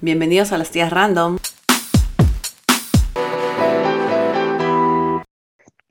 [0.00, 1.38] Bienvenidos a las tías random.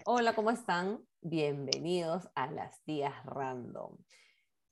[0.06, 1.00] Hola, ¿cómo están?
[1.22, 3.98] Bienvenidos a las tías random.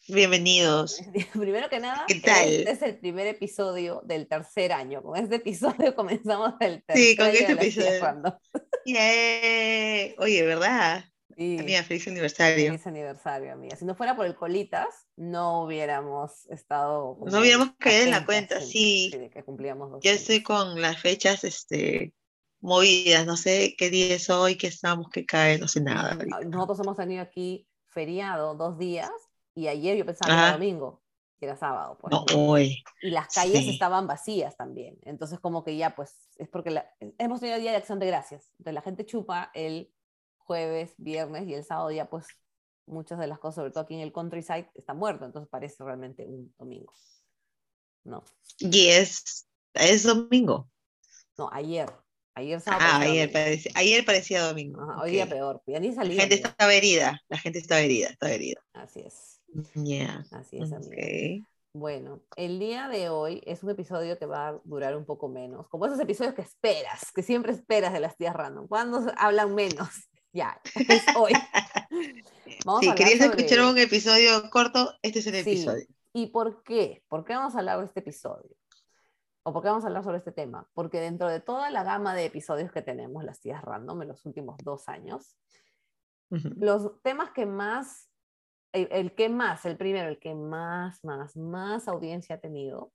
[0.07, 1.01] Bienvenidos.
[1.33, 2.47] Primero que nada, ¿Qué tal?
[2.47, 5.01] este es el primer episodio del tercer año.
[5.01, 8.04] Con este episodio comenzamos el tercer Sí, con año este de las tías episodio.
[8.04, 8.34] random.
[10.20, 11.06] Oye, ¿verdad?
[11.38, 12.65] Y Amiga, feliz aniversario.
[12.72, 13.76] feliz aniversario, amiga.
[13.76, 17.18] Si no fuera por el colitas, no hubiéramos estado.
[17.26, 19.09] No hubiéramos caído en la cuenta, sí.
[19.12, 20.22] de que cumplíamos dos Ya años.
[20.22, 22.14] estoy con las fechas este,
[22.62, 23.26] movidas.
[23.26, 26.14] No sé qué día es hoy, qué estamos, qué cae, no sé nada.
[26.14, 26.38] ahorita.
[26.38, 29.12] Ah, Nosotros hemos tenido aquí feriado dos días
[29.55, 31.04] y ayer yo pensaba que era domingo,
[31.40, 31.98] que era sábado.
[32.02, 32.84] Pues, No, hoy.
[33.02, 33.70] Y las calles sí.
[33.72, 34.98] estaban vacías también.
[35.04, 38.50] Entonces, como que ya, pues, es porque la- hemos tenido día de acción de gracias.
[38.54, 39.91] Entonces, la gente chupa el
[40.44, 42.28] jueves, viernes y el sábado ya, pues,
[42.86, 45.26] muchas de las cosas, sobre todo aquí en el countryside, está muerto.
[45.26, 46.94] Entonces, parece realmente un domingo.
[48.06, 48.24] No,
[48.60, 50.70] Y es, es domingo.
[51.38, 51.90] no, ayer.
[52.36, 52.84] Ayer sábado.
[52.86, 54.82] Ah, ayer, parecía, ayer parecía domingo.
[54.82, 55.62] Ajá, hoy día peor.
[55.68, 56.16] Ya ni La salí.
[56.16, 56.50] gente amiga.
[56.50, 57.22] estaba herida.
[57.30, 58.60] La gente estaba herida, estaba herida.
[58.74, 59.40] Así es.
[59.76, 60.26] Ya.
[60.32, 60.96] Así es, amiga.
[60.98, 61.48] ok.
[61.76, 65.67] Bueno, el día de hoy es un episodio que va a durar un poco menos,
[65.69, 68.67] como esos episodios que esperas, que siempre esperas de las tías random.
[68.67, 69.89] ¿Cuándo se- hablan menos?
[70.33, 71.31] Ya, es hoy.
[72.65, 75.39] Vamos Si querías sobre- escuchar un episodio corto, este es el Sí.
[75.51, 75.85] episodio.
[76.13, 77.03] ¿Y por qué?
[77.07, 78.55] ¿Por qué vamos a hablar de este episodio?
[79.43, 80.69] ¿O por qué vamos a hablar sobre este tema?
[80.73, 84.25] Porque dentro de toda la gama de episodios que tenemos, las tías random, en los
[84.25, 85.37] últimos dos años,
[86.29, 86.49] Ujú.
[86.57, 88.09] los temas que más,
[88.71, 92.91] el, el que más, el primero, el que más, más, más audiencia ha tenido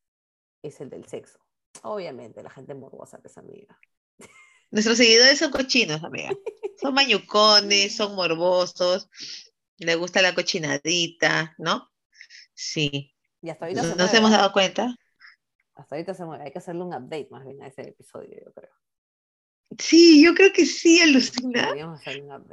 [0.63, 1.39] es el del sexo.
[1.83, 3.79] Obviamente, la gente morbosa que es amiga.
[4.71, 6.31] Nuestros seguidores son cochinos, amiga.
[6.81, 9.09] Son mañucones, son morbosos,
[9.79, 11.91] le gusta la cochinadita, ¿no?
[12.55, 13.15] Sí.
[13.41, 14.37] Y hasta ahorita se ¿Nos mueve, hemos ¿ah?
[14.39, 14.97] dado cuenta?
[15.75, 16.45] Hasta ahorita se mueve.
[16.45, 18.71] Hay que hacerle un update más bien a ese episodio, yo creo.
[19.79, 21.63] Sí, yo creo que sí, alucina.
[21.63, 22.01] Deberíamos.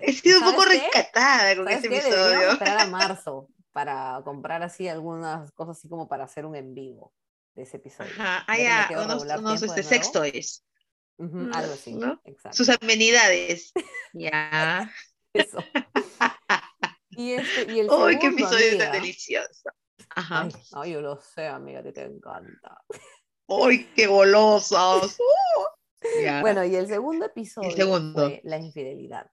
[0.02, 0.78] He sido un ¿Sabes poco qué?
[0.80, 1.96] rescatada con ¿Sabes ese qué?
[2.02, 2.52] Deberíamos episodio.
[2.52, 7.14] esperar a marzo para comprar así algunas cosas así como para hacer un en vivo
[7.56, 8.12] de ese episodio.
[8.20, 10.12] Ajá, Ya allá, quedo unos, unos este, sex
[11.18, 11.94] Mm, algo así.
[11.94, 12.20] ¿no?
[12.26, 12.58] Exacto.
[12.58, 13.72] sus amenidades.
[14.14, 14.92] Ya.
[15.34, 15.60] Eso.
[17.18, 19.70] Y, este, y el ¡Uy, qué segundo, episodio tan delicioso!
[20.10, 20.42] Ajá.
[20.42, 22.84] Ay, ay, yo lo sé, amiga, ti te encanta.
[23.48, 25.18] ¡Uy, qué golosos!
[26.22, 26.42] Ya.
[26.42, 28.28] Bueno, y el segundo episodio segundo.
[28.28, 29.32] fue la infidelidad.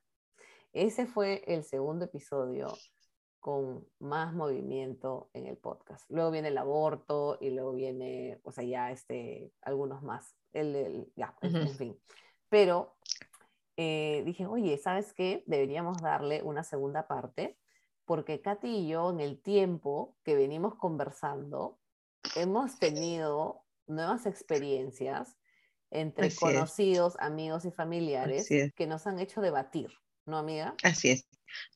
[0.73, 2.79] Ese fue el segundo episodio
[3.43, 6.09] con más movimiento en el podcast.
[6.09, 10.37] Luego viene el aborto y luego viene, o sea, ya este, algunos más.
[10.53, 11.99] El, el- ya, en- fin.
[12.49, 12.95] Pero
[13.77, 15.43] eh, dije, oye, ¿sabes qué?
[15.47, 17.59] Deberíamos darle una segunda parte,
[18.05, 21.81] porque Katy y yo en el tiempo que venimos conversando,
[22.37, 25.37] hemos tenido nuevas experiencias
[25.91, 26.41] entre Así es.
[26.41, 28.73] conocidos, amigos y familiares es.
[28.75, 29.91] que nos han hecho debatir,
[30.27, 30.77] ¿no, amiga?
[30.85, 31.27] Así es.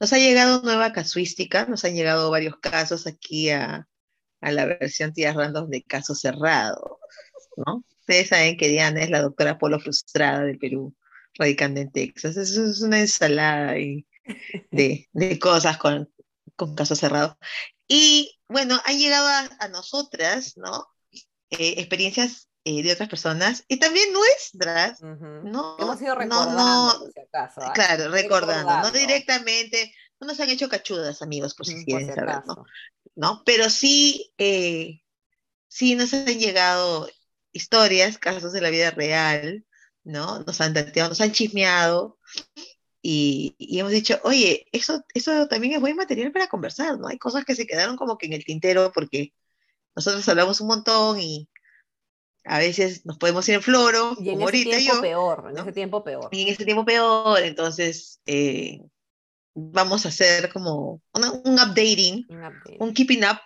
[0.01, 3.89] Nos ha llegado nueva casuística, nos han llegado varios casos aquí a,
[4.41, 6.99] a la versión Tías Random de caso cerrado,
[7.57, 7.85] ¿no?
[8.01, 10.95] Ustedes saben que Diana es la doctora polo frustrada del Perú,
[11.35, 12.37] radicando en Texas.
[12.37, 16.09] Eso es una ensalada de, de cosas con,
[16.55, 17.37] con caso cerrado.
[17.89, 20.87] Y bueno, han llegado a, a nosotras, ¿no?
[21.51, 25.49] Eh, experiencias eh, de otras personas y también nuestras, Ujú.
[25.49, 27.61] no, Hemos ido no, recordando, no, por si acaso.
[27.63, 27.73] ¿ah?
[27.75, 28.99] Claro, recordando, no Recordando.
[28.99, 32.65] directamente, no nos han hecho cachudas, amigos, por si Mm, Por quieren si saber, ¿no?
[33.15, 33.43] ¿no?
[33.47, 35.03] Pero sí, eh,
[35.69, 37.09] sí nos han llegado
[37.53, 39.67] historias, casos de la vida real,
[40.05, 40.41] ¿no?
[40.45, 42.19] Nos han dateado, nos han chismeado
[43.03, 47.09] y, y hemos dicho, oye, eso, eso también es buen material para conversar, ¿no?
[47.09, 49.33] Hay cosas que se quedaron como que en el tintero porque
[49.97, 51.49] nosotros hablamos un montón y
[52.47, 55.01] a veces nos podemos ir en floro, Y en como ese ahorita tiempo yo.
[55.03, 55.63] peor, en ¿no?
[55.63, 56.29] ese tiempo peor.
[56.33, 58.81] y en ese tiempo peor, entonces eh,
[59.55, 62.77] vamos a hacer como una- un updating, Un update.
[62.81, 63.39] un keeping up,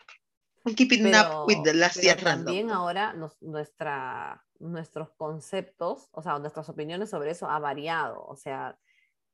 [0.65, 2.45] un keeping pero, up with the last year random.
[2.47, 8.23] también ahora nos- nuestra, nuestros conceptos, o sea, nuestras opiniones sobre eso ha variado.
[8.27, 8.79] O sea,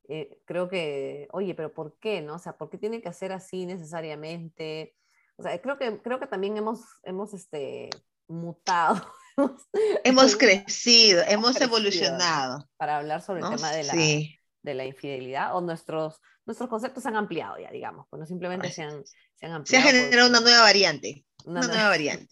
[0.07, 2.21] eh, creo que, oye, pero ¿por qué?
[2.21, 2.35] No?
[2.35, 4.95] O sea, ¿por qué tiene que ser así necesariamente?
[5.35, 7.89] O sea, creo que, creo que también hemos, hemos este,
[8.27, 9.01] mutado.
[10.03, 13.55] Hemos crecido, hemos crecido, evolucionado, para hablar sobre el ¿no?
[13.55, 17.71] tema de la, Sí, de la infidelidad o nuestros, nuestros conceptos se han ampliado ya,
[17.71, 19.05] digamos, pues no simplemente se han,
[19.35, 19.85] se han se ha ampliado.
[19.85, 21.25] generado una nueva variante.
[21.45, 22.27] una una nueva variante.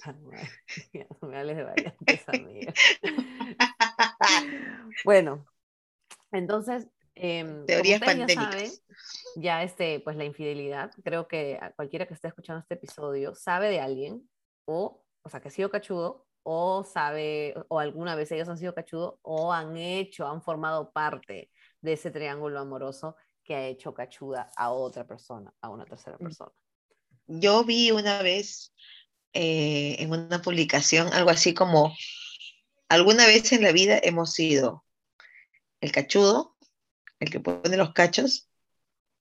[0.94, 2.74] No me hables de variantes, amiga.
[5.04, 5.46] Bueno,
[6.32, 8.84] entonces, como Teorías pandémicas.
[9.36, 13.70] ya este, pues la infidelidad, creo que a cualquiera que esté escuchando este episodio sabe
[13.70, 14.30] de alguien,
[14.66, 18.76] o, o sea, que ha sido cachudo, o sabe, o alguna vez ellos han sido
[18.76, 21.50] cachudos, o han hecho, han formado parte
[21.82, 26.52] de ese triángulo amoroso que ha hecho cachuda a otra persona, a una tercera persona.
[27.26, 28.74] Yo vi una vez
[29.34, 31.96] eh, en una publicación algo así como,
[32.90, 34.86] alguna vez en la vida hemos sido
[35.82, 36.56] el cachudo,
[37.20, 38.52] el que pone los cachos,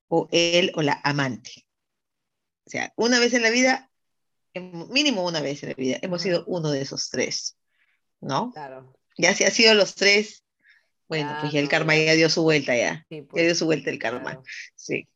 [0.09, 1.67] o él o la amante.
[2.67, 3.91] O sea, una vez en la vida,
[4.61, 7.57] mínimo una vez en la vida, hemos sido uno de esos tres,
[8.21, 8.51] ¿no?
[8.53, 8.93] Claro.
[9.19, 10.45] Ya si ha sido los tres,
[11.09, 13.05] bueno, pues ya el karma ya dio su vuelta ya.
[13.11, 14.41] ya pues, dio su vuelta el karma.
[14.75, 15.09] Sí.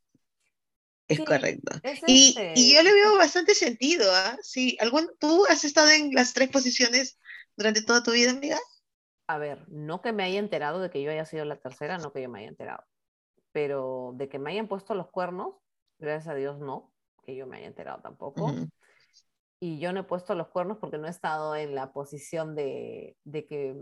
[1.08, 1.80] Es Sí, correcto.
[1.82, 4.36] es Y, este- y yo le veo bastante sentido, ¿ah?
[4.42, 7.18] Sí, ¿algún, ¿tú has estado en las tres posiciones
[7.56, 8.58] durante toda tu vida, amiga?
[9.26, 12.12] A ver, no que me haya enterado de que yo haya sido la tercera, no
[12.12, 12.84] que yo me haya enterado,
[13.52, 15.54] pero de que me hayan puesto los cuernos,
[15.98, 16.92] gracias a Dios no,
[17.24, 18.44] que yo me haya enterado tampoco.
[18.44, 18.68] Ujú.
[19.60, 23.16] Y yo no he puesto los cuernos porque no he estado en la posición de,
[23.24, 23.76] de que,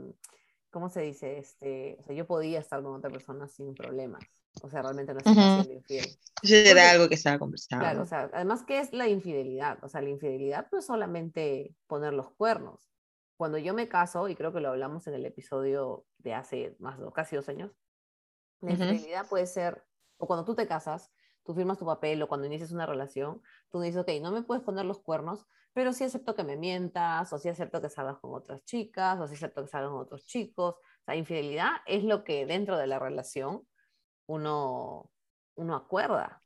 [0.70, 1.38] ¿cómo se dice?
[1.38, 4.22] Este, o sea, yo podía estar con otra persona sin problemas.
[4.62, 6.04] O sea, realmente no estaba siendo infiel.
[6.06, 7.84] Eso Porque- era algo que estaba conversando.
[7.84, 9.78] Claro, o sea, además, ¿qué es la infidelidad?
[9.82, 12.88] O sea, la infidelidad no es solamente poner los cuernos.
[13.36, 16.98] Cuando yo me caso, y creo que lo hablamos en el episodio de hace más
[16.98, 17.70] de casi dos años,
[18.62, 19.84] la infidelidad puede ser,
[20.16, 21.10] o cuando tú te casas,
[21.46, 23.40] tú firmas tu papel, o cuando inicias una relación,
[23.70, 27.32] tú dices, ok, no me puedes poner los cuernos, pero sí acepto que me mientas,
[27.32, 30.24] o sí acepto que salgas con otras chicas, o sí acepto que salgas con otros
[30.26, 30.74] chicos.
[30.74, 33.66] O sea, infidelidad es lo que dentro de la relación
[34.26, 35.10] uno,
[35.54, 36.42] uno acuerda.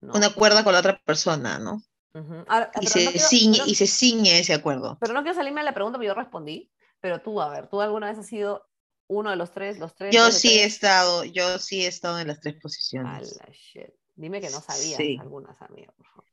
[0.00, 0.14] ¿no?
[0.14, 1.82] Un acuerdo con la otra persona, ¿no?
[2.14, 2.44] Ujú.
[2.48, 4.98] Ahora, Y se, no quiero- ciñe, pero- y se ciñe ese acuerdo.
[5.00, 6.70] pero no quiero salirme de la pregunta, pero yo respondí.
[7.00, 8.68] Pero tú, a ver, ¿tú alguna vez has sido
[9.08, 10.14] uno de los tres, los tres?
[10.14, 10.74] Yo sí he tres?
[10.74, 13.38] estado, yo sí he estado en las tres A posiciones.
[13.38, 13.90] la shit.
[14.16, 15.16] Dime que no sabías Sí.
[15.16, 16.24] algunas, amigas, por favor.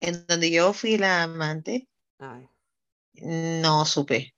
[0.00, 1.86] En donde yo fui la amante,
[2.20, 2.48] Ay,
[3.22, 4.34] no supe.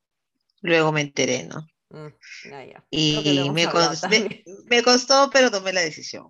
[0.62, 1.66] Luego me enteré, ¿no?
[1.90, 2.08] mm,
[2.44, 4.28] ya, Y me, hablado cos- me,
[4.70, 6.28] me costó, pero tomé la decisión,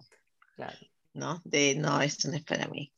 [0.57, 0.79] Claro.
[1.15, 1.41] ¿no?
[1.45, 2.93] De no, esto no es para mí.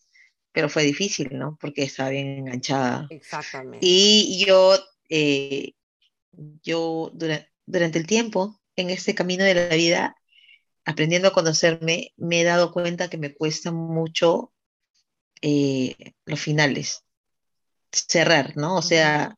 [0.52, 1.58] Pero fue difícil, ¿no?
[1.60, 3.08] Porque estaba bien enganchada.
[3.10, 3.80] Exactamente.
[3.80, 4.76] Y yo,
[5.10, 5.74] eh,
[6.62, 10.16] yo dura- durante el tiempo, en este camino de la vida,
[10.84, 14.52] aprendiendo a conocerme, me he dado cuenta que me cuesta mucho
[15.40, 17.04] eh, los finales,
[17.90, 18.76] cerrar, ¿no?
[18.76, 19.36] O sea,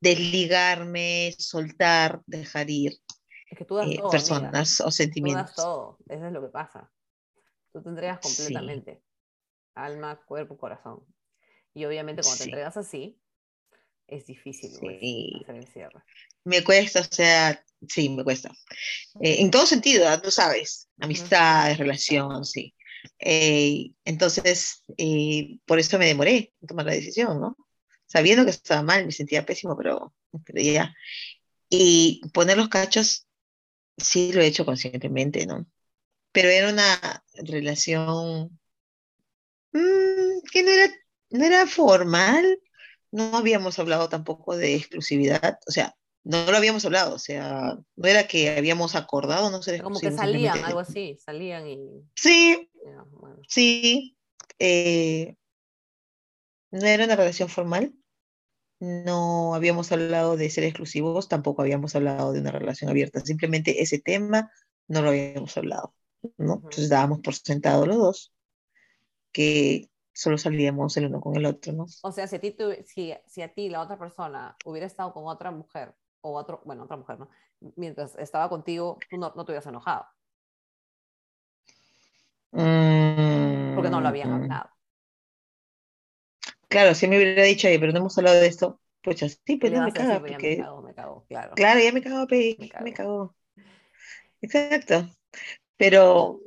[0.00, 2.96] desligarme, soltar, dejar ir
[3.50, 4.10] Es que tú das eh, todo, amiga.
[4.10, 5.54] personas o Tú das sentimientos.
[5.54, 5.98] todo.
[6.08, 6.90] Eso es lo que pasa.
[7.72, 8.28] Tú te entregas Sí.
[8.28, 9.02] completamente.
[9.74, 11.04] Alma, cuerpo, corazón.
[11.74, 13.18] Y obviamente cuando te entregas así,
[14.06, 15.32] es difícil pues, Sí.
[15.42, 16.02] hacer el cierre.
[16.46, 18.50] Me cuesta, o sea, sí, me cuesta.
[19.20, 20.22] Eh, en todo sentido, ¿ah?
[20.22, 22.72] tú sabes, amistades, relación, sí.
[23.18, 27.56] Eh, entonces, eh, por eso me demoré en tomar la decisión, ¿no?
[28.06, 30.14] Sabiendo que estaba mal, me sentía pésimo, pero,
[30.44, 30.94] pero ya.
[31.68, 33.26] Y poner los cachos,
[33.96, 35.66] sí lo he hecho conscientemente, ¿no?
[36.30, 38.56] Pero era una relación
[39.72, 40.94] mm, que no era,
[41.30, 42.60] no era formal,
[43.10, 45.96] no habíamos hablado tampoco de exclusividad, o sea,
[46.26, 50.10] no lo habíamos hablado, o sea, no era que habíamos acordado no ser Como que
[50.10, 51.78] salían, algo así, salían y
[52.14, 52.68] Sí,
[53.12, 53.36] bueno.
[53.48, 54.16] sí,
[54.58, 55.36] eh,
[56.70, 57.94] no era una relación formal,
[58.80, 64.00] no habíamos hablado de ser exclusivos, tampoco habíamos hablado de una relación abierta, simplemente ese
[64.00, 64.50] tema
[64.88, 65.94] no lo habíamos hablado,
[66.38, 66.54] ¿no?
[66.54, 66.56] Ujú.
[66.56, 68.34] Entonces dábamos por sentado los dos
[69.32, 71.86] que solo salíamos el uno con el otro, ¿no?
[72.02, 75.12] O sea, si a ti, tu- si, si a ti la otra persona hubiera estado
[75.12, 75.94] con otra mujer,
[76.26, 77.28] o otro, bueno, otra mujer, ¿no?
[77.76, 80.06] Mientras estaba contigo, tú no, no te hubieras enojado,
[83.72, 84.70] porque no lo habían Mm, hablado.
[86.68, 89.68] Claro, si me hubiera dicho, "Oye, pero no hemos hablado de esto, pues sí, Y
[89.70, 91.54] pues me decir, caga, "Pues ya me porque, cago, me cago, claro.
[91.54, 92.94] claro, ya me cago, pe, Me me cago.
[92.94, 93.36] cago.
[94.40, 95.08] Exacto,
[95.78, 96.40] pero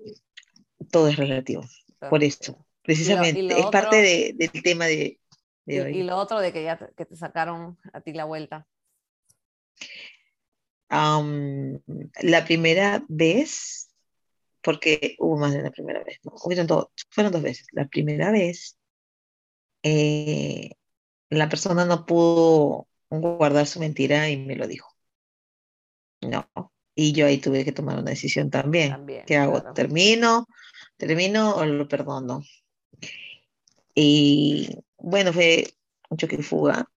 [0.91, 1.63] todo es relativo,
[2.07, 5.19] por eso, precisamente, lo es parte otro- de- del tema de,
[5.65, 5.99] de Y, hoy.
[5.99, 8.67] y lo otro de que ya te, que te sacaron a ti la vuelta.
[10.89, 11.79] Am,
[12.21, 13.89] la primera vez,
[14.61, 16.33] porque hubo más de una primera vez, ¿no?
[16.43, 17.67] Hubieron dos, fueron dos veces.
[17.71, 18.77] La primera vez,
[19.83, 20.71] eh,
[21.29, 24.89] la persona no pudo guardar su mentira y me lo dijo.
[26.21, 26.49] No.
[26.95, 28.91] Y yo ahí tuve que tomar una decisión también.
[28.91, 29.59] También, ¿Qué hago?
[29.59, 29.73] claro.
[29.73, 30.47] ¿Termino?
[30.97, 32.43] ¿Termino o lo perdono?
[33.95, 35.73] Y bueno, fue
[36.09, 36.89] un choque y fuga.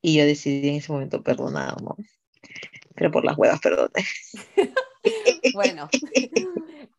[0.00, 1.96] Y yo decidí en ese momento perdonar, ¿no?
[2.98, 4.04] Pero por las huevas, perdoné.
[5.54, 5.88] Bueno,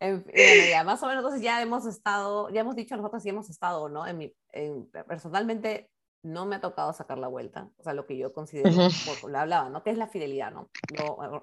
[0.00, 0.24] en
[0.70, 3.82] ya más o menos entonces ya hemos estado, ya hemos dicho nosotros si hemos estado
[3.82, 4.06] o no.
[4.06, 5.90] En mi, en- personalmente
[6.22, 8.70] no me ha tocado sacar la vuelta, o sea, lo que yo considero,
[9.26, 9.82] lo hablaba, ¿no?
[9.82, 10.70] ¿Qué es la fidelidad, no?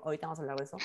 [0.03, 0.77] ahorita vamos a hablar de eso.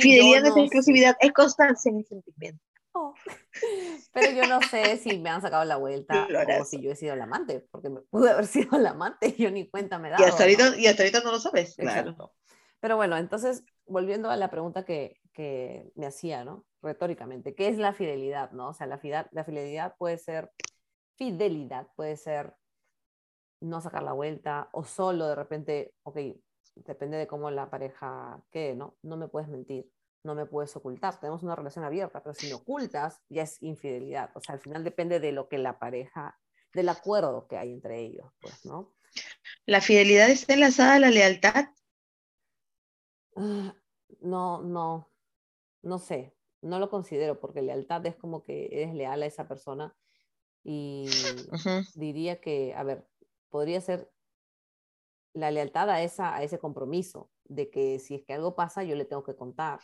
[0.00, 2.62] fidelidad no es exclusividad, es constancia en el sentimiento.
[2.92, 3.14] Oh.
[4.12, 6.26] Pero yo no sé si me han sacado la vuelta
[6.60, 9.42] o si yo he sido el amante, porque me pude haber sido el amante y
[9.42, 10.16] yo ni cuenta me da.
[10.18, 12.32] Y hasta, ahorita, y hasta ahorita no lo sabes, claro.
[12.80, 16.64] Pero bueno, entonces, volviendo a la pregunta que, que me hacía, ¿no?
[16.82, 18.68] Retóricamente, ¿qué es la fidelidad, no?
[18.68, 19.00] O sea, la,
[19.32, 20.50] la fidelidad puede ser,
[21.16, 22.54] fidelidad puede ser
[23.60, 26.18] no sacar la vuelta o solo de repente, ok,
[26.76, 28.96] depende de cómo la pareja quede, ¿no?
[29.02, 29.90] No me puedes mentir,
[30.22, 31.18] no me puedes ocultar.
[31.18, 34.30] Tenemos una relación abierta, pero si me ocultas, ya es infidelidad.
[34.34, 36.38] O sea, al final depende de lo que la pareja,
[36.72, 38.94] del acuerdo que hay entre ellos, pues, ¿no?
[39.66, 41.66] ¿La fidelidad está enlazada a la lealtad?
[43.38, 43.74] Ah,
[44.20, 45.08] no, no,
[45.82, 49.94] no sé, no lo considero porque lealtad es como que eres leal a esa persona
[50.64, 51.08] y
[51.94, 53.06] diría que, a ver,
[53.48, 54.10] podría ser
[55.34, 58.96] la lealtad a, esa, a ese compromiso de que si es que algo pasa yo
[58.96, 59.80] le tengo que contar.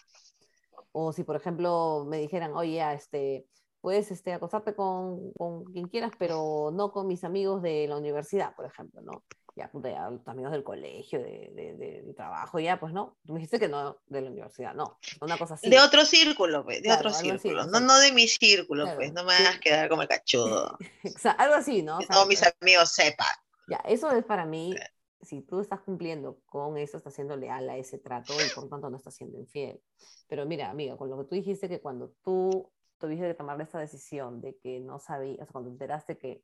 [0.93, 3.47] O si, por ejemplo, me dijeran, oye, este,
[3.81, 8.55] puedes este, acostarte con, con quien quieras, pero no con mis amigos de la universidad,
[8.57, 9.25] por ejemplo, ¿no?
[9.57, 13.59] Ya, ya los amigos del colegio, de, de, trabajo, ya, pues no, tú me dijiste
[13.59, 15.71] que no de la universidad, no, una cosa así.
[15.71, 19.29] De otro círculo, pues, de otro círculo, no, no de mi círculo, pues, no me
[19.29, 20.77] vas a quedar como el cachudo.
[21.39, 21.99] algo así, ¿no?
[21.99, 23.27] Que todos mis amigos sepan.
[23.69, 24.75] Ya, eso es para mí,
[25.23, 28.91] si tú estás cumpliendo con eso, estás siendo leal a ese trato y por tanto
[28.91, 29.81] no estás siendo infiel.
[30.29, 33.79] Pero mira, amiga, con lo que tú dijiste que cuando tú tuviste que tomar esta
[33.79, 36.43] decisión de que no sabías, o sea, cuando enteraste que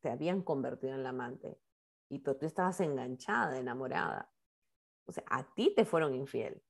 [0.00, 1.58] te habían convertido en la amante,
[2.12, 4.30] y tú, estabas enganchada, enamorada.
[5.06, 6.62] O sea, a ti te fueron infiel.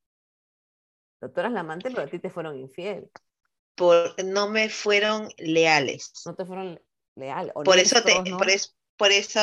[1.20, 3.10] Eras la amante, pero a ti te fueron infiel.
[3.74, 6.12] Por, no me fueron leales.
[6.24, 6.80] No te fueron
[7.16, 7.52] leales.
[7.54, 8.46] Por eso, te, por,
[8.96, 9.40] por, eso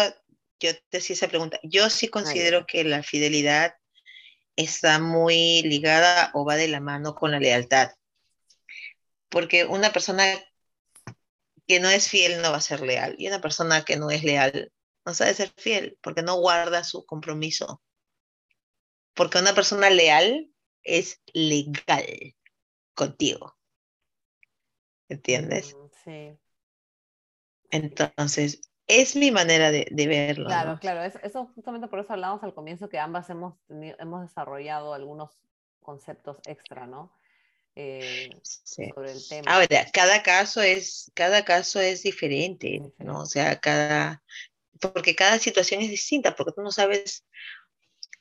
[0.60, 1.60] yo te hacía esa pregunta.
[1.64, 3.74] Yo sí ah, considero que la fidelidad
[4.56, 7.92] está muy ligada o va de la mano con la lealtad.
[9.28, 10.24] Porque una persona
[11.68, 13.16] que no es fiel no va a ser leal.
[13.18, 14.72] Y una persona que no es leal
[15.10, 17.82] no sabe ser fiel porque no guarda su compromiso.
[19.16, 22.36] Porque una persona leal es legal
[22.94, 23.58] contigo.
[25.10, 25.76] ¿Entiendes?
[25.76, 26.40] Mm, sí.
[27.72, 30.46] Entonces, es mi manera de, verlo.
[30.46, 31.02] Claro, claro.
[31.24, 35.32] Eso, justamente por eso hablamos al comienzo que ambas hemos, hemos desarrollado algunos
[35.82, 37.12] conceptos extra, ¿no?
[37.76, 39.52] Eh, sobre el tema.
[39.52, 43.22] Ahora, cada caso es, cada caso es diferente, ¿no?
[43.22, 44.22] O sea, cada,
[44.80, 47.26] porque cada situación es distinta, porque tú no sabes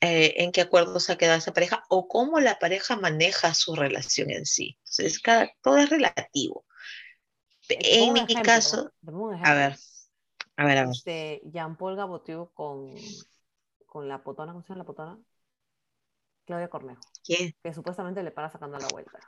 [0.00, 3.75] eh, en qué acuerdo se ha quedado esa pareja o cómo la pareja maneja su
[3.75, 4.79] relación en sí.
[4.85, 6.65] Entonces, cada, todo es relativo.
[7.69, 8.91] En mi caso,
[9.43, 9.77] a ver,
[10.57, 10.88] a ver, a ver.
[10.91, 12.95] Este, Jean-Paul Gabotiu con,
[13.87, 15.19] con la potona, ¿cómo se llama la potona?
[16.47, 17.03] Claudia Cornejo.
[17.23, 17.55] ¿Quién?
[17.62, 19.19] Que supuestamente le para sacando la vuelta.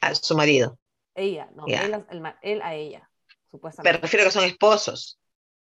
[0.00, 0.78] A su marido.
[1.14, 2.04] Ella, no, él,
[2.42, 3.08] él, a ella,
[3.50, 3.98] supuestamente.
[3.98, 5.20] Me refiero que son esposos.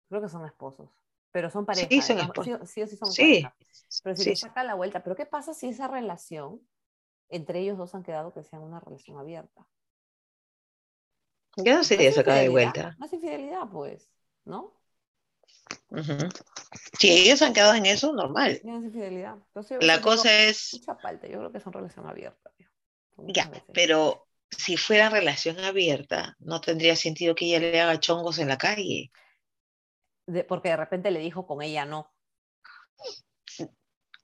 [0.09, 0.91] Creo que son esposos.
[1.33, 1.89] Pero son pareja.
[1.89, 2.71] Sí, son esposos.
[2.71, 3.47] Sí, sí, son sí.
[4.03, 6.61] Pero si le saca la vuelta, ¿pero qué pasa si esa relación
[7.29, 9.67] entre ellos dos han quedado que sea una relación abierta?
[11.57, 12.97] Ya no sería sacada de vuelta.
[12.99, 14.09] No es infidelidad, pues,
[14.45, 14.73] ¿no?
[16.99, 18.61] Si ellos han quedado en eso, normal.
[18.65, 19.37] No es infidelidad.
[19.81, 20.75] la cosa es.
[20.75, 21.27] Mucha falta.
[21.27, 22.51] Yo creo que son relación abierta.
[23.17, 28.49] Ya, pero si fuera relación abierta, no tendría sentido que ella le haga chongos en
[28.49, 29.11] la calle
[30.49, 32.13] porque de repente le dijo con ella no.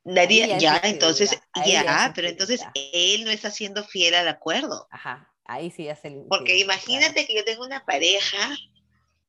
[0.02, 4.88] Daría, ya, entonces, ya, pero entonces él no está siendo fiel al acuerdo.
[4.90, 6.24] Ajá, ahí sí es el.
[6.28, 8.56] Porque imagínate que yo tengo una pareja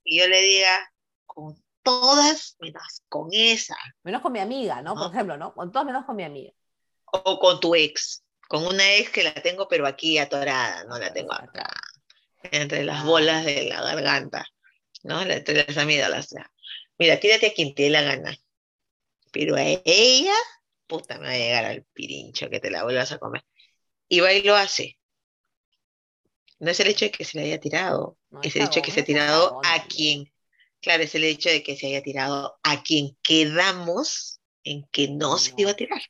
[0.04, 0.94] y yo le diga
[1.26, 3.76] con todas menos con esa.
[4.04, 4.96] Menos con mi amiga, ¿no?
[4.96, 5.54] Por ejemplo, ¿no?
[5.54, 6.54] Con todas menos con mi amiga.
[7.06, 11.12] O con tu ex, con una ex que la tengo pero aquí atorada, no la
[11.12, 11.70] tengo acá,
[12.44, 14.46] entre las bolas de la garganta,
[15.04, 15.22] ¿no?
[15.22, 16.30] Entre las amígdalas.
[17.02, 18.38] Mira, tírate a quien te dé la gana.
[19.32, 20.36] Pero a ella,
[20.86, 23.44] puta, me va a llegar al pirincho que te la vuelvas a comer.
[24.08, 25.00] Y va y lo hace.
[26.60, 28.92] No es el hecho de que se le haya tirado, es el hecho de que
[28.92, 30.32] se ha tirado a quien,
[30.80, 35.40] claro, es el hecho de que se haya tirado a quien quedamos en que no,
[35.40, 36.04] se iba a tirar.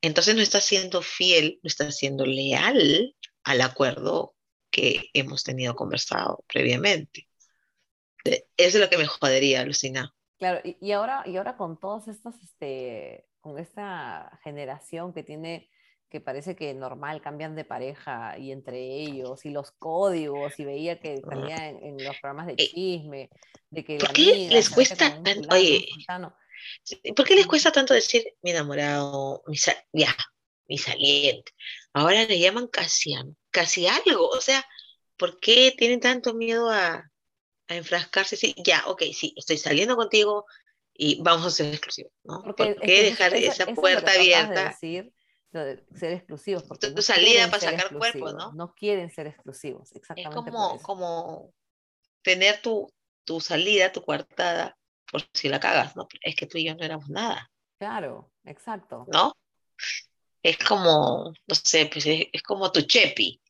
[0.00, 4.34] Entonces no está siendo fiel, no está siendo leal al acuerdo
[4.70, 7.28] que hemos tenido conversado previamente.
[8.56, 10.14] Eso es lo que me jodería, Lucina.
[10.38, 15.70] Claro, y, y, ahora, y ahora con todas estas, este, con esta generación que tiene
[16.08, 21.00] que parece que normal cambian de pareja y entre ellos y los códigos y veía
[21.00, 21.28] que Ah.
[21.30, 23.28] salía en, en los programas de Eh, chisme
[23.70, 25.88] de que ¿Por qué amiga les cuesta con un tan- fulano, un oye.
[27.14, 30.14] ¿Por qué les cuesta tanto decir mi enamorado, mi sa- ya,
[30.68, 31.52] mi saliente?
[31.92, 33.14] Ahora le llaman casi,
[33.50, 34.28] casi algo.
[34.28, 34.64] O sea,
[35.16, 37.04] ¿por qué tienen tanto miedo a,
[37.68, 38.36] a enfrascarse?
[38.36, 40.46] Sí, ya, ok, sí, estoy saliendo contigo
[40.94, 42.42] y vamos a ser exclusivos, ¿no?
[42.42, 44.70] Porque ¿Por es qué dejar eso- esa eso es puerta acabas de abierta?
[44.70, 45.12] decir,
[45.52, 48.52] lo de ser exclusivos, porque Tu no salida para sacar cuerpo, ¿no?
[48.52, 51.54] no quieren ser exclusivos, Es exactamente por como, como
[52.22, 52.88] tener tu,
[53.24, 54.76] tu salida, tu coartada,
[55.10, 56.08] por si la cagas, ¿no?
[56.20, 59.06] Es que tú y yo no éramos nada, Claro, exacto.
[59.12, 59.34] ¿no?
[60.42, 63.40] Es como, no sé, pues es, es como tu chepi,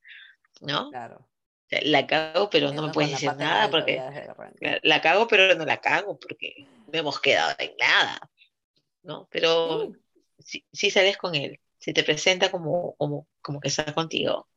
[0.62, 0.90] ¿no?
[0.90, 1.26] Claro.
[1.68, 4.06] Sea, La cago, pero no me puedes decir nada porque
[4.60, 8.20] la, la cago, pero no la cago porque no hemos quedado en nada,
[9.02, 9.28] ¿no?
[9.30, 9.96] Pero Sí,
[10.38, 14.48] si, si sales con él, si te presenta como, como, como que está contigo,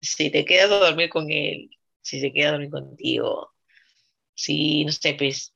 [0.00, 1.70] si te quedas a dormir con él,
[2.02, 3.54] si se queda a dormir contigo,
[4.34, 5.54] si, no sé, pues,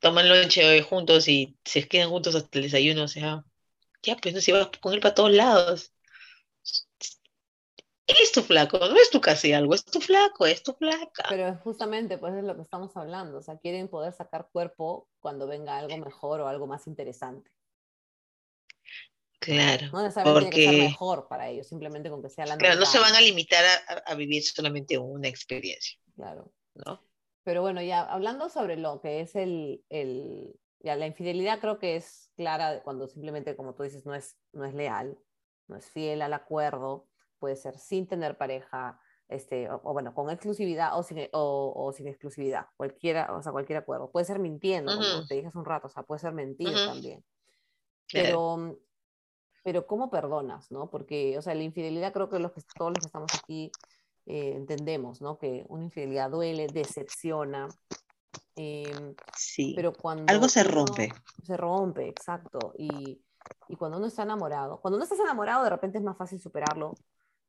[0.00, 3.44] toman lonche hoy juntos y se quedan juntos hasta el desayuno, o sea,
[4.02, 5.92] ya, pues, no, si vas con él para todos lados.
[8.06, 11.24] Es tu flaco, no es tu casi algo, es tu flaco, es tu flaca.
[11.28, 15.46] pero justamente pues es lo que estamos hablando, o sea, quieren poder sacar cuerpo cuando
[15.46, 17.50] venga algo mejor o algo más interesante.
[19.38, 22.56] Claro, No necesariamente tiene que ser porque, mejor para ellos, simplemente con que sea la
[22.56, 26.52] claro, no se van a limitar a, a- a vivir solamente una experiencia, Claro.
[26.74, 27.00] ¿no?
[27.44, 31.96] Pero bueno, ya hablando sobre lo que es el, el- ya la infidelidad creo que
[31.96, 35.18] es clara cuando simplemente, como tú dices, no es, no es leal,
[35.68, 37.08] no es fiel al acuerdo,
[37.42, 41.92] puede ser sin tener pareja, este, o, o bueno, con exclusividad o sin, o, o
[41.92, 44.12] sin exclusividad, cualquiera, o sea, cualquier acuerdo.
[44.12, 46.72] Puede ser mintiendo, como Ujú, te dije hace un rato, o sea, puede ser mentir
[46.74, 47.24] ujú, también.
[48.06, 48.38] claro.
[48.38, 48.78] Pero,
[49.64, 50.88] pero ¿cómo perdonas, no?
[50.88, 53.70] Porque, o sea, la infidelidad creo que, los que todos los que estamos aquí
[54.26, 55.38] eh, entendemos, ¿no?
[55.38, 57.68] Que una infidelidad duele, decepciona,
[58.56, 59.92] em, Sí, pero
[60.26, 61.12] algo cuando se uno rompe.
[61.44, 63.20] se rompe, exacto, y,
[63.68, 66.94] y cuando uno está enamorado, cuando uno estás enamorado de repente es más fácil superarlo,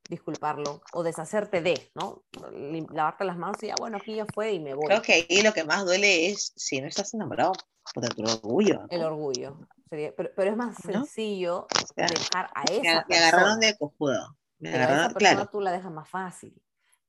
[0.09, 2.23] disculparlo o deshacerte de, ¿no?
[2.91, 5.01] Lavarte las manos y ya, bueno, aquí ya fue y me Creo voy.
[5.01, 7.53] que ahí lo que más duele es si no estás enamorado,
[7.93, 9.57] puta, tu orgullo, El orgullo.
[9.89, 11.01] Sería, pero, pero es más ¿No?
[11.01, 13.61] sencillo O sea, dejar a me, esa ag- me agarraron persona.
[13.61, 14.37] de cojudo.
[14.59, 15.51] Me pero a esa persona claro.
[15.51, 16.61] tú la dejas más fácil,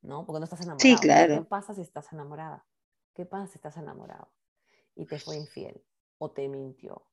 [0.03, 0.27] ¿no?
[0.27, 1.17] Porque no estás Sí, enamorado.
[1.33, 1.45] ¿qué claro.
[1.45, 2.67] pasa si estás enamorada?
[3.15, 4.31] ¿Qué pasa si estás enamorado
[4.97, 5.83] y te fue infiel
[6.19, 7.07] o te mintió?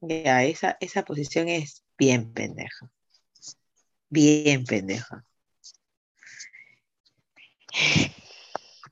[0.00, 2.90] Ya, esa, esa posición es bien pendeja.
[4.10, 5.24] Bien pendeja.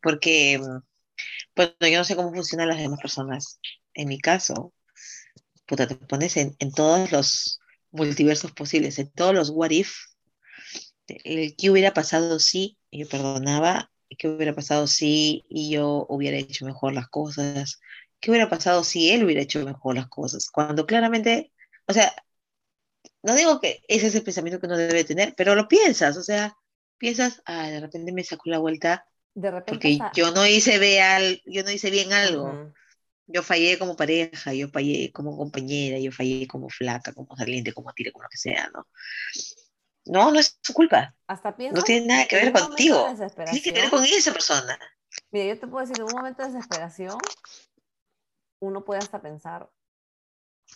[0.03, 0.59] Porque,
[1.57, 3.61] bueno, yo no sé cómo funcionan las demás personas.
[3.95, 4.73] En mi caso,
[5.67, 7.61] puta, te pones en, en todos los
[7.93, 9.95] multiversos posibles, en todos los what if,
[11.07, 16.95] el qué hubiera pasado si yo perdonaba, qué hubiera pasado si yo hubiera hecho mejor
[16.95, 17.81] las cosas,
[18.21, 21.53] qué hubiera pasado si él hubiera hecho mejor las cosas, cuando claramente,
[21.87, 22.13] o sea,
[23.25, 26.25] no digo que ese es el pensamiento que uno debe tener, pero lo piensas, o
[26.25, 26.57] sea,
[26.99, 31.43] piensas, ah, de repente me sacó la vuelta De repente porque yo no hice al-
[31.47, 32.63] yo no hice bien algo,
[33.27, 37.93] yo fallé como pareja, yo fallé como compañera, yo fallé como flaca, como saliente, como
[37.95, 38.89] tire, como lo que sea, ¿no?
[40.07, 41.15] No, no es su culpa.
[41.27, 43.17] Hasta No piensas tiene nada que ver momento de contigo.
[43.45, 44.79] Tiene que ver con esa persona.
[45.31, 47.19] Mira, yo te puedo decir, en un momento de desesperación,
[48.61, 49.71] uno puede hasta pensar,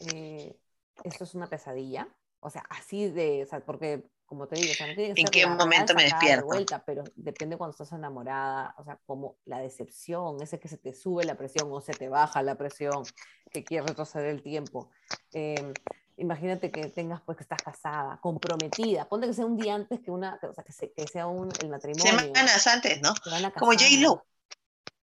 [0.00, 0.58] eh,
[1.04, 2.08] esto es una pesadilla.
[2.40, 5.20] O sea, así de, o sea, porque, como te digo, o sea, no tiene que
[5.20, 6.46] ¿En ser qué momento me de despierto?
[6.46, 10.94] vuelta, pero depende cuando estás enamorada, o sea, como la decepción, ese que se te
[10.94, 13.04] sube la presión o se te baja la presión,
[13.52, 14.90] que quieres retroceder el tiempo.
[15.32, 15.72] Eh,
[16.16, 20.10] imagínate que tengas, pues, que estás casada, comprometida, ponte que sea un día antes que
[20.10, 23.12] una, o sea, que, se- que sea un, el matrimonio, Semanas antes, ¿no?
[23.58, 23.72] Como.
[23.72, 24.24] J-Lo.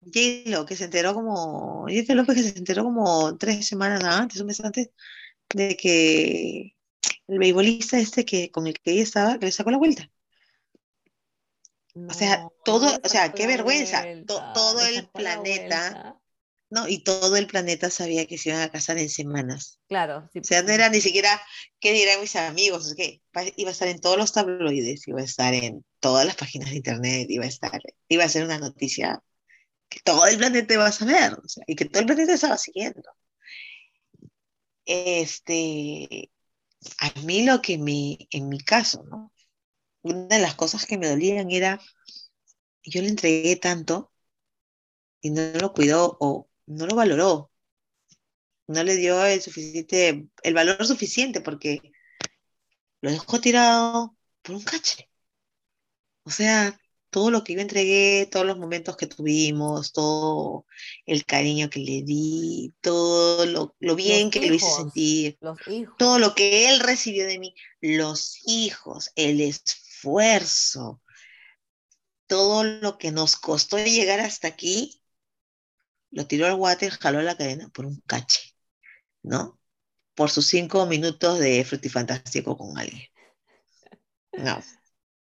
[0.01, 1.85] J-Lo, que se enteró como.
[1.87, 4.89] López, que se enteró como tres semanas antes, un mes antes,
[5.53, 6.75] de que
[7.27, 10.09] el beisbolista este que, con el que ella estaba, que le sacó la vuelta.
[11.95, 14.01] O sea, No, todo, no o sea, qué vergüenza.
[14.01, 16.19] Vuelta, todo el planeta.
[16.69, 16.87] ¿no?
[16.87, 19.79] Y todo el planeta sabía que se iban a casar en semanas.
[19.87, 21.39] Claro, sí, O sea, no era ni siquiera
[21.79, 23.21] qué dirán mis amigos, es que
[23.57, 26.77] iba a estar en todos los tabloides, iba a estar en todas las páginas de
[26.77, 29.21] internet, iba a estar, iba a ser una noticia
[29.87, 32.57] que todo el planeta iba a saber, o sea, y que todo el planeta estaba
[32.57, 33.03] siguiendo.
[34.85, 36.29] Este,
[36.99, 39.31] a mí lo que me, en mi caso, ¿no?
[40.01, 41.79] Una de las cosas que me dolían era,
[42.83, 44.11] yo le entregué tanto
[45.21, 47.51] y no lo cuidó o no lo valoró,
[48.67, 51.81] no le dio el suficiente, el valor suficiente, porque
[53.01, 55.09] lo dejó tirado por un cache.
[56.23, 56.79] O sea,
[57.13, 60.65] todo lo que yo entregué, todos los momentos que tuvimos, todo
[61.05, 65.37] el cariño que le di, todo lo, bien que lo hice sentir,
[65.99, 71.03] todo lo que él recibió de mí, los hijos, el esfuerzo,
[72.25, 74.99] todo lo que nos costó llegar hasta aquí,
[76.09, 78.55] lo tiró al water, jaló la cadena por un cache,
[79.21, 79.59] ¿no?
[80.15, 83.07] Por sus cinco minutos de frutifantástico con alguien.
[84.31, 84.63] No.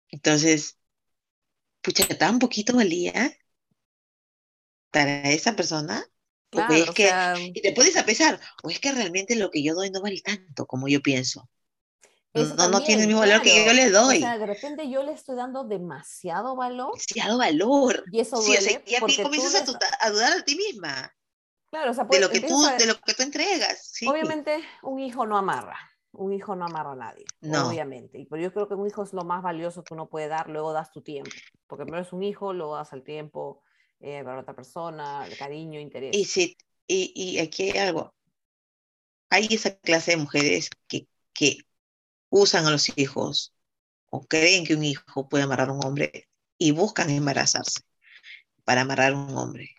[0.10, 0.78] Entonces,
[1.84, 3.38] pucha, tan poquito valía
[4.90, 6.04] para esa persona.
[6.52, 7.12] es que,
[7.54, 10.22] y te puedes a pesar, o es que realmente lo que yo doy no vale
[10.22, 11.50] tanto como yo pienso.
[12.34, 14.18] No, no, tiene el mismo valor que yo le doy.
[14.18, 16.94] O sea, de repente yo le estoy dando demasiado valor.
[16.94, 18.04] Demasiado valor.
[18.12, 19.70] Y eso duele sí, y a ti comienzas
[20.02, 21.14] a, dudar a ti misma.
[21.70, 23.94] Claro, o sea, de lo que tú, de lo que tú entregas.
[24.08, 28.26] Obviamente, un hijo no amarra un hijo no amarra a nadie, obviamente.
[28.30, 30.72] Pero yo creo que un hijo es lo más valioso que uno puede dar, luego
[30.72, 31.32] das tu tiempo.
[31.68, 33.64] Porque primero es un hijo, luego das el tiempo
[34.00, 36.16] eh, para otra persona, el cariño, interés.
[36.16, 36.56] Y, si,
[36.88, 38.14] y, y aquí hay algo.
[39.30, 41.58] Hay esa clase de mujeres que, que
[42.30, 43.54] usan a los hijos
[44.12, 47.82] o creen que un hijo puede amarrar a un hombre y buscan embarazarse
[48.64, 49.70] para amarrar a un hombre.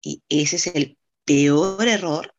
[0.00, 2.34] Y ese es el peor error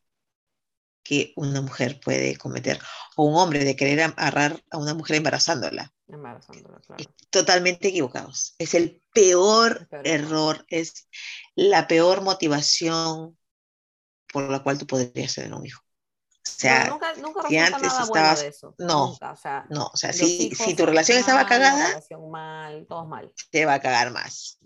[1.02, 2.78] que una mujer puede cometer,
[3.16, 5.92] o un hombre de querer agarrar a una mujer embarazándola.
[6.08, 7.04] Embarazándola, claro.
[7.30, 8.54] Totalmente equivocados.
[8.58, 11.08] Es el peor, error, es
[11.54, 13.36] la peor motivación
[14.32, 15.82] por la cual tú podrías tener un hijo.
[16.44, 18.74] O sea, nunca, nunca si antes nada estabas, de eso.
[18.78, 23.06] No, o sea, no, o sea, si, si tu relación estaba cagada, relación mal, todo
[23.06, 23.32] mal.
[23.50, 24.58] Te va a cagar más.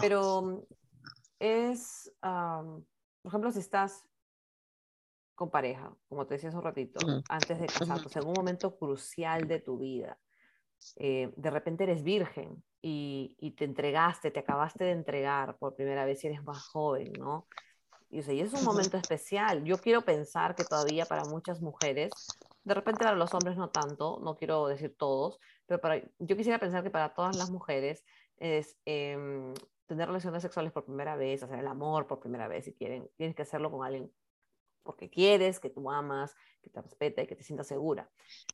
[0.00, 0.66] Pero
[1.38, 4.04] es, por ejemplo, si estás
[5.36, 9.46] con pareja, como te decía hace un ratito, antes de casarte, en un momento crucial
[9.46, 10.18] de tu vida.
[10.96, 16.04] Eh, de repente eres virgen y, y, te entregaste, te acabaste de entregar por primera
[16.04, 17.46] vez y eres más joven, ¿no?
[18.08, 19.62] Y, o sea, y es un momento especial.
[19.64, 22.12] Yo quiero pensar que todavía para muchas mujeres,
[22.64, 26.58] de repente para los hombres no tanto, no quiero decir todos, pero para, yo quisiera
[26.58, 28.04] pensar que para todas las mujeres
[28.38, 29.52] es em,
[29.86, 33.36] tener relaciones sexuales por primera vez, hacer el amor por primera vez, si quieren, tienes
[33.36, 34.10] que hacerlo con alguien
[34.86, 38.08] porque quieres, que tú amas, que te respeta y que te sientas segura.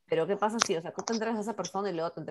[0.08, 2.22] Pero ¿qué pasa si, o sea, tú te enteras a esa persona y luego te,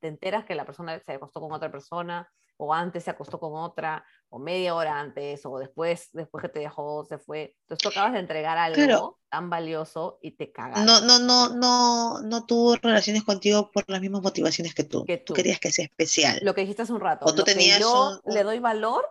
[0.00, 2.28] te enteras que la persona se acostó con otra persona,
[2.60, 6.60] o antes se acostó con otra, o media hora antes, o después, después que te
[6.60, 7.56] dejó, se fue.
[7.62, 10.84] Entonces tú acabas de entregar algo tan valioso y te cagas.
[10.84, 15.04] No, no, no, no, no tuvo relaciones contigo por las mismas motivaciones que tú.
[15.06, 15.32] Que tú.
[15.32, 16.38] querías que sea especial.
[16.42, 17.24] Lo que dijiste hace un rato.
[17.24, 19.08] O tú tenías yo le doy valor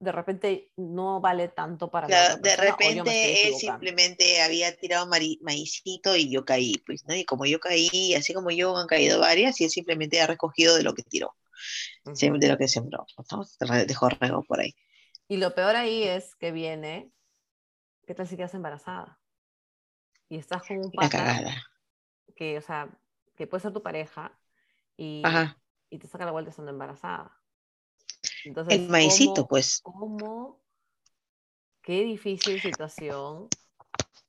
[0.00, 2.08] de repente no vale tanto para
[2.38, 7.14] De repente él simplemente había tirado maicito y yo caí, pues, ¿no?
[7.14, 10.74] Y como yo caí, así como yo han caído varias, y él simplemente ha recogido
[10.74, 11.36] de lo que tiró,
[12.06, 13.06] de lo que sembró,
[13.86, 14.74] Dejó rego por ahí.
[15.28, 17.12] Y lo peor ahí es que viene,
[18.06, 19.20] ¿qué tal si quedas embarazada?
[20.30, 21.40] Y estás con un pata
[22.34, 22.88] que, o sea,
[23.36, 24.32] que puede ser tu pareja
[24.96, 25.22] y,
[25.90, 27.39] y te saca la vuelta estando embarazada
[28.68, 29.80] el maicito, pues.
[29.82, 30.60] ¿Cómo?
[31.82, 33.48] Qué difícil situación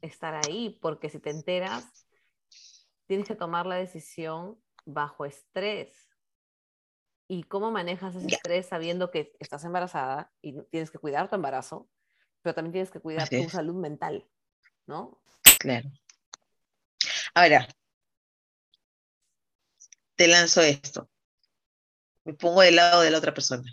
[0.01, 2.07] estar ahí, porque si te enteras,
[3.07, 6.07] tienes que tomar la decisión bajo estrés.
[7.27, 11.89] ¿Y cómo manejas ese estrés sabiendo que estás embarazada y tienes que cuidar tu embarazo,
[12.41, 14.27] pero también tienes que cuidar tu salud mental,
[14.85, 15.21] ¿no?
[15.59, 15.89] Claro.
[17.33, 17.67] Ahora,
[20.15, 21.09] te lanzo esto.
[22.25, 23.63] Me pongo del lado de la otra persona.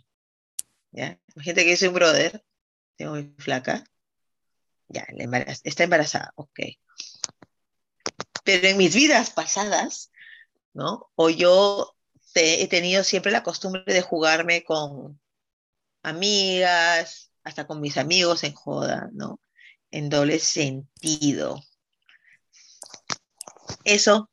[0.90, 1.18] ¿Ya?
[1.34, 2.44] Imagínate que yo un brother,
[2.96, 3.84] tengo muy flaca,
[4.88, 5.06] ya,
[5.64, 6.60] está embarazada, ok.
[8.44, 10.10] Pero en mis vidas pasadas,
[10.72, 11.10] ¿no?
[11.14, 11.94] O yo
[12.34, 15.20] he tenido siempre la costumbre de jugarme con
[16.02, 19.40] amigas, hasta con mis amigos en joda, ¿no?
[19.90, 21.60] En doble sentido.
[23.84, 24.30] Eso,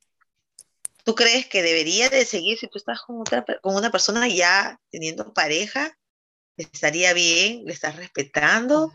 [1.04, 4.80] ¿tú crees que debería de seguir si tú estás con, otra, con una persona ya
[4.92, 5.98] teniendo pareja?
[6.58, 7.66] ¿Estaría bien?
[7.66, 8.92] ¿Le estás respetando?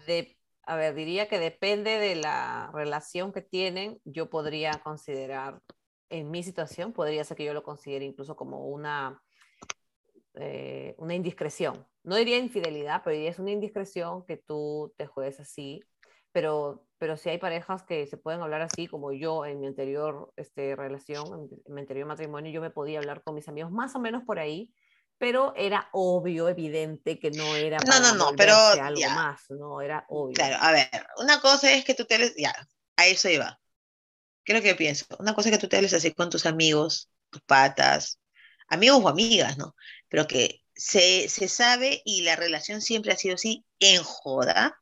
[0.63, 4.01] a ver, diría que depende de la relación que tienen.
[4.05, 5.61] Yo podría considerar,
[6.09, 9.23] en mi situación, podría ser que yo lo considere incluso como una,
[10.35, 11.87] eh, una indiscreción.
[12.03, 15.83] No diría infidelidad, pero diría es una indiscreción que tú te juegues así.
[16.33, 20.33] Pero, pero si hay parejas que se pueden hablar así, como yo en mi anterior
[20.37, 23.99] este, relación, en mi anterior matrimonio, yo me podía hablar con mis amigos más o
[23.99, 24.73] menos por ahí
[25.21, 29.83] pero era obvio, evidente que no era para no, no, no, pero algo más, no,
[29.83, 30.33] era obvio.
[30.33, 32.55] Claro, a ver, una cosa es que tú te ya,
[32.97, 33.61] a eso iba.
[34.43, 35.05] ¿Qué es lo que pienso?
[35.19, 38.19] Una cosa que tú te hables así con tus amigos, tus patas,
[38.67, 39.77] amigos o amigas, ¿no?
[40.09, 44.81] Pero que se, se sabe y la relación siempre ha sido así en joda.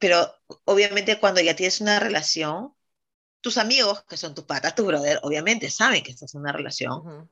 [0.00, 2.74] Pero obviamente cuando ya tienes una relación,
[3.40, 7.30] tus amigos, que son tus patas, tu brother, obviamente saben que estás en una relación.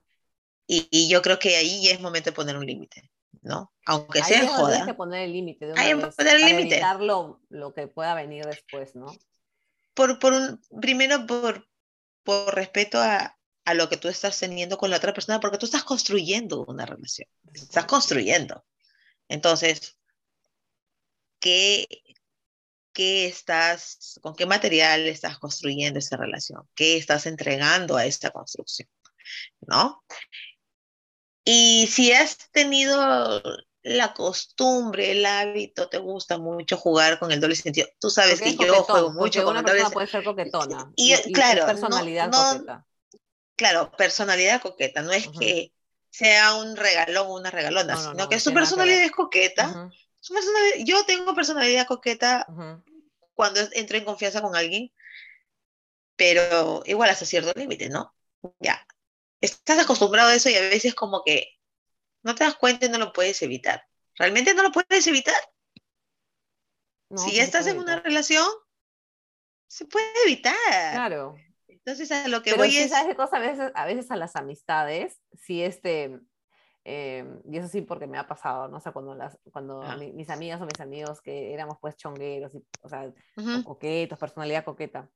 [0.73, 3.11] Y, y yo creo que ahí ya es momento de poner un límite,
[3.43, 3.73] ¿no?
[3.87, 4.97] Aunque Ahí sea donde tienes que joda.
[4.97, 6.75] poner el límite de hay que poner el límite.
[6.77, 9.07] evitar lo, lo que pueda venir después, ¿no?
[9.95, 11.67] Por, por un, primero, por,
[12.23, 15.67] por respeto a, a lo que tú estás teniendo con la otra persona, porque tú
[15.67, 17.29] estás construyendo una relación.
[17.53, 18.65] Estás construyendo.
[19.29, 19.99] Entonces,
[21.41, 21.87] ¿qué,
[22.93, 26.69] qué estás, con qué material estás construyendo esa relación?
[26.75, 28.89] ¿Qué estás entregando a esta construcción?
[29.61, 30.03] ¿No?
[31.45, 33.43] Y si has tenido
[33.83, 38.45] la costumbre, el hábito, te gusta mucho jugar con el doble sentido, tú sabes Porque
[38.45, 39.95] que yo coquetón, juego mucho con el doble sentido.
[39.95, 42.87] puede ser coquetona Y, claro, no, personalidad no, coqueta.
[43.57, 45.73] claro, personalidad coqueta, no es que
[46.11, 49.13] sea un regalón o una regalona, No, no, sino no, que no su personalidad es
[49.13, 49.67] coqueta.
[49.69, 52.53] Ujú, Su personalidad- yo tengo personalidad coqueta
[53.35, 54.93] cuando entro en confianza con alguien,
[56.17, 58.15] pero igual hasta cierto límite, ¿no?
[58.61, 58.87] Ya,
[59.41, 61.49] estás acostumbrado a eso y a veces como que
[62.23, 63.83] no te das cuenta y no lo puedes evitar.
[64.17, 65.41] Realmente no lo puedes evitar.
[67.09, 68.47] No, Si sí ya estás en una relación,
[69.67, 70.55] se puede evitar.
[70.93, 71.37] Claro.
[71.69, 73.37] Entonces a lo que Pero voy es, ¿sabes qué cosa?
[73.39, 76.21] A veces, a veces a las amistades, sí, este,
[76.85, 78.77] eh, y eso sí porque me ha pasado, ¿no?
[78.77, 82.55] O sea, cuando, las, cuando mi- mis amigas o mis amigos que éramos pues chongueros,
[82.55, 83.11] y, o sea,
[83.65, 85.09] coquetos, personalidad coqueta,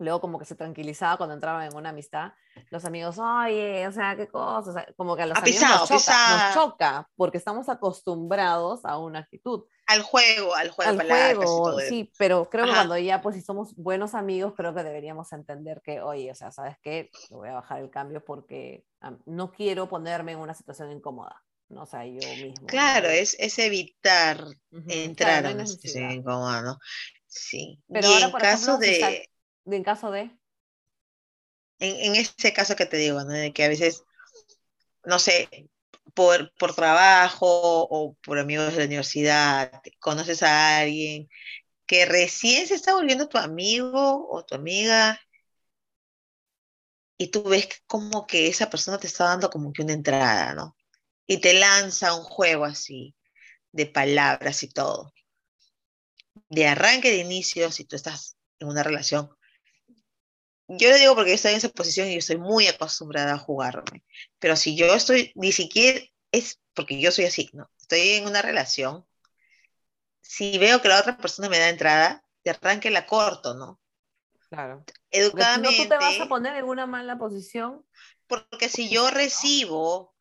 [0.00, 2.32] luego como que se tranquilizaba cuando entraban en una amistad,
[2.70, 5.62] los amigos, oye, o sea, qué cosa, o sea, como que a los ha amigos
[5.62, 9.64] nos choca, nos choca, porque estamos acostumbrados a una actitud.
[9.86, 12.80] al juego, al juego Al palabras juego, sí, pero creo que Ajá.
[12.80, 16.50] cuando ya, pues si somos buenos amigos, creo que deberíamos entender que, oye, o sea,
[16.50, 17.10] ¿sabes qué?
[17.30, 18.84] Le voy a bajar el cambio porque
[19.26, 21.82] no quiero ponerme en una situación incómoda, ¿no?
[21.82, 22.62] O sea, yo mismo.
[22.62, 22.66] ¿no?
[22.66, 26.78] Claro, es, es evitar Ujú, claro, entrar no a hay una situación incómoda, ¿no?
[27.26, 27.78] Sí.
[27.88, 29.28] Pero Y ahora, en por caso ejemplo, si de,
[29.76, 30.30] en caso de,
[31.78, 33.32] en, en ese caso que te digo, ¿no?
[33.32, 34.04] De que a veces,
[35.04, 35.48] no sé,
[36.14, 37.46] por, por trabajo
[37.90, 41.28] o por amigos de la universidad, conoces a alguien
[41.86, 45.20] que recién se está volviendo tu amigo o tu amiga
[47.18, 50.76] y tú ves como que esa persona te está dando como que una entrada, ¿no?
[51.26, 53.14] Y te lanza un juego así,
[53.72, 55.12] de palabras y todo.
[56.50, 59.30] De arranque de inicio, si tú estás en una relación.
[60.78, 63.38] Yo lo digo porque yo estoy en esa posición y yo estoy muy acostumbrada a
[63.38, 64.04] jugarme.
[64.38, 66.00] Pero si yo estoy, ni siquiera
[66.32, 67.70] es porque yo soy así, ¿no?
[67.80, 69.06] Estoy en una relación.
[70.22, 73.78] Si veo que la otra persona me da entrada, de arranque la corto, ¿no?
[74.48, 74.86] claro.
[75.48, 77.84] Si no, tú te vas a Educadamente, poner en una mala posición.
[78.26, 80.14] porque si yo recibo,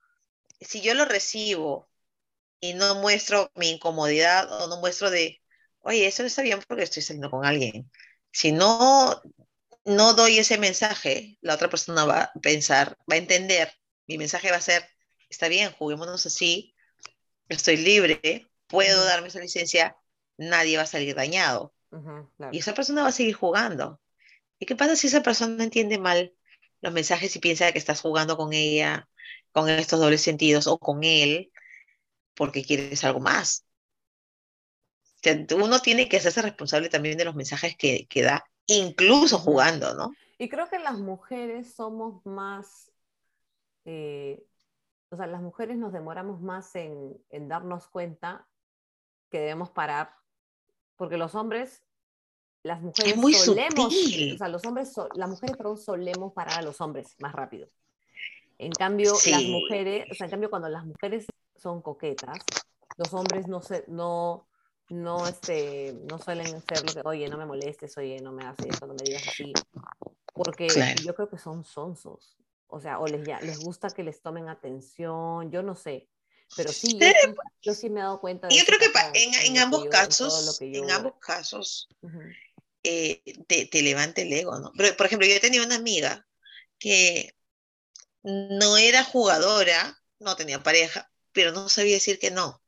[0.62, 1.90] si yo lo recibo
[2.62, 5.42] y no muestro mi incomodidad o no muestro de,
[5.82, 7.92] oye, eso no está bien porque estoy saliendo con alguien.
[8.32, 9.22] Si no,
[9.86, 13.72] no doy ese mensaje, la otra persona va a pensar, va a entender,
[14.08, 14.84] mi mensaje va a ser,
[15.30, 16.76] está bien, juguémonos así,
[17.50, 19.98] estoy libre, puedo darme esa licencia,
[20.38, 21.74] nadie va a salir dañado.
[21.92, 22.60] ujú, Y claro.
[22.60, 24.02] esa persona va a seguir jugando.
[24.60, 26.36] ¿Y qué pasa si esa persona entiende mal
[26.82, 29.10] los mensajes y piensa que estás jugando con ella,
[29.54, 31.52] con estos dobles sentidos, o con él,
[32.36, 33.65] porque quieres algo más?
[35.56, 40.12] Uno tiene que hacerse responsable también de los mensajes que, que da, incluso jugando, ¿no?
[40.38, 42.91] Y creo que las mujeres somos más,
[43.86, 44.43] eh,
[45.10, 48.47] o sea, las mujeres nos demoramos más en, en darnos cuenta
[49.29, 50.15] que debemos parar,
[50.95, 51.84] porque los hombres,
[52.63, 54.38] las Es mujeres muy solemos, o sutil.
[54.38, 57.67] sea, los hombres, so- las mujeres, perdón, solemos parar a los hombres más rápido.
[58.58, 62.38] En cambio, las mujeres, o sea, en cambio, cuando las mujeres son coquetas,
[62.97, 64.49] los hombres no se, no,
[64.89, 68.67] no, este, no suelen ser lo que, oye, no me molestes, oye, no me haces
[68.69, 69.54] esto, no me digas así,
[70.34, 71.02] porque claro.
[71.04, 74.49] yo creo que son sonsos, o sea, o les, ya, les gusta que les tomen
[74.49, 76.10] atención, yo no sé,
[76.56, 79.34] pero sí, yo sí, yo sí me he dado cuenta de yo creo que en,
[79.36, 81.88] en ambos yo, casos, en yo, ambos casos,
[82.84, 84.71] eh, te, te levanta el ego, ¿no?
[84.75, 86.25] Pero, por ejemplo, yo tenía una amiga
[86.80, 87.36] que
[88.23, 92.62] no era jugadora, no tenía pareja, pero no sabía decir que no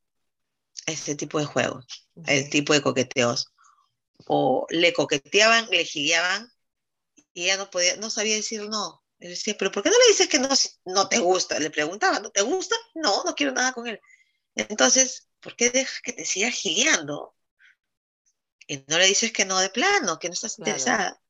[0.88, 3.48] a este tipo de juegos, a este tipo de coqueteos.
[4.28, 6.52] O le coqueteaban, le gileaban
[7.34, 9.04] y ella no podía, no sabía decir no.
[9.20, 10.50] Y decía, pero ¿por qué no le dices que no,
[10.86, 11.60] no te gusta?
[11.60, 12.76] Le preguntaba, ¿no te gusta?
[12.96, 14.00] No, no quiero nada con él.
[14.56, 17.36] Entonces, ¿por qué dejas que te siga gileando?
[18.67, 21.22] Y no le dices que no de plano, que no estás claro, interesada.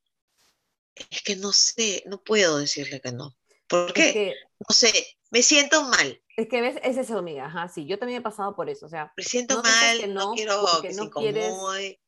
[1.09, 3.35] Es que no sé, no puedo decirle que no.
[3.67, 4.35] ¿Por qué?
[4.59, 6.21] no sé, me siento mal.
[6.37, 8.89] Es que ves, es eso, amiga, ajá, sí, yo también he pasado por eso, o
[8.89, 9.13] sea.
[9.17, 11.53] Me siento mal, no, quiero que no quieres,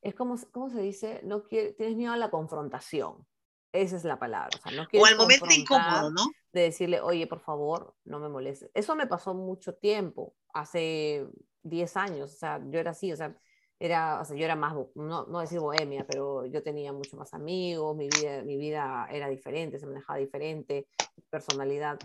[0.02, 1.22] Es como, ¿cómo se dice?
[1.24, 3.26] No quiere, tienes miedo a la confrontación.
[3.72, 4.50] Esa es la palabra.
[4.56, 6.26] O, sea, no o al momento incómodo, ¿no?
[6.52, 8.70] De decirle, oye, por favor, no me molestes.
[8.76, 11.26] Eso me pasó mucho tiempo, hace
[11.64, 13.36] 10 años, o sea, yo era así, o sea,
[13.80, 17.34] era, o sea, yo era más, no, no decir bohemia, pero yo tenía mucho más
[17.34, 20.88] amigos, mi vida, mi vida era diferente, se manejaba diferente,
[21.30, 21.98] personalidad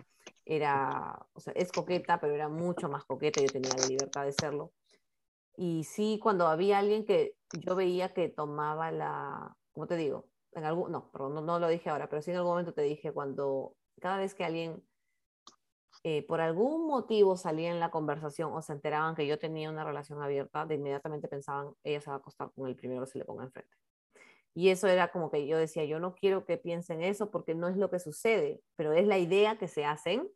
[0.48, 4.32] era, o sea, es coqueta, pero era mucho más coqueta, yo tenía la libertad de
[4.32, 4.72] serlo.
[5.56, 10.26] Y sí, cuando había alguien que yo veía que tomaba la, ¿cómo te digo?
[10.52, 12.82] En algún, no, perdón, no, no lo dije ahora, pero sí en algún momento te
[12.82, 14.82] dije cuando cada vez que alguien
[16.04, 19.84] eh, por algún motivo salía en la conversación o se enteraban que yo tenía una
[19.84, 23.18] relación abierta, de inmediatamente pensaban, ella se va a acostar con el primero que se
[23.18, 23.76] le ponga enfrente.
[24.54, 27.68] Y eso era como que yo decía, yo no quiero que piensen eso porque no
[27.68, 30.28] es lo que sucede, pero es la idea que se hacen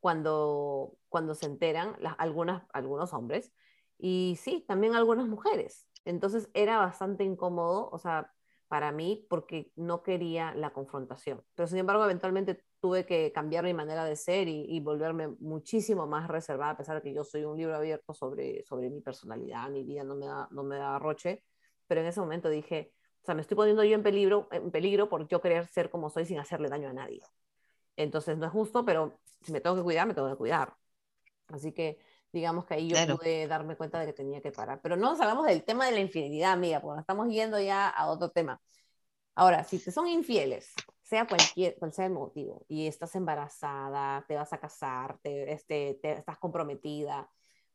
[0.00, 3.52] cuando, cuando se enteran las, algunas, algunos hombres
[3.98, 5.86] y sí, también algunas mujeres.
[6.04, 8.32] Entonces era bastante incómodo, o sea,
[8.68, 11.42] para mí porque no quería la confrontación.
[11.54, 16.28] Pero sin embargo, eventualmente tuve que cambiar mi manera de ser y, volverme muchísimo más
[16.28, 19.84] reservada, a pesar de que yo soy un libro abierto sobre, sobre mi personalidad, mi
[19.84, 21.44] vida no me, da, no me da roche.
[21.86, 25.08] Pero en ese momento dije, o sea, me estoy poniendo yo en peligro, en peligro
[25.08, 27.22] por yo querer ser como soy sin hacerle daño a nadie.
[27.98, 30.76] Entonces no es justo, pero si me tengo que cuidar, me tengo que cuidar.
[31.48, 31.98] Así que
[32.32, 34.80] digamos que ahí yo pude darme cuenta de que tenía que parar.
[34.80, 38.06] Pero no nos hablamos del tema de la infidelidad, amiga, porque estamos yendo ya a
[38.06, 38.62] otro tema.
[39.34, 44.36] Ahora, si te son infieles, sea cualquier, cual sea el motivo, y estás embarazada, te
[44.36, 47.28] vas a casar, te, este, te estás comprometida,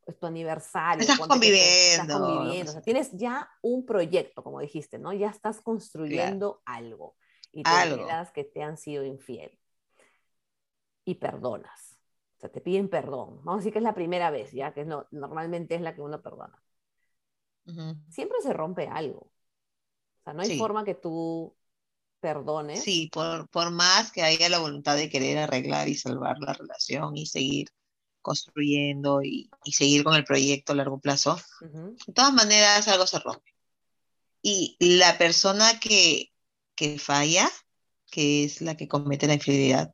[0.05, 1.01] es tu aniversario.
[1.01, 2.03] Estás conviviendo.
[2.03, 2.71] Estás conviviendo.
[2.71, 5.11] O sea, tienes ya un proyecto, como dijiste, ¿no?
[5.11, 7.15] Ya estás construyendo algo.
[7.51, 8.07] Y te algo.
[8.33, 9.59] que te han sido infiel.
[11.05, 11.93] Y perdonas
[12.43, 13.39] sea, te piden perdón.
[13.43, 16.01] Vamos a decir que es la primera vez, ya que no, normalmente es la que
[16.01, 16.61] uno perdona.
[18.09, 19.19] Siempre se rompe algo.
[19.21, 21.55] O sea, no hay forma que tú
[22.19, 22.83] perdones.
[22.83, 27.15] Sí, por, por más que haya la voluntad de querer arreglar y salvar la relación
[27.15, 27.69] y seguir
[28.21, 33.19] construyendo y, y seguir con el proyecto a largo plazo, de todas maneras algo se
[33.19, 33.53] rompe.
[34.41, 36.33] Y la persona que,
[36.75, 37.49] que falla,
[38.11, 39.93] que es la que comete la infidelidad,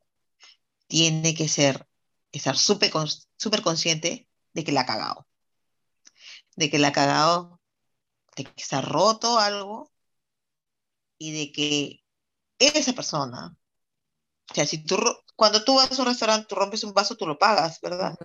[0.90, 1.86] tiene que ser
[2.32, 2.90] estar súper
[3.38, 5.26] super consciente de que la ha cagado.
[6.56, 7.60] De que la ha cagado,
[8.36, 9.90] de que se ha roto algo
[11.16, 12.04] y de que
[12.58, 13.56] esa persona,
[14.50, 14.98] o sea, si tú,
[15.36, 18.18] cuando tú vas a un restaurante, tú rompes un vaso, tú lo pagas, ¿verdad?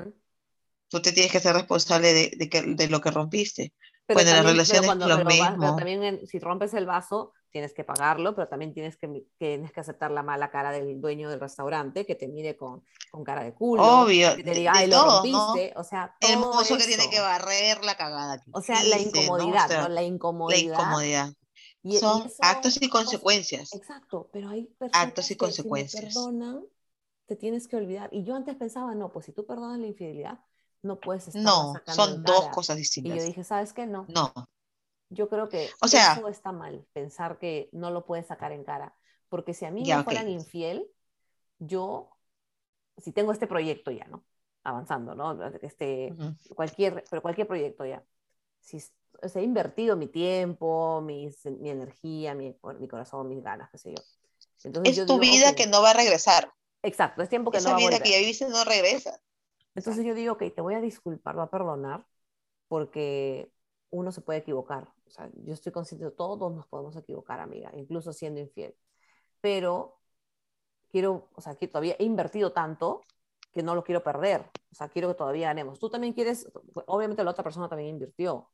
[0.89, 3.73] Tú te tienes que ser responsable de, de, que, de lo que rompiste.
[4.06, 5.58] Pero bueno, también, las relaciones lo mismo.
[5.60, 9.79] pero también si rompes el vaso, tienes que pagarlo, pero también tienes que, tienes que
[9.79, 13.53] aceptar la mala cara del dueño del restaurante, que te mire con, con cara de
[13.53, 13.81] culo.
[13.81, 14.35] Obvio.
[14.35, 15.71] Que te diga, ay, lo rompiste.
[15.77, 18.43] O sea, El mozo que tiene que barrer la cagada.
[18.51, 19.87] o sea, la incomodidad, ¿no?
[19.87, 20.57] La incomodidad.
[20.57, 21.33] La incomodidad.
[21.81, 23.73] Y, Son actos y consecuencias.
[23.73, 26.03] Exacto, pero hay personas actos y consecuencias.
[26.03, 26.65] Si perdonan,
[27.25, 28.09] te tienes que olvidar.
[28.11, 30.41] Y yo antes pensaba, no, pues si tú perdonas la infidelidad,
[30.81, 33.15] no puedes estar No, son dos cosas distintas.
[33.15, 33.85] Y yo dije, ¿sabes qué?
[33.85, 34.05] No.
[34.09, 34.33] No.
[35.15, 38.63] Yo creo que o sea, eso está mal, pensar que no lo puedes sacar en
[38.63, 38.93] cara.
[39.30, 40.88] Porque si a mí me fueran infiel,
[41.60, 42.10] yo,
[42.97, 44.23] si tengo este proyecto ya, ¿no?
[44.63, 45.41] Avanzando, ¿no?
[45.62, 46.15] Este,
[46.56, 48.04] cualquier, pero cualquier proyecto ya.
[48.60, 48.84] Si
[49.34, 54.04] he invertido mi tiempo, mis, mi energía, mi, mi corazón, mis ganas, qué sé yo.
[54.63, 56.51] Entonces, es tu vida que no va a regresar.
[56.82, 57.89] Exacto, es tiempo que no va a volver.
[57.89, 59.19] vida que ya viviste no regresa.
[59.75, 62.06] Entonces yo digo, ok, te voy a disculpar, voy a perdonar,
[62.67, 63.51] porque
[63.89, 64.94] uno se puede equivocar.
[65.05, 68.75] O sea, yo estoy consciente de todos nos podemos equivocar, amiga, incluso siendo infiel.
[69.41, 69.99] Pero
[70.89, 73.01] quiero, o sea, que todavía he invertido tanto
[73.53, 74.49] que no lo quiero perder.
[74.71, 75.79] O sea, quiero que todavía ganemos.
[75.79, 76.51] Tú también quieres,
[76.87, 78.49] obviamente la otra persona también invirtió.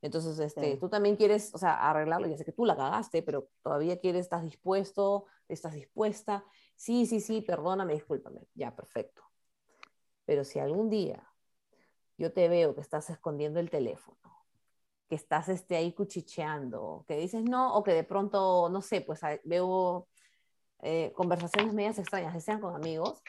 [0.00, 2.28] Entonces, este, tú también quieres, o sea, arreglarlo.
[2.28, 6.44] Ya sé que tú la cagaste, pero todavía quieres, estás dispuesto, estás dispuesta.
[6.76, 8.48] Sí, sí, sí, perdóname, discúlpame.
[8.54, 9.22] Ya, perfecto.
[10.24, 11.28] Pero si algún día
[12.16, 14.37] yo te veo que estás escondiendo el teléfono,
[15.08, 19.20] que estás este, ahí cuchicheando, que dices no, o que de pronto, no sé, pues
[19.44, 20.06] veo
[20.82, 23.22] eh, conversaciones medias extrañas, que sean con amigos,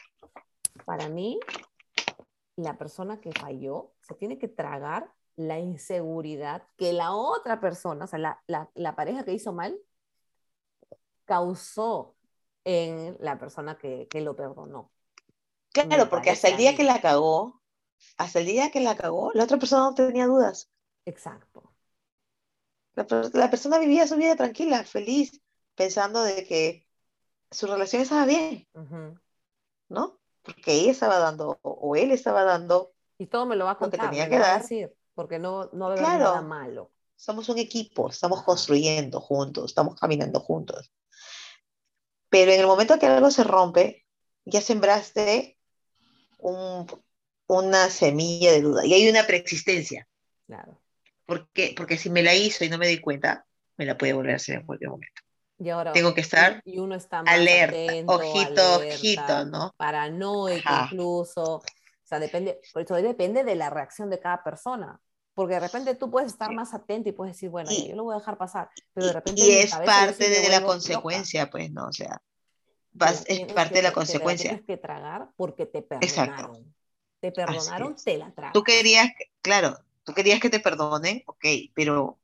[0.84, 1.40] para mí,
[2.56, 8.08] la persona que falló se tiene que tragar la inseguridad que la otra persona, o
[8.08, 9.78] sea, la, la, la pareja que hizo mal,
[11.24, 12.16] causó
[12.64, 14.90] en la persona que, que lo perdonó.
[15.72, 17.62] Claro, porque hasta el día que la cagó,
[18.16, 20.68] hasta el día que la cagó, la otra persona no tenía dudas.
[21.06, 21.69] Exacto.
[23.32, 25.40] La, persona vivía su vida tranquila, feliz,
[25.74, 26.86] pensando de que
[27.50, 28.68] su relación estaba bien,
[29.88, 30.18] ¿no?
[30.42, 32.92] Porque ella estaba dando, o él estaba dando.
[33.18, 34.62] Y todo me lo va a contar, tenía que dar.
[34.62, 36.90] decir, porque no, no va a haber nada malo.
[37.16, 40.90] Somos un equipo, estamos construyendo juntos, estamos caminando juntos.
[42.30, 44.06] Pero en el momento que algo se rompe,
[44.44, 45.58] ya sembraste
[46.38, 46.86] un,
[47.46, 50.08] una semilla de duda y hay una preexistencia.
[50.46, 50.79] Claro.
[51.30, 54.32] Porque, porque si me la hizo y no me di cuenta, me la puede volver
[54.32, 55.22] a hacer en cualquier momento.
[55.60, 57.76] Y ahora, Tengo que estar y uno está alerta,
[58.06, 59.72] ojito, ojito, ¿no?
[59.76, 61.58] Paranoico incluso.
[61.58, 61.62] O
[62.02, 65.00] sea, depende, por eso depende de la reacción de cada persona.
[65.32, 68.16] Porque de repente tú puedes estar más atento y puedes decir, bueno, yo lo voy
[68.16, 68.68] a dejar pasar.
[68.92, 69.40] Pero de repente.
[69.40, 71.86] Y es parte de la consecuencia, pues, ¿no?
[71.86, 72.20] O sea,
[73.28, 74.50] es parte de la consecuencia.
[74.50, 76.74] Tienes que tragar porque te perdonaron.
[77.20, 78.52] Te perdonaron, te la tragas.
[78.52, 79.08] Tú querías,
[79.42, 79.78] claro,
[80.10, 81.44] tú querías que te perdonen, ok,
[81.74, 82.18] pero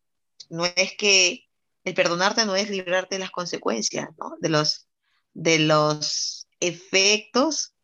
[0.50, 1.48] no es que
[1.84, 4.36] el perdonarte no es librarte de las consecuencias, ¿no?
[4.40, 4.88] De los,
[5.34, 7.74] de los efectos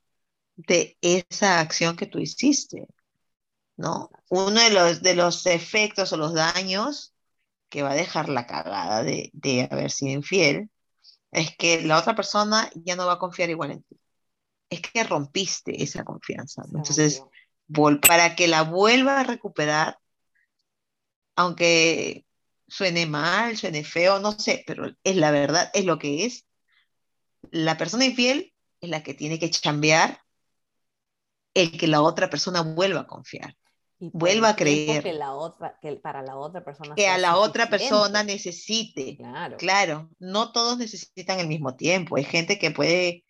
[0.57, 2.87] de esa acción que tú hiciste,
[3.77, 4.11] ¿no?
[4.29, 7.15] Uno de los, de los efectos o los daños
[7.69, 10.69] que va a dejar la cagada de, de haber sido infiel
[11.31, 13.99] es que la otra persona ya no va a confiar igual en ti.
[14.69, 16.63] Es que rompiste esa confianza.
[16.67, 17.23] Entonces,
[18.01, 19.99] para que la vuelva a recuperar,
[21.37, 22.27] aunque
[22.67, 26.47] suene mal, suene feo, no sé, pero es la verdad, es lo que es.
[27.51, 30.21] La persona infiel es la que tiene que chambear
[31.55, 33.57] el que la otra persona vuelva a confiar,
[33.99, 35.03] vuelva a creer.
[35.03, 36.95] Que, la otra, que para la otra persona.
[36.95, 39.17] Que a la otra persona necesite.
[39.17, 39.57] Claro.
[39.59, 42.17] Claro, no todos necesitan el mismo tiempo.
[42.17, 43.25] Hay gente que puede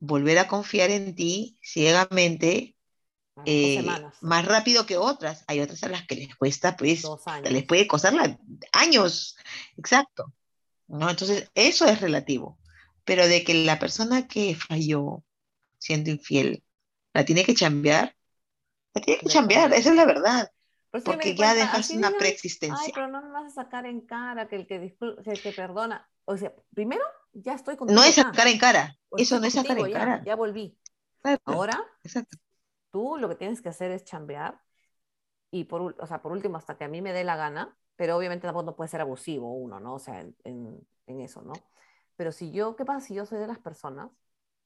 [0.00, 2.74] volver a confiar en ti ciegamente
[3.46, 3.84] eh,
[4.20, 5.44] más rápido que otras.
[5.46, 7.02] Hay otras a las que les cuesta, pues,
[7.44, 8.14] les puede costar
[8.72, 9.36] años.
[9.76, 10.32] Exacto.
[10.88, 11.08] ¿no?
[11.10, 12.58] Entonces, eso es relativo.
[13.04, 15.24] Pero de que la persona que falló
[15.78, 16.62] siendo infiel
[17.12, 18.14] la tiene que cambiar,
[18.94, 20.52] la tiene que cambiar, esa es la verdad.
[21.04, 22.78] porque ya dejas una preexistencia.
[22.86, 24.94] Ay, pero no me vas a sacar en cara que el que,
[25.42, 26.08] que, perdona.
[26.24, 27.02] O sea, primero,
[27.32, 27.98] ya estoy contigo.
[27.98, 28.96] No es sacar en cara.
[29.16, 30.22] Eso no es sacar en cara.
[30.24, 30.78] Ya volví.
[31.44, 32.38] Ahora, Exacto
[32.92, 34.60] tú lo que tienes que hacer es chambear
[35.50, 38.16] y por, o sea, por último, hasta que a mí me dé la gana, pero
[38.16, 39.94] obviamente tampoco no puede ser abusivo uno, ¿no?
[39.94, 40.36] O sea, en,
[41.06, 41.52] en, eso, ¿no?
[42.16, 44.10] Pero si yo, ¿qué pasa si yo soy de las personas?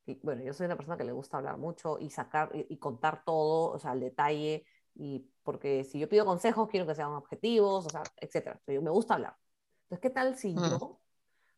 [0.06, 3.24] Y, bueno, yo soy una persona que le gusta hablar mucho y sacar y, contar
[3.24, 4.64] todo, o sea, al detalle,
[4.94, 8.60] y porque si yo pido consejos, quiero que sean objetivos, o sea, etcétera.
[8.68, 9.36] Yo me gusta hablar.
[9.84, 11.00] Entonces, ¿qué tal si yo,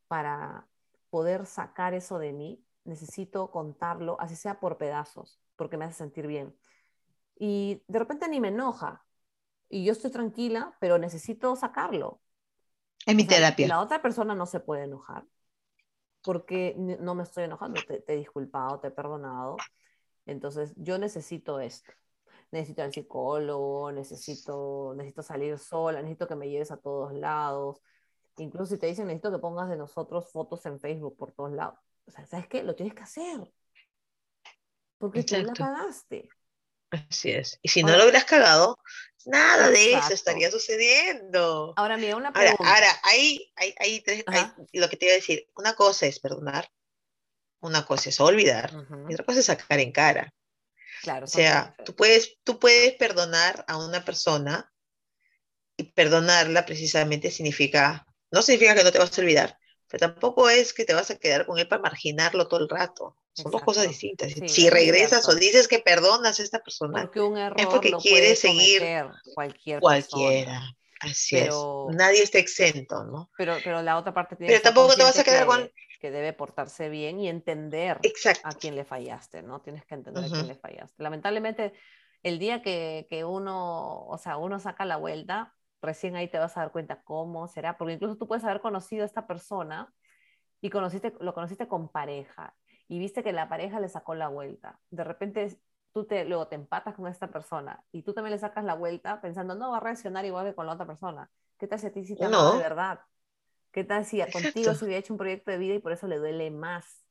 [0.08, 0.68] para
[1.10, 5.40] poder sacar eso de mí, necesito contarlo, así sea por pedazos?
[5.58, 6.56] porque me hace sentir bien.
[7.38, 9.04] Y de repente ni me enoja.
[9.68, 12.22] Y yo estoy tranquila, pero necesito sacarlo.
[13.04, 13.68] Es mi terapia.
[13.68, 15.26] La otra persona no se puede enojar
[16.22, 19.56] porque no me estoy enojando, te, he disculpado, te he perdonado.
[20.26, 21.92] Entonces, yo necesito esto.
[22.50, 27.80] Necesito al psicólogo, necesito, necesito salir sola, necesito que me lleves a todos lados.
[28.36, 31.78] Incluso si te dicen, necesito que pongas de nosotros fotos en Facebook por todos lados.
[32.08, 32.62] O sea, ¿sabes qué?
[32.62, 33.52] Lo tienes que hacer
[34.98, 36.28] porque tú la cagaste.
[36.90, 37.58] Así es.
[37.62, 38.78] Y si no lo hubieras cagado,
[39.26, 41.74] nada de eso estaría sucediendo.
[41.76, 42.74] Ahora, mira, una pregunta.
[42.74, 44.24] Ahora, hay, hay, tres,
[44.72, 46.70] lo que te iba a decir, una cosa es perdonar,
[47.60, 48.72] una cosa es olvidar,
[49.08, 50.32] y otra cosa es sacar en cara.
[51.02, 51.26] Claro.
[51.26, 54.72] O sea, tú puedes, tú puedes perdonar a una persona
[55.76, 60.72] y perdonarla precisamente significa, no significa que no te vas a olvidar, pero tampoco es
[60.72, 63.16] que te vas a quedar con él para marginarlo todo el rato.
[63.32, 64.32] Son dos cosas distintas.
[64.46, 68.40] si regresas o dices que perdonas a esta persona, porque un error es porque quieres
[68.40, 68.82] seguir
[69.34, 70.74] cualquier cualquiera.
[71.00, 71.54] Así es.
[71.90, 73.30] Nadie está exento, ¿no?
[73.38, 75.70] Pero, pero la otra parte tiene Pero tampoco te vas a quedar con
[76.00, 78.00] que debe portarse bien y entender
[78.44, 79.60] a quién le fallaste, ¿no?
[79.60, 81.02] Tienes que entender a quién le fallaste.
[81.02, 81.72] Lamentablemente,
[82.22, 86.56] el día que, que, uno, o sea, uno saca la vuelta, recién ahí te vas
[86.56, 89.92] a dar cuenta cómo será, porque incluso tú puedes haber conocido a esta persona
[90.60, 92.54] y conociste, lo conociste con pareja
[92.88, 94.80] y viste que la pareja le sacó la vuelta.
[94.90, 95.60] De repente
[95.92, 99.20] tú te, luego te empatas con esta persona y tú también le sacas la vuelta
[99.20, 101.30] pensando, no va a reaccionar igual que con la otra persona.
[101.58, 102.52] ¿Qué tal si a ti sí te no.
[102.52, 103.00] de verdad?
[103.72, 106.18] ¿Qué tal si contigo se hubiera hecho un proyecto de vida y por eso le
[106.18, 107.04] duele más?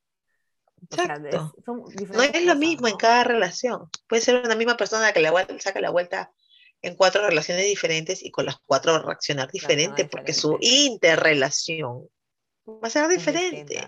[0.81, 1.53] Exacto.
[1.65, 3.89] no es lo mismo en cada relación.
[4.07, 6.31] Puede ser una misma persona que le saca la vuelta
[6.81, 12.07] en cuatro relaciones diferentes y con las cuatro reaccionar diferente porque su interrelación
[12.67, 13.85] va a ser diferente.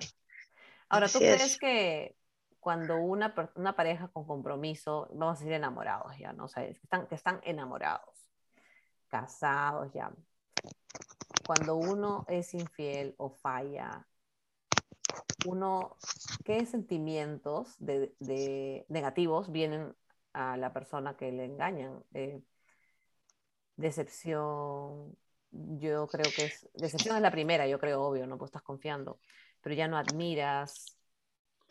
[0.89, 2.15] Ahora, ¿tú crees que
[2.59, 6.45] cuando una, una pareja con compromiso, vamos a decir enamorados ya, ¿no?
[6.45, 8.27] O sea, que están, que están enamorados,
[9.07, 10.11] casados ya,
[11.45, 14.07] cuando uno es infiel o falla,
[15.45, 15.97] uno,
[16.45, 19.95] qué sentimientos de, negativos vienen
[20.33, 22.03] a la persona que le engañan.
[22.13, 22.41] Eh,
[23.79, 25.15] decepción,
[25.51, 28.37] yo creo que es, decepción es la primera, yo creo, obvio, ¿no?
[28.37, 29.19] Pues estás confiando,
[29.61, 30.97] pero ya no admiras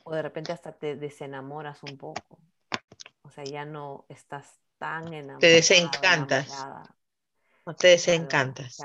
[0.04, 2.40] o de repente hasta te desenamoras un poco.
[3.22, 5.40] O sea, ya no estás tan enamorado.
[5.40, 6.48] Te desencantas.
[7.66, 8.78] No te desencantas.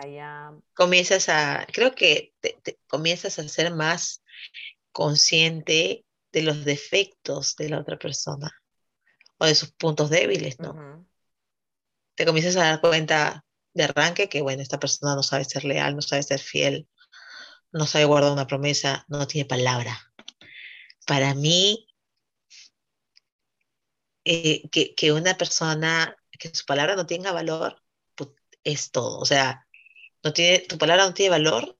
[0.73, 4.21] Comienzas a, creo que te, comienzas a ser más
[4.91, 8.51] consciente de los defectos de la otra persona
[9.37, 11.05] o de sus puntos débiles, ¿no?
[12.15, 13.43] Te comienzas a dar cuenta
[13.73, 16.87] de arranque que, bueno, esta persona no sabe ser leal, no sabe ser fiel,
[17.71, 19.99] no sabe guardar una promesa, no tiene palabra.
[21.05, 21.87] Para mí,
[24.25, 27.81] eh, que, una persona, que su palabra no tenga valor,
[28.15, 28.29] pues,
[28.63, 29.19] es todo.
[29.19, 29.67] O sea,
[30.23, 31.77] no tiene, tu palabra no tiene valor,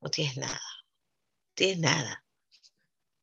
[0.00, 0.54] no tienes nada.
[0.54, 2.24] No tienes nada.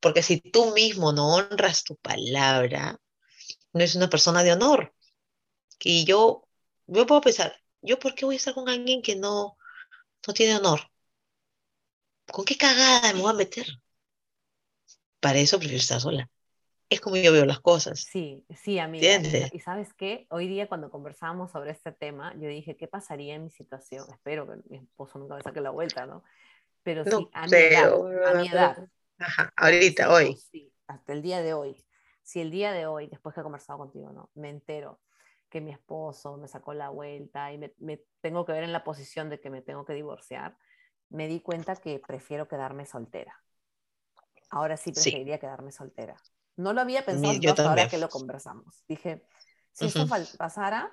[0.00, 2.98] Porque si tú mismo no honras tu palabra,
[3.72, 4.94] no es una persona de honor.
[5.80, 6.48] Y yo,
[6.90, 9.56] yo puedo pensar, ¿yo por qué voy a estar con alguien que no,
[10.26, 10.80] no tiene honor?
[12.30, 13.66] ¿Con qué cagada me voy a meter?
[15.20, 16.28] Para eso prefiero estar sola.
[16.88, 18.00] Es como yo veo las cosas.
[18.00, 19.14] Sí, sí, amiga.
[19.14, 19.54] ¿Entiendes?
[19.54, 23.44] Y sabes qué, hoy día cuando conversábamos sobre este tema, yo dije, ¿qué pasaría en
[23.44, 24.06] mi situación?
[24.10, 26.24] Espero que mi esposo nunca me saque la vuelta, ¿no?
[26.82, 28.88] Pero sí, a mi edad, a mi edad.
[29.18, 30.36] Ajá, ahorita, hoy.
[30.50, 31.84] Sí, hasta el día de hoy.
[32.22, 34.30] Si el día de hoy, después que he conversado contigo, ¿no?
[34.34, 35.00] Me entero
[35.50, 39.28] que mi esposo me sacó la vuelta y me, tengo que ver en la posición
[39.28, 40.56] de que me tengo que divorciar,
[41.10, 43.42] me di cuenta que prefiero quedarme soltera.
[44.48, 46.16] Ahora sí preferiría quedarme soltera.
[46.56, 48.84] No lo había pensado hasta ahora que lo conversamos.
[48.88, 49.24] Dije,
[49.72, 50.06] si esto
[50.38, 50.92] pasara,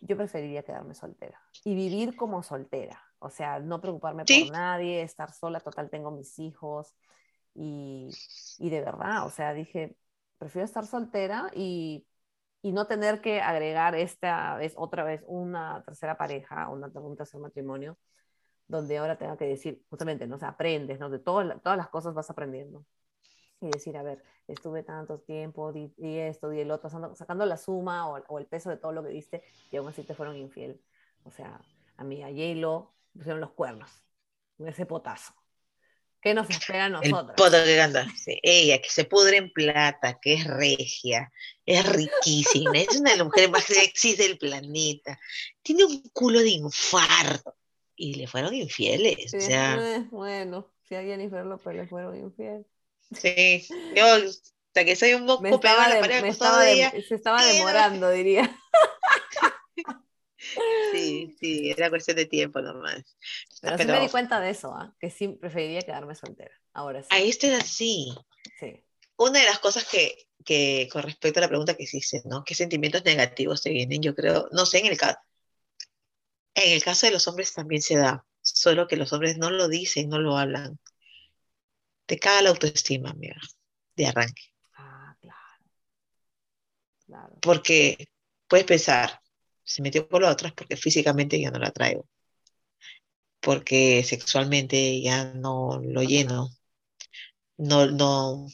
[0.00, 3.02] yo preferiría quedarme soltera y vivir como soltera.
[3.18, 6.94] O sea, no preocuparme por nadie, estar sola, total, tengo mis hijos.
[7.54, 8.10] Y,
[8.58, 9.96] y de verdad, o sea, dije,
[10.36, 12.06] prefiero estar soltera y
[12.62, 17.40] y no tener que agregar esta vez, otra vez, una tercera pareja, una, un tercer
[17.40, 17.98] matrimonio,
[18.68, 20.36] donde ahora tenga que decir, justamente, ¿no?
[20.36, 21.10] O aprendes, ¿no?
[21.10, 22.84] De todas las cosas vas aprendiendo.
[23.60, 28.08] Y decir, a ver, estuve tanto tiempo, di, esto, di el otro, sacando la suma
[28.08, 30.80] o, o, el peso de todo lo que diste, y aún así te fueron infiel.
[31.24, 31.60] O sea,
[31.96, 34.02] a mí, a J-Lo, pusieron los cuernos,
[34.58, 35.32] ese potazo.
[36.26, 37.52] ¿Qué nos espera a nosotros?
[37.54, 38.04] El que canta.
[38.42, 41.30] Ella, que se pudre en plata, que es regia,
[41.64, 45.20] es riquísima, es una de las mujeres más sexys del planeta.
[45.62, 47.54] Tiene un culo de infarto.
[47.94, 49.34] Y le fueron infieles.
[49.34, 50.04] o sea...
[50.10, 52.66] Bueno, si a Jennifer López le fueron infieles.
[53.12, 53.64] Sí,
[53.94, 58.10] yo hasta que soy un poco pegado a la pared me estaba Se estaba demorando,
[58.10, 58.50] diría.
[60.92, 63.16] Sí, sí, era cuestión de tiempo nomás.
[63.60, 64.94] Pero, sí me di cuenta de eso, ¿ah?
[64.98, 66.54] que sí preferiría quedarme soltera.
[66.72, 67.08] Ahora sí.
[67.10, 68.14] Ahí estoy así.
[68.60, 68.82] Sí.
[69.16, 72.44] Una de las cosas que, que, con respecto a la pregunta que hiciste, ¿no?
[72.44, 74.02] ¿Qué sentimientos negativos te vienen?
[74.02, 75.18] Yo creo, no sé, en el caso,
[76.54, 79.68] en el caso de los hombres también se da, solo que los hombres no lo
[79.68, 80.78] dicen, no lo hablan.
[82.06, 83.36] Te caga la autoestima, amiga,
[83.96, 84.42] de arranque.
[84.74, 85.38] Ah, claro.
[87.06, 87.38] claro.
[87.42, 88.08] Porque
[88.46, 89.20] puedes pensar,
[89.66, 92.06] se metió con la otra porque físicamente ya no la traigo.
[93.40, 96.50] Porque sexualmente ya no lo lleno.
[97.58, 98.46] No, no,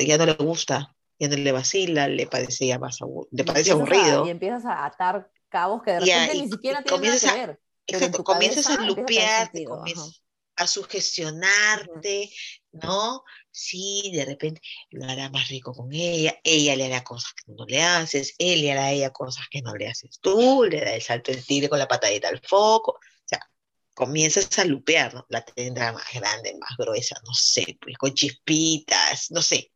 [0.00, 2.98] ya no le gusta, ya no le vacila, le parece ya más
[3.30, 4.26] le parece aburrido.
[4.26, 7.60] y empiezas a atar cabos que de repente ni siquiera tienen nada que ver.
[7.86, 9.50] Exacto, comienzas a lupear,
[10.56, 12.30] a sugestionarte,
[12.72, 13.24] ¿no?
[13.56, 17.64] Sí, de repente lo hará más rico con ella, ella le hará cosas que no
[17.66, 20.92] le haces, él le hará a ella cosas que no le haces tú, le da
[20.92, 23.38] el salto del tigre con la patadita al foco, o sea,
[23.94, 25.24] comienzas a lupear, ¿no?
[25.28, 29.70] La tendrá más grande, más gruesa, no sé, pues con chispitas, no sé,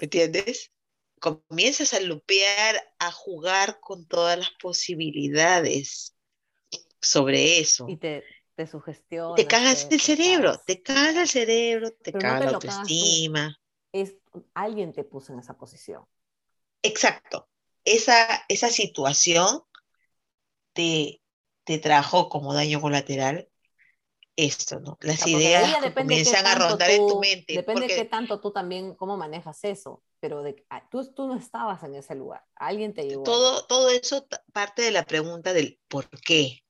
[0.00, 0.72] ¿me entiendes?
[1.20, 6.16] Comienzas a lupear, a jugar con todas las posibilidades
[7.02, 7.84] sobre eso.
[7.86, 8.66] Y te, te
[9.36, 13.56] Te cagas el cerebro, te caga el cerebro, te caga la autoestima.
[13.92, 14.16] Es,
[14.54, 16.04] alguien te puso en esa posición.
[16.82, 17.48] Exacto.
[17.84, 19.62] Esa, esa situación
[20.72, 21.22] te,
[21.64, 23.48] te trajo como daño colateral
[24.36, 24.98] esto, ¿no?
[25.00, 27.54] Las ideas comienzan a rondar en tu mente.
[27.54, 31.36] Depende de qué tanto tú también, cómo manejas eso, pero de, ah, tú, tú no
[31.36, 33.22] estabas en ese lugar, alguien te llevó.
[33.22, 36.62] Todo, todo eso parte de la pregunta del por qué.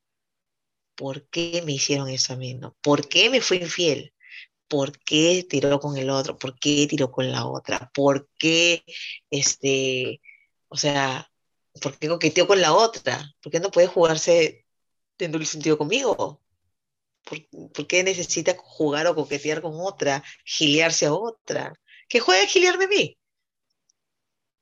[1.00, 2.52] ¿Por qué me hicieron eso a mí?
[2.52, 2.76] No?
[2.82, 4.12] ¿Por qué me fue infiel?
[4.68, 6.38] ¿Por qué tiró con el otro?
[6.38, 7.90] ¿Por qué tiró con la otra?
[7.94, 8.84] ¿Por qué,
[9.30, 10.20] este,
[10.68, 11.32] o sea,
[11.80, 13.34] por qué coqueteó con la otra?
[13.40, 14.66] ¿Por qué no puede jugarse
[15.18, 16.42] en doble sentido conmigo?
[17.24, 21.72] ¿Por, qué necesita jugar o coquetear con otra, giliarse a otra?
[22.10, 23.18] Que juegue a giliarme a mí.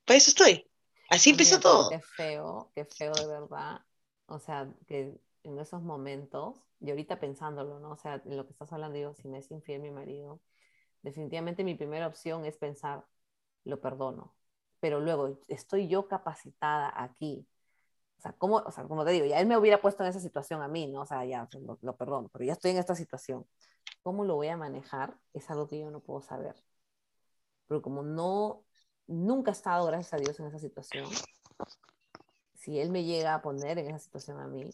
[0.05, 0.71] Para eso estoy.
[1.11, 1.91] Así empezó todo.
[1.91, 3.81] Qué feo, qué feo de verdad.
[4.27, 5.19] O sea, que
[5.49, 7.93] en esos momentos, y ahorita pensándolo, ¿no?
[7.93, 10.41] O sea, en lo que estás hablando, digo, si me es infiel mi marido,
[11.03, 13.05] definitivamente mi primera opción es pensar,
[13.65, 14.35] lo perdono.
[14.81, 17.47] Pero luego, ¿estoy yo capacitada aquí?
[18.19, 20.21] O sea, ¿cómo, o sea, como te digo, ya él me hubiera puesto en esa
[20.21, 21.03] situación a mí, ¿no?
[21.03, 23.47] O sea, ya lo, lo perdono, pero ya estoy en esta situación.
[24.03, 25.17] ¿Cómo lo voy a manejar?
[25.35, 26.57] Es algo que yo no puedo saber.
[27.67, 28.65] Pero como no,
[29.07, 31.07] nunca he estado, gracias a Dios, en esa situación,
[32.55, 34.71] si él me llega a poner en esa situación a mí,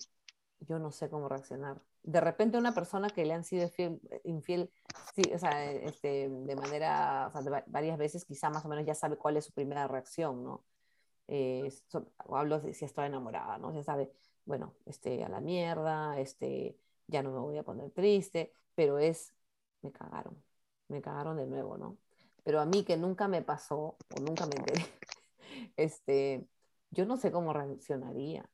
[0.60, 1.80] yo no sé cómo reaccionar.
[2.02, 3.70] De repente una persona que le han sido
[4.24, 4.70] infiel,
[5.34, 9.16] o sea, este, de manera, o sea, varias veces, quizá más o menos ya sabe
[9.16, 10.64] cuál es su primera reacción, ¿no?
[11.28, 11.72] Eh,
[12.28, 13.72] hablo de si estoy enamorada, ¿no?
[13.72, 14.12] Ya sabe,
[14.44, 19.34] bueno, este, a la mierda, este, ya no me voy a poner triste, pero es,
[19.82, 20.42] me cagaron,
[20.88, 21.98] me cagaron de nuevo, ¿no?
[22.44, 24.84] Pero a mí que nunca me pasó o nunca me enteré,
[25.76, 26.46] este,
[26.90, 28.48] yo no sé cómo reaccionaría.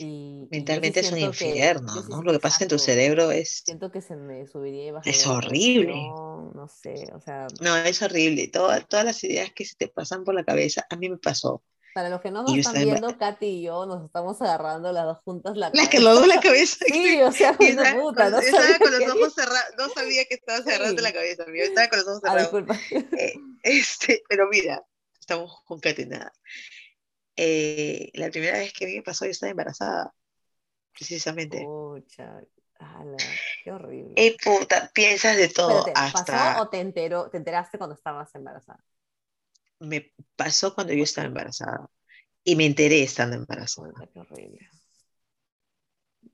[0.00, 2.22] Y, Mentalmente es un infierno, ¿no?
[2.22, 3.62] Lo que pasa en tu cerebro es...
[3.64, 5.12] Siento que se me subiría y bajaría.
[5.12, 5.94] Es horrible.
[5.94, 7.46] No sé, o sea...
[7.60, 8.48] No, es horrible.
[8.48, 11.62] todas las ideas que se te pasan por la cabeza, a mí me pasó.
[11.92, 15.18] Para los que no nos están viendo, Katy y yo nos estamos agarrando las dos
[15.24, 15.84] juntas la cabeza.
[15.84, 16.76] La que lo dos la cabeza.
[16.86, 18.30] Sí, o sea, una puta.
[18.30, 21.64] No estaba con los ojos cerrados, no sabía que estabas cerrando la cabeza, amigo.
[21.64, 22.68] Estaba con los ojos ah, cerrados.
[22.92, 23.34] Eh,
[23.64, 24.84] este, pero mira,
[25.18, 26.32] estamos concatenadas.
[27.42, 30.12] Eh, la primera vez que me pasó, yo estaba embarazada,
[30.92, 31.64] precisamente.
[31.64, 32.38] Pucha,
[33.64, 34.12] qué horrible.
[34.14, 35.86] Eh, puta, piensas de todo.
[35.94, 36.22] hasta...
[36.26, 38.84] ¿Pasó o te, enteró, te enteraste cuando estabas embarazada?
[39.78, 41.88] Me pasó cuando yo estaba embarazada.
[42.44, 43.90] Y me enteré estando embarazada.
[44.12, 44.68] qué horrible.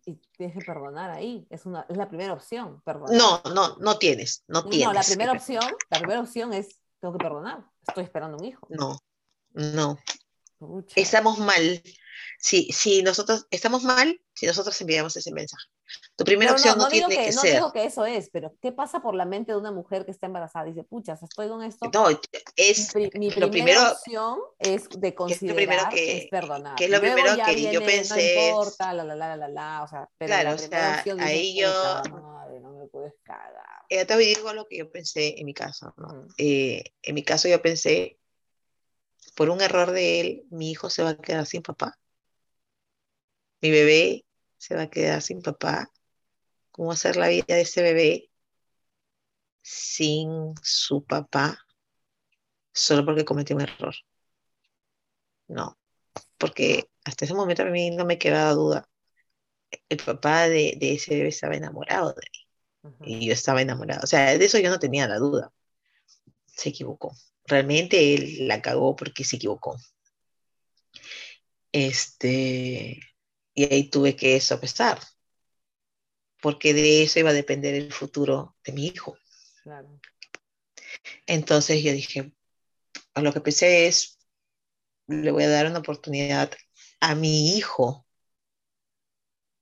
[0.06, 1.46] Y tienes que perdonar ahí.
[1.50, 3.16] Es, una, es la primera opción, perdonar.
[3.16, 4.42] No, no, no tienes.
[4.48, 4.88] No, tienes.
[4.88, 7.64] No, la primera opción, la primera opción es tengo que perdonar.
[7.86, 8.66] Estoy esperando un hijo.
[8.70, 8.98] No,
[9.52, 9.96] no.
[10.94, 11.82] Estamos mal.
[12.38, 15.66] Si, si nosotros estamos mal, si nosotros enviamos ese mensaje.
[16.16, 17.54] Tu primera opción no, tiene que, no ser.
[17.54, 20.10] No digo que eso es, pero ¿qué pasa por la mente de una mujer que
[20.10, 20.64] está embarazada?
[20.64, 21.90] Dice, puchas, estoy con esto.
[21.92, 22.08] No,
[22.56, 26.74] es mi, lo primera opción es de considerar, que, es perdonar.
[26.76, 28.34] Que es lo primero que yo pensé.
[28.36, 32.02] No importa, la, la, la, la, la, o sea, pero claro, o sea, ahí yo.
[32.60, 33.84] no me puedes cagar.
[33.90, 36.26] Ya te digo lo que yo pensé en mi caso, ¿no?
[36.38, 38.18] eh, en mi caso yo pensé,
[39.36, 41.98] por un error de él, mi hijo se va a quedar sin papá.
[43.60, 44.24] Mi bebé
[44.56, 45.92] se va a quedar sin papá.
[46.72, 48.30] ¿Cómo hacer la vida de ese bebé
[49.62, 51.58] sin su papá
[52.72, 53.94] solo porque cometió un error?
[55.48, 55.78] No,
[56.38, 58.88] porque hasta ese momento a mí no me quedaba duda.
[59.90, 63.18] El papá de, ese bebé estaba enamorado de mí.
[63.18, 64.00] Y yo estaba enamorado.
[64.04, 65.52] O sea, de eso yo no tenía la duda.
[66.46, 67.12] Se equivocó
[67.46, 69.76] realmente él la cagó porque se equivocó.
[71.72, 73.00] Este,
[73.54, 74.98] y ahí tuve que sopesar,
[76.40, 79.16] porque de eso iba a depender el futuro de mi hijo.
[81.26, 82.32] Entonces yo dije,
[83.14, 84.18] a lo que pensé es,
[85.06, 86.52] le voy a dar una oportunidad
[87.00, 88.06] a mi hijo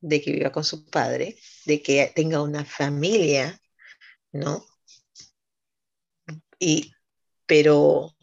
[0.01, 3.61] de que viva con su padre, de que tenga una familia,
[4.33, 4.67] ¿no?
[6.59, 6.94] Y
[7.47, 8.15] pero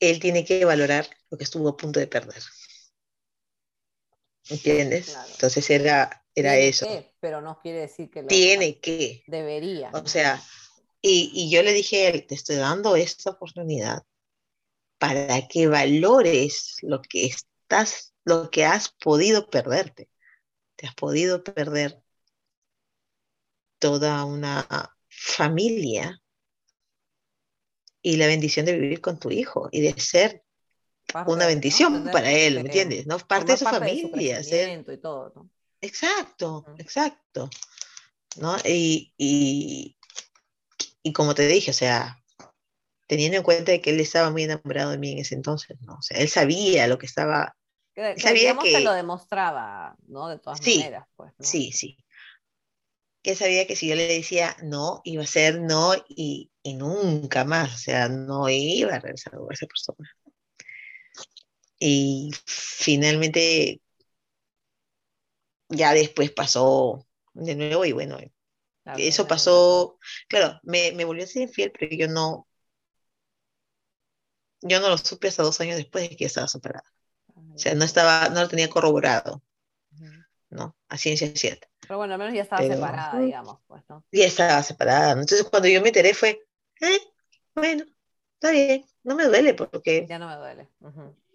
[0.00, 2.42] él tiene que valorar lo que estuvo a punto de perder.
[4.48, 5.16] ¿Entiendes?
[5.32, 6.86] Entonces era, era eso.
[7.20, 9.24] pero no quiere decir que lo tiene que.
[9.26, 9.90] Debería.
[9.94, 10.42] O sea,
[11.00, 14.02] y, y, yo le dije a él, te estoy dando esta oportunidad
[14.98, 20.10] para que valores lo que estás, lo que has podido perderte.
[20.76, 22.02] Te has podido perder
[23.78, 24.66] toda una
[25.08, 26.20] familia
[28.04, 30.44] y la bendición de vivir con tu hijo y de ser
[31.26, 33.06] una bendición para él, ¿me entiendes?
[33.06, 33.18] ¿no?
[33.18, 34.42] Parte de su familia.
[34.42, 35.50] y todo, ¿no?
[35.80, 37.48] Exacto, exacto.
[38.36, 38.56] ¿no?
[38.62, 39.96] Y, y,
[41.02, 42.22] y, como te dije, o sea,
[43.06, 45.94] teniendo en cuenta que él estaba muy enamorado de mí en ese entonces, ¿no?
[45.94, 47.56] O sea, él sabía lo que estaba...
[47.94, 48.80] Que, sabía que...
[48.80, 50.28] lo demostraba, ¿no?
[50.28, 51.32] De todas maneras, pues.
[51.40, 51.96] Sí, sí
[53.22, 57.74] que sabía que si yo le decía no, iba a ser no y, nunca más,
[57.74, 60.08] o sea, no iba a regresar con esa persona.
[61.78, 63.80] Y finalmente,
[65.68, 68.18] ya después pasó de nuevo y bueno,
[68.96, 69.98] eso pasó,
[70.28, 72.48] claro, me, me, volvió a ser infiel, pero yo no,
[74.62, 76.90] yo no lo supe hasta dos años después de que estaba separada.
[77.54, 79.42] O sea, no estaba, no lo tenía corroborado.
[80.54, 80.76] ¿no?
[80.88, 81.68] A ciencia cierta.
[81.80, 84.04] Pero bueno, al menos ya estaba separada, digamos, pues, ¿no?
[84.10, 85.12] Ya estaba separada.
[85.12, 86.40] Entonces, cuando yo me enteré fue,
[86.80, 87.00] eh,
[87.54, 87.84] bueno,
[88.34, 90.06] está bien, no me duele porque...
[90.08, 90.68] Ya no me duele.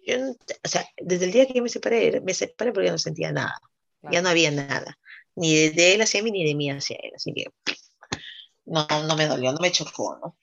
[0.06, 0.30] yo,
[0.64, 3.58] o sea, desde el día que yo me separé, me separé porque no sentía nada.
[4.02, 4.98] Ya no había nada.
[5.34, 7.12] Ni de, él hacia mí, ni de mí hacia él.
[7.14, 7.44] Así que
[8.64, 10.36] no, no me dolió, no me chocó, ¿no?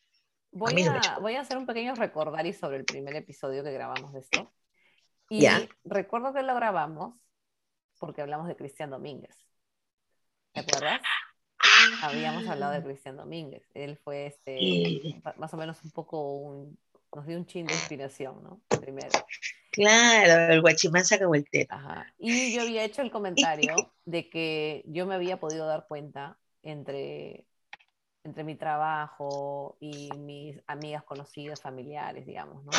[0.52, 4.20] Voy a, voy a hacer un pequeño recordario sobre el primer episodio que grabamos de
[4.20, 4.54] esto.
[5.30, 5.46] Y
[5.84, 7.16] recuerdo que lo grabamos
[8.00, 9.36] porque hablamos de Cristian Domínguez.
[10.54, 11.02] ¿Te acuerdas?
[12.02, 13.64] Habíamos hablado de Cristian Domínguez.
[13.74, 16.78] Él fue este, más o menos un poco un,
[17.16, 18.62] nos dio un chin de inspiración, ¿no?
[18.80, 19.10] Primero.
[19.72, 21.26] Claro, el guachimán saca.
[21.70, 22.14] Ajá.
[22.18, 27.46] Y yo había hecho el comentario de que yo me había podido dar cuenta entre,
[28.24, 32.72] entre mi trabajo y mis amigas conocidas, familiares, digamos, ¿no?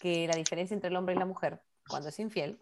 [0.00, 2.58] Que la diferencia entre el hombre y la mujer, cuando es infiel,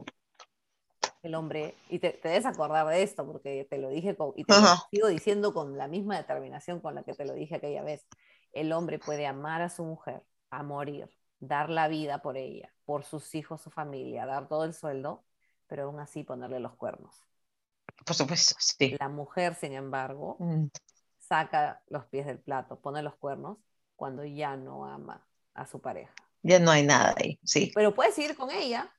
[1.22, 4.54] el hombre, y te, te debes acordar de esto, porque te lo dije y te
[4.54, 8.06] lo sigo diciendo con la misma determinación con la que te lo dije aquella vez,
[8.52, 11.10] el hombre puede amar a su mujer, a morir,
[11.40, 15.24] dar la vida por ella, por sus hijos, su familia, dar todo el sueldo,
[15.66, 17.24] pero aún así ponerle los cuernos.
[18.04, 18.96] Por supuesto, sí.
[18.98, 20.66] La mujer, sin embargo, mm.
[21.18, 23.58] saca los pies del plato, pone los cuernos
[23.96, 26.14] cuando ya no ama a su pareja.
[26.42, 27.72] Ya no hay nada ahí, sí.
[27.74, 28.90] Pero puede seguir con ella,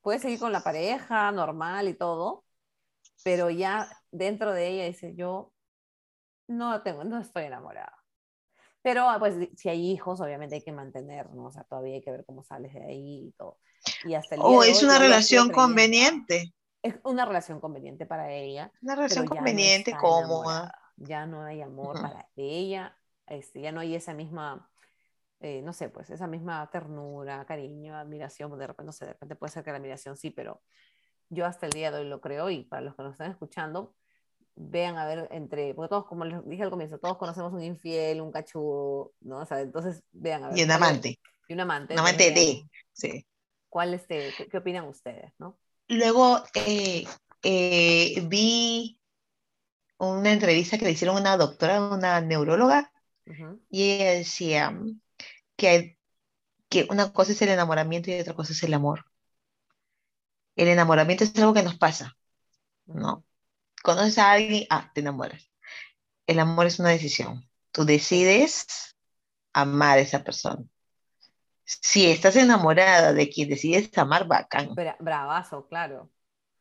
[0.00, 2.44] puede seguir con la pareja normal y todo,
[3.24, 5.52] pero ya dentro de ella dice, yo
[6.48, 7.98] no tengo, no estoy enamorada.
[8.82, 11.46] Pero pues si hay hijos, obviamente hay que mantener, ¿no?
[11.46, 13.58] O sea, todavía hay que ver cómo sales de ahí y todo.
[14.04, 16.54] Y hasta el oh, es una relación conveniente.
[16.82, 18.72] Es una relación conveniente para ella.
[18.80, 20.72] Una relación conveniente, cómoda.
[20.96, 22.96] Ya no hay amor para ella,
[23.26, 24.68] este, ya no hay esa misma,
[25.40, 29.36] eh, no sé, pues esa misma ternura, cariño, admiración, de repente, no sé, de repente
[29.36, 30.62] puede ser que la admiración sí, pero
[31.28, 33.94] yo hasta el día de hoy lo creo y para los que nos están escuchando,
[34.56, 38.20] vean a ver entre, porque todos, como les dije al comienzo, todos conocemos un infiel,
[38.20, 39.38] un cachudo, ¿no?
[39.38, 40.58] O sea, entonces vean a ver.
[40.58, 41.20] Y un amante.
[41.46, 41.94] Y un amante.
[41.94, 43.24] Un amante de, sí.
[43.68, 45.58] ¿Cuál este, qué, opinan ustedes, no?
[45.86, 47.04] Luego eh,
[47.42, 49.00] eh, vi
[49.98, 52.90] una entrevista que le hicieron a una doctora, una neuróloga,
[53.68, 54.74] y ella decía
[55.58, 55.98] que,
[56.70, 59.04] que una cosa es el enamoramiento y otra cosa es el amor.
[60.56, 62.16] El enamoramiento es algo que nos pasa,
[62.86, 63.24] ¿no?
[63.82, 65.50] conoces a alguien, ah, te enamoras.
[66.26, 67.48] El amor es una decisión.
[67.72, 68.96] Tú decides
[69.52, 70.62] amar a esa persona.
[71.64, 74.74] Si estás enamorada de quien decides amar, bacán.
[74.74, 76.10] bravazo, claro.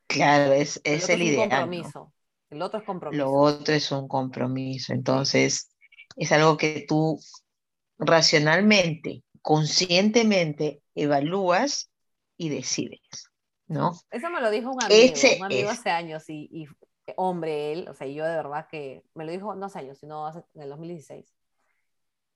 [0.07, 1.49] Claro, es, es el, ideal.
[1.49, 2.13] Compromiso.
[2.49, 3.23] El otro es compromiso.
[3.23, 4.93] Lo otro es un compromiso.
[4.93, 5.69] Entonces,
[6.15, 7.19] es algo que tú
[7.97, 11.91] racionalmente, conscientemente evalúas
[12.37, 13.31] y decides,
[13.67, 13.93] ¿no?
[14.11, 16.67] Eso me lo dijo un amigo, un amigo hace años y, y,
[17.15, 20.27] hombre él, o sea, yo de verdad que me lo dijo no hace años, sino
[20.27, 21.33] hace, en el 2016.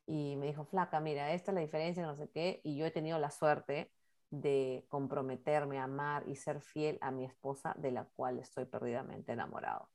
[0.08, 2.92] Y me dijo, flaca, mira, esta es la diferencia, no sé qué, y yo he
[2.92, 3.92] tenido la suerte
[4.30, 9.90] de comprometerme, amar y ser fiel a mi esposa, de la cual estoy perdidamente enamorado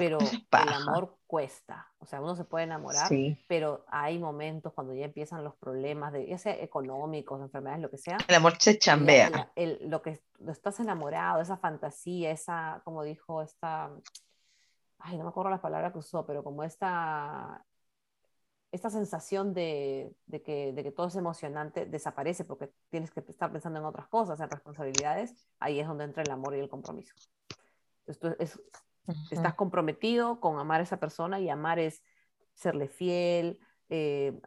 [0.00, 1.92] pero el amor cuesta.
[1.98, 3.10] O sea, uno se puede enamorar,
[3.46, 7.98] pero hay momentos cuando ya empiezan los problemas, de, ya sea económicos, enfermedades, lo que
[7.98, 8.16] sea.
[8.26, 9.52] El amor se chambea.
[9.82, 13.90] lo que estás enamorado, esa fantasía, esa, como dijo esta,
[14.98, 17.62] ay, no me acuerdo la palabra que usó, pero como esta,
[18.72, 23.52] esta sensación de, de, que, de que todo es emocionante desaparece porque tienes que estar
[23.52, 27.14] pensando en otras cosas, en responsabilidades, ahí es donde entra el amor y el compromiso.
[28.06, 28.58] Esto es,
[29.30, 32.02] Estás comprometido con amar a esa persona y amar es
[32.54, 33.58] serle fiel,
[33.92, 34.38] eh,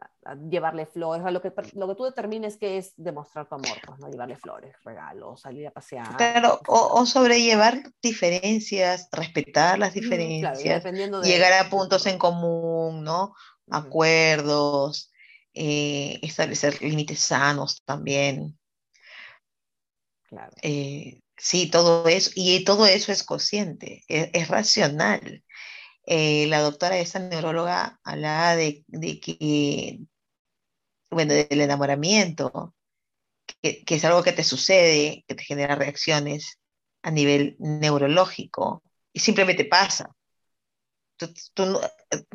[0.48, 4.08] llevarle flores, lo que, lo que tú determines que es demostrar tu amor, pues, ¿no?
[4.08, 6.16] Llevarle flores, regalos, salir a pasear.
[6.16, 10.84] Claro, o, sobrellevar diferencias, respetar las diferencias,
[11.22, 13.34] llegar a puntos en común, ¿no?
[13.70, 15.12] Acuerdos,
[15.52, 18.58] eh, establecer límites sanos también.
[20.22, 20.52] Claro.
[20.62, 25.44] Eh, Sí, todo eso, y todo eso es consciente, e, es, racional.
[26.06, 28.84] Eh, la doctora, esa neuróloga, hablaba de,
[29.20, 30.00] que,
[31.10, 32.74] bueno, del enamoramiento,
[33.62, 36.58] que, es algo que te sucede, que te genera reacciones
[37.02, 38.82] a nivel neurológico,
[39.12, 40.10] y simplemente pasa.
[41.16, 41.80] Tú, tú,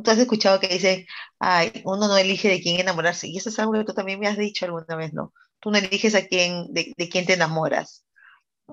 [0.05, 1.05] has escuchado que dice,
[1.39, 4.27] ay, uno no elige de quién enamorarse, y eso es algo que tú también me
[4.27, 5.33] has dicho alguna vez, ¿no?
[5.59, 8.05] Tú no eliges a quién, de, de quién te enamoras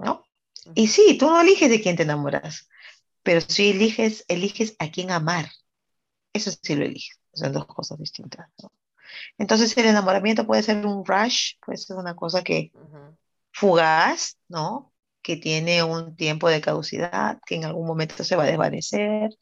[0.02, 0.24] ¿no?
[0.74, 2.68] Y sí, tú no eliges de quién te enamoras,
[3.22, 5.50] pero sí eliges, eliges a quién amar.
[6.32, 7.18] Eso sí lo eliges.
[7.32, 8.48] Son dos cosas distintas.
[9.38, 12.72] Entonces el enamoramiento puede ser un rush, puede ser una cosa que
[13.52, 14.92] fugaz, ¿no?
[15.26, 19.36] que tiene un tiempo de caducidad, que en algún momento se va a desvanecer,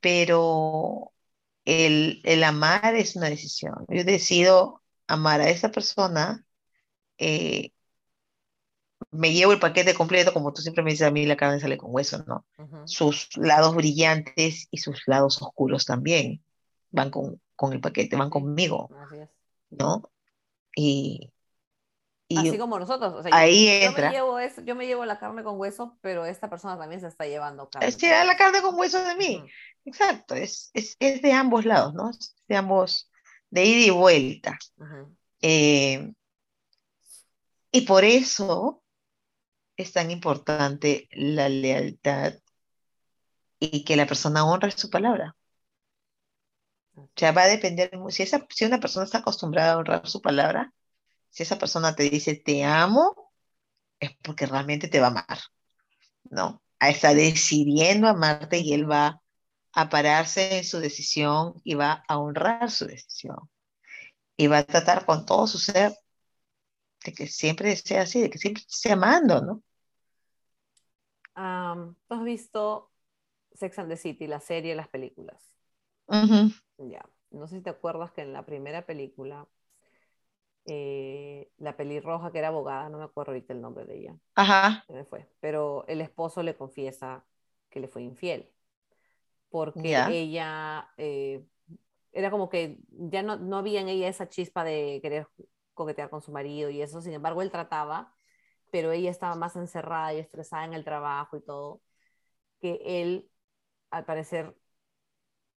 [0.00, 1.12] pero
[1.64, 3.86] el, el amar es una decisión.
[3.88, 6.44] Yo decido amar a esa persona,
[7.16, 7.72] eh,
[9.10, 11.78] me llevo el paquete completo, como tú siempre me dices a mí, la carne sale
[11.78, 12.44] con hueso, ¿no?
[12.84, 16.42] Sus lados brillantes y sus lados oscuros también
[16.90, 18.90] van con, con el paquete, van conmigo,
[19.70, 20.10] ¿no?
[20.74, 21.32] Y,
[22.36, 23.14] Así como nosotros.
[23.14, 24.10] O sea, ahí yo, entra.
[24.10, 27.06] me llevo eso, yo me llevo la carne con hueso, pero esta persona también se
[27.06, 27.88] está llevando carne.
[27.88, 29.42] Es la carne con hueso de mí.
[29.86, 32.10] Exacto, es, es, es, de ambos lados, ¿no?
[32.10, 33.10] Es de ambos,
[33.48, 34.58] de ida y vuelta.
[35.40, 36.12] Eh,
[37.72, 38.82] y por eso
[39.78, 42.34] es tan importante la lealtad
[43.60, 45.36] y que la persona honre su palabra.
[46.96, 50.20] O sea, va a depender, si, esa, si una persona está acostumbrada a honrar su
[50.20, 50.74] palabra,
[51.30, 53.32] si esa persona te dice te amo,
[54.00, 55.38] es porque realmente te va a amar,
[56.24, 56.62] ¿no?
[56.80, 59.22] Está decidiendo amarte y él va
[59.72, 63.38] a pararse en su decisión y va a honrar su decisión.
[64.36, 65.96] Y va a tratar con todo su ser
[67.04, 69.62] de que siempre sea así, de que siempre esté amando, ¿no?
[72.08, 72.90] ¿Tú has visto
[73.54, 75.54] Sex and the City, la serie, las películas?
[76.78, 77.08] Ya.
[77.30, 79.46] No sé si te acuerdas que en la primera película
[80.64, 84.16] eh, la pelirroja que era abogada, no me acuerdo ahorita el nombre de ella.
[84.34, 84.84] Ajá.
[84.88, 85.26] Me fue.
[85.40, 87.24] Pero el esposo le confiesa
[87.70, 88.50] que le fue infiel.
[89.50, 91.44] Porque ella eh,
[92.12, 95.26] era como que ya no, no había en ella esa chispa de querer
[95.74, 97.00] coquetear con su marido y eso.
[97.00, 98.14] Sin embargo, él trataba,
[98.70, 101.82] pero ella estaba más encerrada y estresada en el trabajo y todo,
[102.60, 103.30] que él,
[103.90, 104.56] al parecer,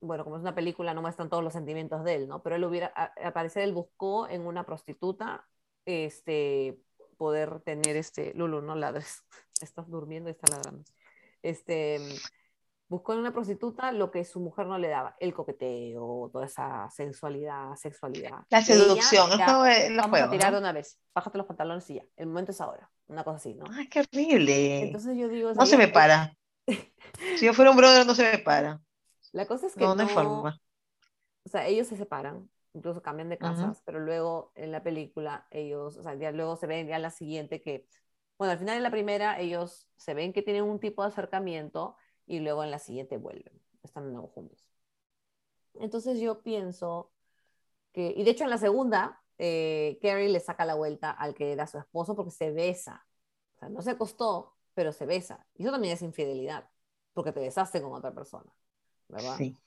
[0.00, 2.42] bueno, como es una película, no muestran todos los sentimientos de él, ¿no?
[2.42, 5.46] Pero él hubiera, al parecer, él buscó en una prostituta,
[5.84, 6.78] este,
[7.18, 9.24] poder tener este, Lulu, no ladres,
[9.61, 10.84] estás durmiendo y está ladrando.
[11.42, 11.98] Este,
[12.91, 16.91] buscó en una prostituta lo que su mujer no le daba, el coqueteo, toda esa
[16.91, 18.41] sensualidad, sexualidad.
[18.51, 19.47] La seducción, ya,
[19.97, 22.91] vamos a tirar de una vez, bájate los pantalones y ya, el momento es ahora,
[23.07, 23.64] una cosa así, ¿no?
[23.72, 24.82] Ay, qué horrible.
[24.82, 25.55] Entonces yo digo...
[25.55, 26.36] No se me para.
[27.36, 28.80] si yo fuera un brother, no se me para.
[29.30, 30.61] La cosa es que no, no, forma.
[31.45, 35.97] O sea, ellos se separan, incluso cambian de casas, pero luego en la película ellos,
[35.97, 37.86] o sea, ya luego se ven ya la siguiente que,
[38.36, 41.97] bueno, al final de la primera ellos se ven que tienen un tipo de acercamiento
[42.30, 44.70] y luego en la siguiente vuelven, están de nuevo juntos.
[45.74, 47.10] Entonces yo pienso
[47.92, 51.50] que, y de hecho en la segunda, eh, Carrie le saca la vuelta al que
[51.50, 53.04] era su esposo porque se besa.
[53.56, 55.44] O sea, no se acostó, pero se besa.
[55.56, 56.70] Y eso también es infidelidad,
[57.14, 58.54] porque te besaste con otra persona.
[59.08, 59.36] ¿verdad?
[59.36, 59.58] Sí.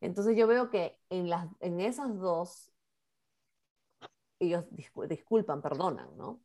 [0.00, 2.72] Entonces yo veo que en, las, en esas dos,
[4.38, 6.40] ellos disculpan, perdonan, ¿no?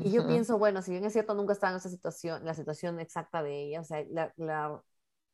[0.00, 3.00] Y yo pienso, bueno, si bien es cierto, nunca estaba en esa situación, la situación
[3.00, 4.82] exacta de ella, o sea, la,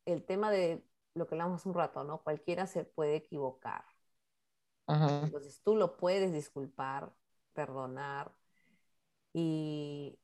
[0.05, 0.83] el tema de
[1.15, 2.23] lo que hablamos un rato, ¿no?
[2.23, 3.85] Cualquiera se puede equivocar.
[5.21, 7.11] Entonces tú lo puedes disculpar,
[7.53, 8.31] perdonar,
[9.33, 10.17] y,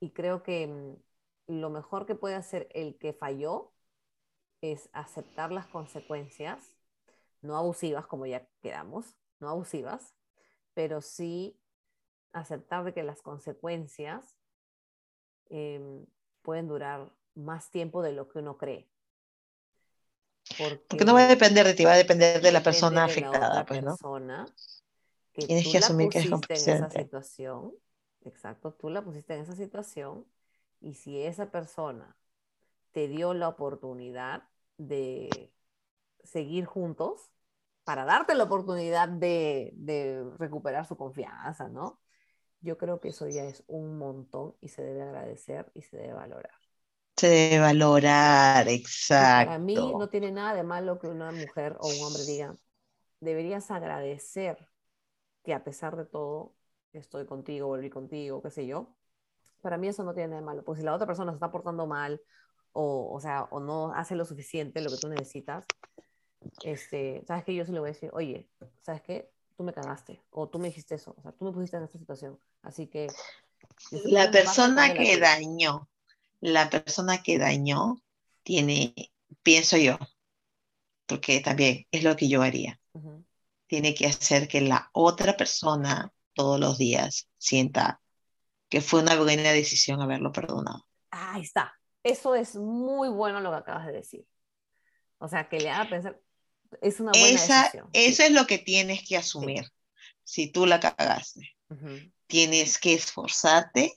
[0.00, 3.72] y creo que mm, lo mejor que puede hacer el que falló
[4.62, 6.76] es aceptar las consecuencias,
[7.42, 10.14] no abusivas como ya quedamos, no abusivas,
[10.74, 11.60] pero sí
[12.40, 14.36] aceptar de que las consecuencias
[15.48, 16.06] em,
[16.42, 18.88] pueden durar más tiempo de lo que uno cree.
[20.58, 23.82] Porque, no va a depender de ti, va a depender de la persona afectada, pues,
[23.82, 23.96] ¿no?
[25.32, 26.40] que Tienes que asumir que es en
[26.76, 27.74] esa situación,
[28.22, 30.24] exacto, tú la pusiste en esa situación
[30.80, 32.16] y si esa persona
[32.92, 35.52] te dio la oportunidad de
[36.22, 37.30] seguir juntos
[37.84, 42.00] para darte la oportunidad de, recuperar su confianza, ¿no?
[42.60, 46.14] Yo creo que eso ya es un montón y se debe agradecer y se debe
[46.14, 46.54] valorar.
[47.16, 49.44] Se debe valorar, exacto.
[49.46, 52.54] para mí no tiene nada de malo que una mujer o un hombre diga,
[53.20, 54.58] deberías agradecer
[55.44, 56.54] que a pesar de todo
[56.92, 58.96] estoy contigo, volví contigo, qué sé yo.
[59.62, 61.50] Para mí eso no tiene nada de malo, porque si la otra persona se está
[61.50, 62.20] portando mal
[62.72, 65.64] o, o sea, o no hace lo suficiente, lo que tú necesitas,
[66.64, 67.54] este, ¿sabes qué?
[67.54, 68.50] Yo se le voy a decir, oye,
[68.82, 69.30] ¿sabes qué?
[69.56, 71.98] Tú me cagaste, o tú me dijiste eso, o sea, tú me pusiste en esta
[71.98, 73.06] situación, así que...
[74.04, 75.88] La persona que dañó,
[76.40, 78.02] la persona que dañó
[78.42, 78.94] tiene,
[79.42, 79.98] pienso yo,
[81.06, 82.78] porque también es lo que yo haría,
[83.66, 88.02] tiene que hacer que la otra persona todos los días sienta
[88.68, 90.86] que fue una buena decisión haberlo perdonado.
[91.10, 94.26] Ahí está, eso es muy bueno lo que acabas de decir.
[95.18, 96.20] O sea, que le haga pensar,
[96.80, 97.88] es una buena Esa, decisión.
[97.92, 99.64] Eso es lo que tienes que asumir.
[100.24, 101.56] Si tú la cagaste,
[102.26, 103.94] tienes que esforzarte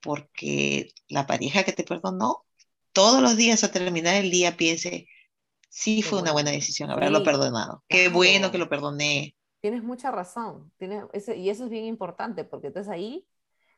[0.00, 2.44] porque la pareja que te perdonó,
[2.92, 5.08] todos los días a terminar el día piense,
[5.68, 7.84] sí fue una buena decisión haberlo perdonado.
[7.88, 9.36] Qué bueno que lo perdoné.
[9.60, 10.72] Tienes mucha razón.
[10.76, 11.04] Tienes
[11.36, 13.26] y eso es bien importante, porque entonces ahí,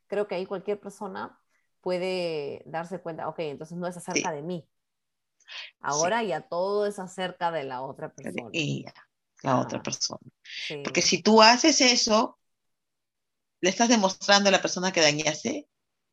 [0.06, 1.38] creo que ahí cualquier persona
[1.80, 4.66] puede darse cuenta, ok, entonces no es acerca de mí.
[5.80, 8.50] Ahora ya todo es acerca de la otra persona.
[8.52, 8.84] Y
[9.42, 10.20] la otra persona.
[10.84, 12.38] Porque si tú haces eso,
[13.60, 15.68] le estás demostrando a la persona que dañaste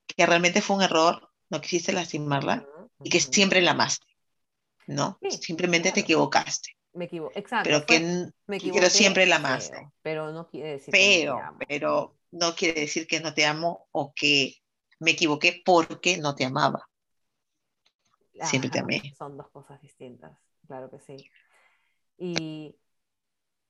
[0.08, 2.66] que realmente fue un error, no quisiste lastimarla
[3.04, 4.06] y que siempre la amaste.
[4.88, 5.20] ¿No?
[5.30, 6.76] Simplemente te equivocaste.
[6.94, 7.70] Me equivoco, exacto.
[7.70, 8.32] Pero, que,
[8.74, 9.88] pero siempre la amaste.
[10.02, 13.46] Pero, no quiere decir pero, que no te pero no quiere decir que no te
[13.46, 14.56] amo o que
[15.00, 16.89] me equivoqué porque no te amaba.
[18.46, 19.02] Siempre te amé.
[19.18, 20.38] Son dos cosas distintas,
[20.68, 21.18] claro que sí.
[22.18, 22.76] Y,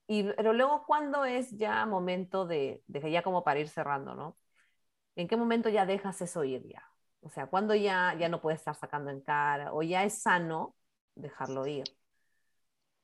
[0.07, 4.37] y pero luego, ¿cuándo es ya momento de, de, ya como para ir cerrando, ¿no?
[5.15, 6.83] ¿En qué momento ya dejas eso ir ya?
[7.21, 9.73] O sea, ¿cuándo ya, ya no puedes estar sacando en cara?
[9.73, 10.75] ¿O ya es sano
[11.15, 11.83] dejarlo ir?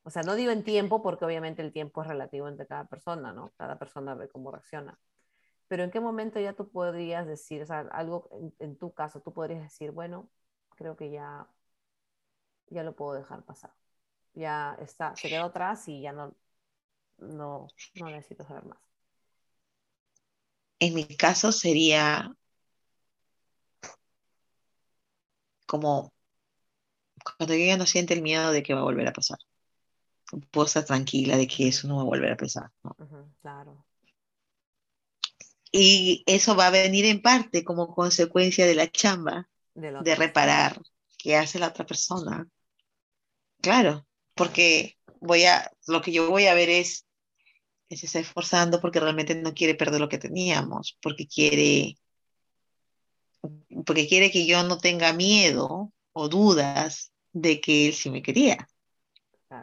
[0.04, 3.34] O sea, no digo en tiempo, porque obviamente el tiempo es relativo entre cada persona,
[3.34, 3.52] ¿no?
[3.58, 4.98] Cada persona ve cómo reacciona.
[5.68, 9.34] Pero ¿en qué momento ya tú podrías decir, o sea, algo en tu caso, tú
[9.34, 10.30] podrías decir, bueno,
[10.76, 11.48] creo que ya
[12.70, 13.74] ya lo puedo dejar pasar.
[14.34, 16.36] Ya está, se quedó atrás y ya no,
[17.18, 18.80] no, no necesito saber más.
[20.80, 22.36] En mi caso sería
[25.66, 26.14] como
[27.38, 29.40] cuando yo ya no siente el miedo de que va a volver a pasar.
[30.52, 32.72] Puedo estar tranquila de que eso no va a volver a pasar.
[33.42, 33.86] claro.
[35.72, 40.82] Y eso va a venir en parte como consecuencia de la chamba de, reparar
[41.18, 42.48] que hace la otra persona.
[43.66, 44.06] Claro,
[44.36, 47.08] porque voy a, lo que yo voy a ver es,
[47.90, 51.98] que se está esforzando porque realmente no quiere perder lo que teníamos, porque quiere,
[53.88, 58.68] porque quiere que yo no tenga miedo o dudas de que él sí me quería,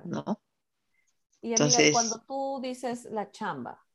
[0.05, 0.43] ¿no?
[1.41, 3.87] Y Entonces, cuando tú dices la chamba,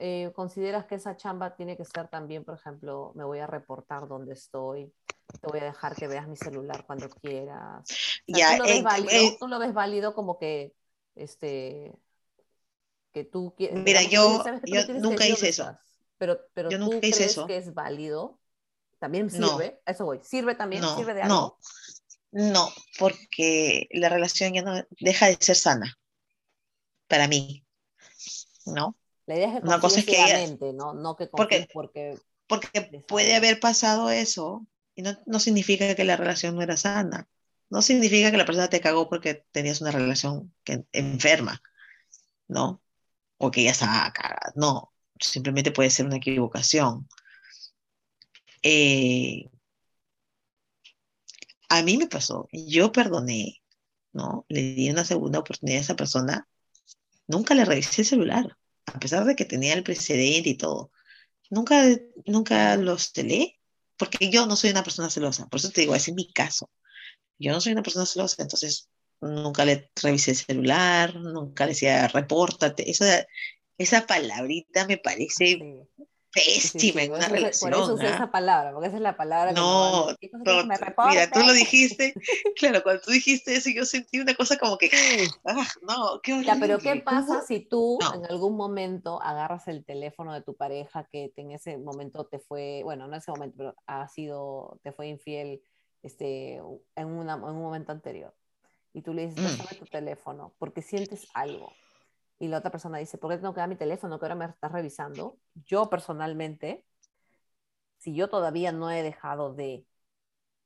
[0.00, 4.08] eh, ¿consideras que esa chamba tiene que ser también, por ejemplo, me voy a reportar
[4.08, 4.92] dónde estoy,
[5.26, 7.84] te voy a dejar que veas mi celular cuando quieras.
[8.26, 10.74] ya, ¿tú, lo ves válido, ¿tú, lo ves válido, como que,
[11.14, 11.94] este,
[13.12, 13.78] que tú quieres...
[13.82, 15.76] Mira, yo, yo nunca hice eso.
[16.18, 17.46] Pero, pero yo tú crees eso.
[17.46, 18.38] que es válido,
[18.98, 21.34] también sirve, a eso voy, sirve también, sirve de algo.
[21.34, 21.58] No,
[22.52, 25.98] no, porque la relación ya no deja de ser sana
[27.08, 27.64] para mí,
[28.66, 28.96] ¿no?
[29.26, 30.94] La idea es que Una cosa es que ¿no?
[30.94, 36.16] No que porque, porque, porque puede haber pasado eso y no, no significa que la
[36.16, 37.28] relación no era sana.
[37.70, 41.62] No significa que la persona te cagó porque tenías una relación que, enferma,
[42.48, 42.82] ¿no?
[43.38, 44.52] O que ya estaba cagada.
[44.56, 47.08] No, simplemente puede ser una equivocación.
[48.62, 49.50] Eh,
[51.68, 53.62] a mí me pasó, yo perdoné,
[54.12, 54.46] ¿no?
[54.48, 56.48] Le di una segunda oportunidad a esa persona,
[57.26, 60.92] nunca le revisé el celular, a pesar de que tenía el precedente y todo.
[61.50, 61.84] Nunca,
[62.26, 63.60] nunca los celé
[64.10, 66.70] porque yo no soy una persona celosa, por eso te digo, ese es mi caso.
[67.38, 68.88] Yo no soy una persona celosa, entonces
[69.20, 72.90] nunca le revisé el celular, nunca le decía repórtate.
[72.90, 73.26] Esa,
[73.78, 75.58] esa palabrita me parece
[76.34, 77.70] pésima en una relación.
[77.70, 78.14] Por eso usé ¿ah?
[78.14, 80.76] esa palabra, porque esa es la palabra no, que no, me
[81.08, 82.14] mira, tú lo dijiste,
[82.56, 84.90] claro, cuando tú dijiste eso yo sentí una cosa como que,
[85.46, 90.34] ah, no, qué Ya, pero ¿qué pasa si tú en algún momento agarras el teléfono
[90.34, 93.74] de tu pareja que en ese momento te fue, bueno, no en ese momento, pero
[93.86, 95.62] ha sido, te fue infiel
[96.02, 96.56] este,
[96.96, 98.34] en, una, en un momento anterior?
[98.92, 99.78] Y tú le dices, mm.
[99.78, 101.72] tu teléfono, porque sientes algo
[102.38, 104.44] y la otra persona dice, ¿por qué tengo que dar mi teléfono que ahora me
[104.46, 105.38] estás revisando?
[105.54, 106.84] Yo personalmente,
[107.98, 109.86] si yo todavía no he dejado de,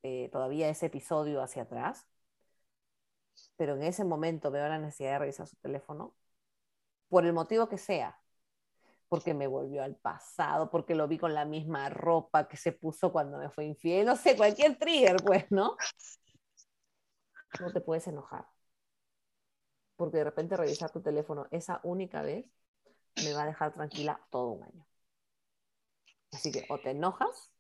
[0.03, 2.07] eh, todavía ese episodio hacia atrás,
[3.57, 6.15] pero en ese momento veo la necesidad de revisar su teléfono,
[7.09, 8.21] por el motivo que sea,
[9.09, 13.13] porque me volvió al pasado, porque lo vi con la misma ropa que se puso
[13.13, 15.77] cuando me fue infiel, no sé, cualquier trigger, pues, ¿no?
[17.61, 18.47] No te puedes enojar
[19.99, 22.47] porque de repente revisar tu teléfono esa única vez
[23.25, 24.87] me va a dejar tranquila todo un año.
[26.31, 27.51] Así que o te enojas,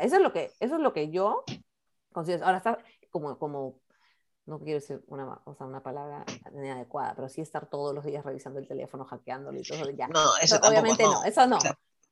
[0.00, 1.44] eso es lo que, eso es lo que yo
[2.12, 2.46] considero.
[2.46, 2.78] Ahora está
[3.10, 3.78] como, como
[4.46, 8.24] no quiero decir una, o sea, una palabra inadecuada, pero sí estar todos los días
[8.24, 9.90] revisando el teléfono, hackeándolo y todo.
[9.90, 10.08] Ya.
[10.08, 11.58] No, eso obviamente no, eso no.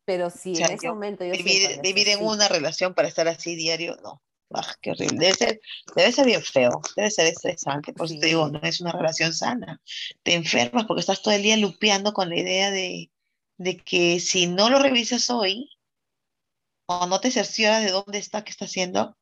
[0.04, 3.96] Pero si en ese momento yo vivir, vivir en una relación para estar así diario,
[4.02, 4.20] no.
[4.56, 5.18] Ah, qué horrible.
[5.18, 5.60] Debe ser,
[5.96, 7.92] debe ser bien feo, debe ser estresante.
[7.92, 9.80] Por eso te digo, no es una relación sana.
[10.22, 13.10] Te enfermas porque estás todo el día lupeando con la idea de,
[13.58, 15.70] de que si no lo revisas hoy,
[16.86, 19.16] o no te cercioras de dónde está, qué está haciendo,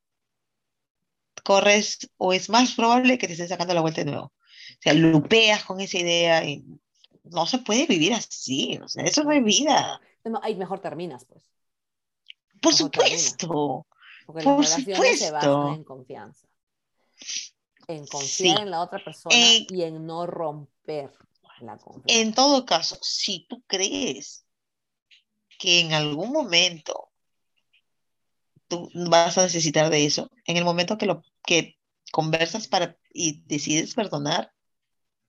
[1.43, 4.25] corres o es más probable que te estés sacando la vuelta de nuevo.
[4.25, 6.63] O sea, lupeas con esa idea y
[7.23, 9.99] no se puede vivir así, o sea, eso no es vida.
[10.25, 11.43] No, ahí mejor terminas, pues.
[12.61, 13.85] Por supuesto.
[14.25, 16.47] Porque las relaciones se basan en confianza.
[17.87, 21.11] En confiar en la otra persona y en no romper
[21.59, 22.21] la confianza.
[22.21, 24.45] En todo caso, si tú crees
[25.59, 27.11] que en algún momento
[28.67, 31.77] tú vas a necesitar de eso, en el momento que lo que
[32.11, 34.51] conversas para y decides perdonar,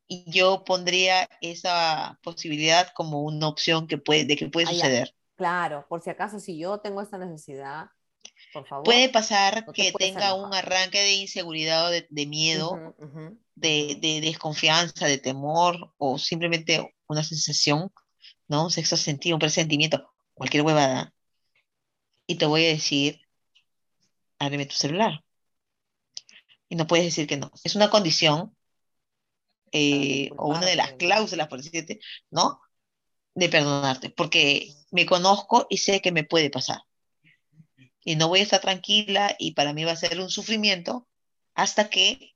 [0.08, 5.14] yo pondría esa posibilidad como una opción que puede, de que puede ah, suceder.
[5.36, 7.86] Claro, por si acaso, si yo tengo esta necesidad,
[8.54, 8.84] por favor.
[8.84, 12.94] Puede pasar que tenga un arranque de inseguridad o de, miedo,
[13.56, 17.92] De, de, desconfianza, de temor, o simplemente una sensación,
[18.48, 18.64] ¿no?
[18.64, 21.12] Un sexto sentido, un presentimiento, cualquier huevada.
[22.26, 23.20] Y te voy a decir,
[24.38, 25.22] ábreme tu celular.
[26.68, 27.50] Y no puedes decir que no.
[27.64, 28.56] Es una condición,
[29.72, 31.98] eh, o una de las cláusulas, por decirte,
[32.30, 32.60] ¿no?
[33.34, 36.82] De perdonarte, porque me conozco y sé que me puede pasar.
[38.04, 41.08] Y no voy a estar tranquila y para mí va a ser un sufrimiento
[41.54, 42.34] hasta que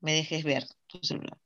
[0.00, 1.38] me dejes ver tu celular.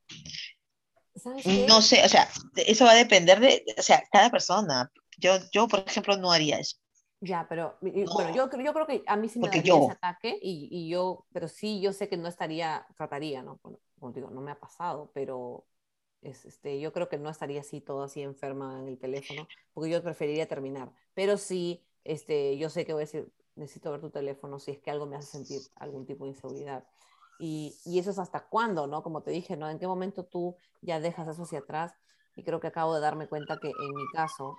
[1.68, 4.90] No sé, o sea, eso va a depender de, o sea, cada persona.
[5.18, 6.76] Yo, yo, por ejemplo, no haría eso.
[7.22, 10.68] Ya, pero bueno, yo, yo creo que a mí sí me daría ese ataque y,
[10.70, 13.60] y, yo, pero sí, yo sé que no estaría, trataría, ¿no?
[13.62, 15.66] Bueno, como digo, no me ha pasado, pero
[16.22, 19.90] es, este, yo creo que no estaría así todo así enferma en el teléfono, porque
[19.90, 20.90] yo preferiría terminar.
[21.12, 24.78] Pero sí, este, yo sé que voy a decir, necesito ver tu teléfono si es
[24.80, 26.84] que algo me hace sentir algún tipo de inseguridad.
[27.38, 29.02] Y, y eso es hasta cuándo, ¿no?
[29.02, 29.68] Como te dije, ¿no?
[29.68, 31.94] ¿En qué momento tú ya dejas eso hacia atrás?
[32.36, 34.56] Y creo que acabo de darme cuenta que en mi caso,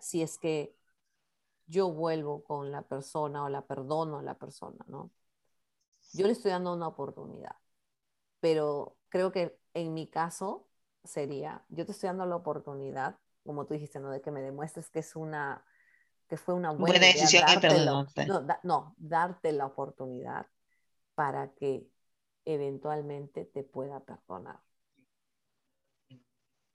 [0.00, 0.74] si es que
[1.66, 5.10] yo vuelvo con la persona o la perdono a la persona, ¿no?
[6.12, 7.56] Yo le estoy dando una oportunidad,
[8.40, 10.68] pero creo que en mi caso
[11.04, 14.10] sería, yo te estoy dando la oportunidad, como tú dijiste, ¿no?
[14.10, 15.64] De que me demuestres que es una,
[16.32, 17.44] que fue una buena, decisión
[18.26, 20.46] no, no, darte la oportunidad
[21.14, 21.86] para que
[22.46, 24.58] eventualmente te pueda perdonar.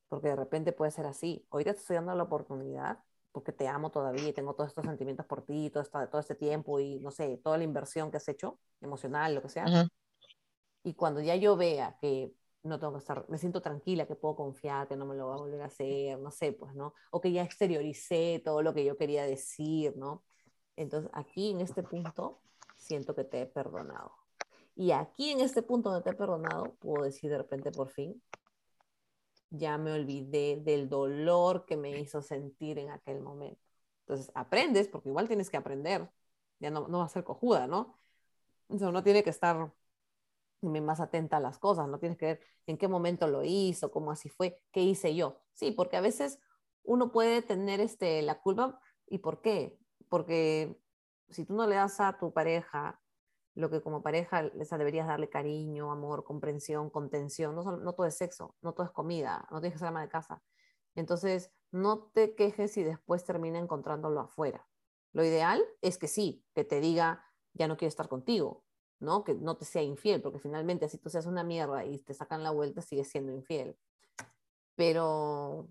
[0.09, 1.43] Porque de repente puede ser así.
[1.49, 2.99] Ahorita te estoy dando la oportunidad
[3.31, 6.79] porque te amo todavía y tengo todos estos sentimientos por ti, todo, todo este tiempo
[6.79, 9.89] y no sé, toda la inversión que has hecho, emocional, lo que sea.
[10.83, 12.31] Y cuando ya yo vea que
[12.68, 15.36] no tengo que estar, me siento tranquila, que puedo confiar, que no me lo va
[15.36, 16.93] a volver a hacer, no sé, pues, ¿no?
[17.11, 20.24] O que ya exterioricé todo lo que yo quería decir, ¿no?
[20.76, 22.41] Entonces, aquí en este punto,
[22.76, 24.13] siento que te he perdonado.
[24.76, 28.22] Y aquí en este punto donde te he perdonado, puedo decir de repente por fin,
[29.49, 33.61] ya me olvidé del dolor que me hizo sentir en aquel momento.
[34.01, 36.09] Entonces, aprendes, porque igual tienes que aprender,
[36.59, 37.97] ya no, no va a ser cojuda, ¿no?
[38.63, 39.72] Entonces, uno tiene que estar
[40.61, 44.11] más atenta a las cosas, no tienes que ver en qué momento lo hizo, cómo
[44.11, 45.41] así fue, qué hice yo.
[45.53, 46.39] Sí, porque a veces
[46.83, 49.79] uno puede tener este, la culpa, ¿y por qué?
[50.09, 50.79] Porque
[51.29, 52.99] si tú no le das a tu pareja
[53.57, 54.43] lo que como pareja
[54.77, 57.55] deberías darle cariño, amor, comprensión, contención.
[57.55, 60.09] No, no, todo es sexo, no todo es comida, no tienes que ser ama de
[60.09, 60.43] casa.
[60.93, 64.67] Entonces, no te quejes si después termina encontrándolo afuera.
[65.11, 68.63] Lo ideal es que sí, que te diga, ya no quiero estar contigo,
[68.99, 69.23] ¿no?
[69.23, 72.43] Que no te sea infiel, porque finalmente si tú seas una mierda y te sacan
[72.43, 73.76] la vuelta, sigues siendo infiel.
[74.76, 75.67] Pero,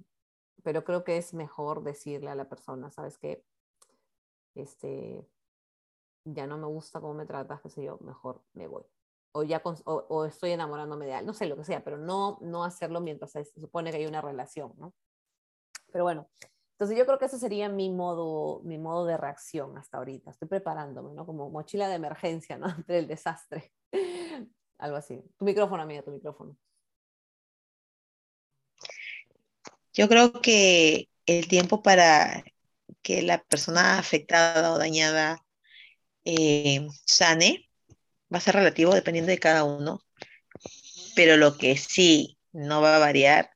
[0.62, 3.44] pero creo que es mejor decirle a la persona, ¿sabes qué?
[4.55, 5.26] Este,
[6.24, 8.84] ya no me gusta cómo me tratas, qué sé yo, mejor me voy.
[9.32, 12.64] O, ya o, estoy enamorándome de alguien, no sé lo que sea, pero no, no
[12.64, 14.94] hacerlo mientras se supone que hay una relación, ¿no?
[15.92, 16.26] Pero bueno,
[16.77, 20.31] entonces yo creo que ese sería mi modo, mi modo de reacción hasta ahorita.
[20.31, 21.24] Estoy preparándome, ¿no?
[21.24, 22.66] Como mochila de emergencia, ¿no?
[22.85, 23.73] Ante el desastre.
[24.77, 25.23] Algo así.
[25.39, 26.55] Tu micrófono, amiga, tu micrófono.
[29.94, 32.44] Yo creo que el tiempo para
[33.01, 35.43] que la persona afectada o dañada
[36.27, 37.70] eh, sane,
[38.31, 40.03] va a ser relativo dependiendo de cada uno,
[41.15, 43.55] pero lo que sí no va a variar,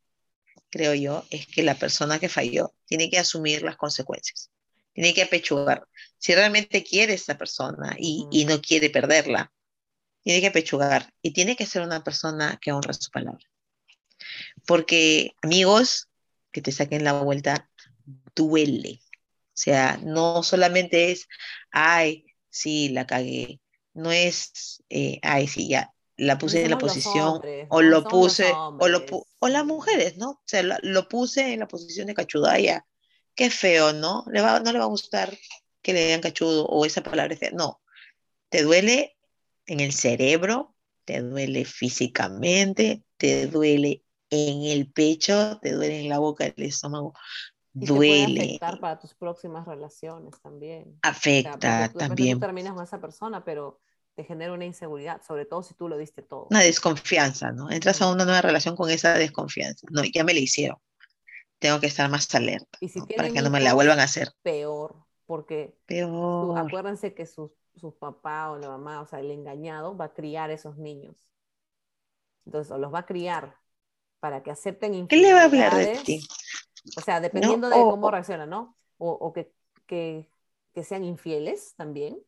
[0.70, 4.50] creo yo, es que la persona que falló tiene que asumir las consecuencias,
[4.92, 5.86] tiene que apechugar.
[6.18, 9.52] Si realmente quiere esa persona y, y no quiere perderla,
[10.22, 13.44] tiene que apechugar y tiene que ser una persona que honra su palabra.
[14.66, 16.08] Porque amigos
[16.52, 17.68] que te saquen la vuelta
[18.34, 19.00] duele.
[19.02, 21.28] O sea, no solamente es,
[21.70, 23.60] ay, sí, la cagué.
[23.92, 27.40] No es, eh, ay, sí, ya, la puse en la posición,
[27.70, 29.04] o lo puse, o, lo
[29.38, 30.30] o las mujeres, ¿no?
[30.30, 32.86] O sea, lo, puse en la posición de cachudaya.
[33.34, 34.24] Qué feo, ¿no?
[34.30, 35.36] Le va, no le va a gustar
[35.80, 37.34] que le digan cachudo o esa palabra.
[37.54, 37.80] No,
[38.50, 39.16] te duele
[39.64, 40.74] en el cerebro,
[41.06, 47.14] te duele físicamente, te duele en el pecho, te duele en la boca, el estómago.
[47.72, 48.26] Y duele.
[48.26, 50.98] Te puede afectar para tus próximas relaciones también.
[51.00, 52.38] Afecta tú, también.
[52.38, 53.80] Tú terminas con esa persona, pero
[54.20, 56.48] te genera una inseguridad, sobre todo si tú lo diste todo.
[56.50, 57.70] Una desconfianza, ¿no?
[57.70, 59.86] Entras a una nueva relación con esa desconfianza.
[59.90, 60.76] No, ya me la hicieron.
[61.58, 64.30] Tengo que estar más alerta y si para que no me la vuelvan a hacer.
[64.42, 64.94] Peor,
[65.24, 66.58] porque peor.
[66.58, 70.50] acuérdense que sus, sus papás o la mamá, o sea, el engañado va a criar
[70.50, 71.16] esos niños.
[72.44, 73.56] Entonces, o los va a criar
[74.18, 76.28] para que acepten ¿Qué le va a hablar de ti?
[76.94, 78.76] O sea, dependiendo de cómo reacciona, ¿no?
[78.98, 79.50] O, o que,
[79.86, 80.28] que,
[80.74, 82.22] que, sean infieles también,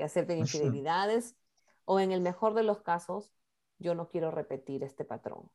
[0.00, 1.36] que acepten infidelidades,
[1.84, 3.30] o en el mejor de los casos,
[3.78, 5.50] yo no quiero repetir este patrón.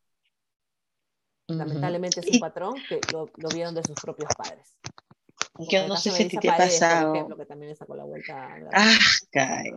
[1.48, 4.78] Lamentablemente es un patrón que lo, lo, vieron de sus propios padres.
[5.72, 7.16] Yo no sé si a ti te ha pasado.
[7.16, 8.56] Ejemplo, que también sacó la vuelta.
[8.72, 9.00] Ah,
[9.32, 9.72] caray.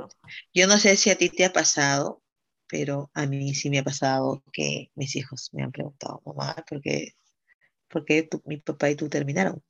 [0.52, 2.20] Yo no sé si a ti te ha pasado,
[2.66, 6.82] pero a mí sí me ha pasado que mis hijos me han preguntado, mamá, ¿por
[6.82, 7.14] qué,
[7.88, 9.62] por qué mi papá y tú terminaron?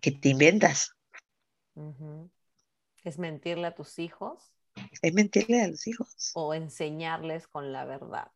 [0.00, 0.95] ¿Qué te inventas?
[3.04, 4.52] ¿Es mentirle a tus hijos?
[5.02, 6.32] Es mentirle a los hijos.
[6.34, 8.30] O enseñarles con la verdad.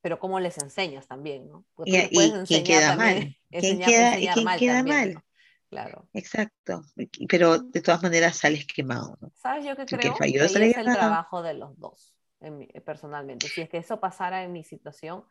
[0.00, 1.64] Pero cómo les enseñas también, ¿no?
[1.84, 2.08] y, y
[2.46, 3.36] quién queda mal.
[3.50, 5.24] ¿Quién queda, ¿quién mal, queda mal?
[5.70, 6.08] Claro.
[6.12, 6.84] Exacto.
[7.28, 9.16] Pero de todas maneras sales quemado.
[9.20, 9.32] ¿no?
[9.34, 10.14] ¿Sabes yo qué creo?
[10.14, 13.48] Que, es el trabajo de los dos, en personalmente.
[13.48, 15.24] Si es que eso pasara en mi situación.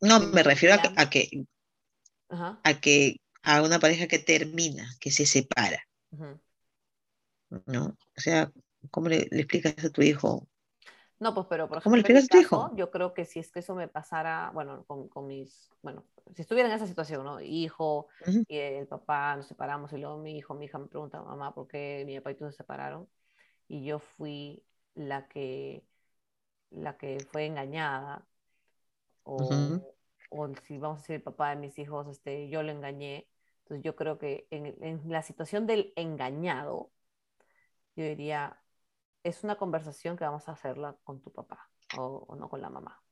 [0.00, 1.46] No, me refiero a, a que
[2.28, 2.60] Ajá.
[2.62, 5.82] a que a una pareja que termina, que se separa.
[6.10, 6.40] Uh -huh.
[7.66, 7.86] ¿No?
[8.16, 8.50] O sea,
[8.90, 10.46] ¿cómo le, le, explicas a tu hijo?
[11.20, 12.76] No, pues, pero por ejemplo, ¿Cómo le explicas a tu hijo?
[12.76, 16.04] Yo creo que si es que eso me pasara, bueno, con, con mis, bueno,
[16.34, 17.40] si estuviera en esa situación, ¿no?
[17.40, 18.44] Hijo, uh -huh.
[18.46, 21.66] y el papá, nos separamos, y luego mi hijo, mi hija me pregunta, mamá, ¿por
[21.66, 23.08] qué mi papá y tú se separaron?
[23.66, 24.62] Y yo fui
[24.94, 25.84] la que,
[26.70, 28.24] la que fue engañada,
[29.24, 29.86] o, uh -huh.
[30.30, 33.28] o si vamos a decir el papá de mis hijos, este, yo lo engañé,
[33.62, 36.90] entonces yo creo que en, en, la situación del engañado,
[37.98, 38.62] yo diría,
[39.24, 41.68] es una conversación que vamos a hacerla con tu papá
[41.98, 43.02] o, o no con la mamá.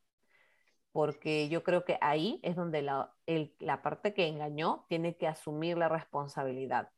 [0.93, 5.27] Porque yo creo que ahí es donde la, el, la parte que engañó tiene que
[5.27, 6.91] asumir la responsabilidad.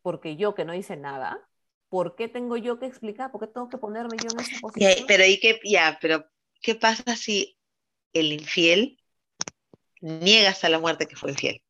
[0.00, 1.46] Porque yo que no hice nada,
[1.90, 3.30] ¿por qué tengo yo que explicar?
[3.30, 4.94] ¿Por qué tengo que ponerme yo en esa posición?
[4.96, 6.24] Yeah, pero, ¿y qué, ya, pero
[6.62, 7.58] ¿qué pasa si
[8.14, 8.98] el infiel
[10.00, 11.63] niega hasta la muerte que fue infiel?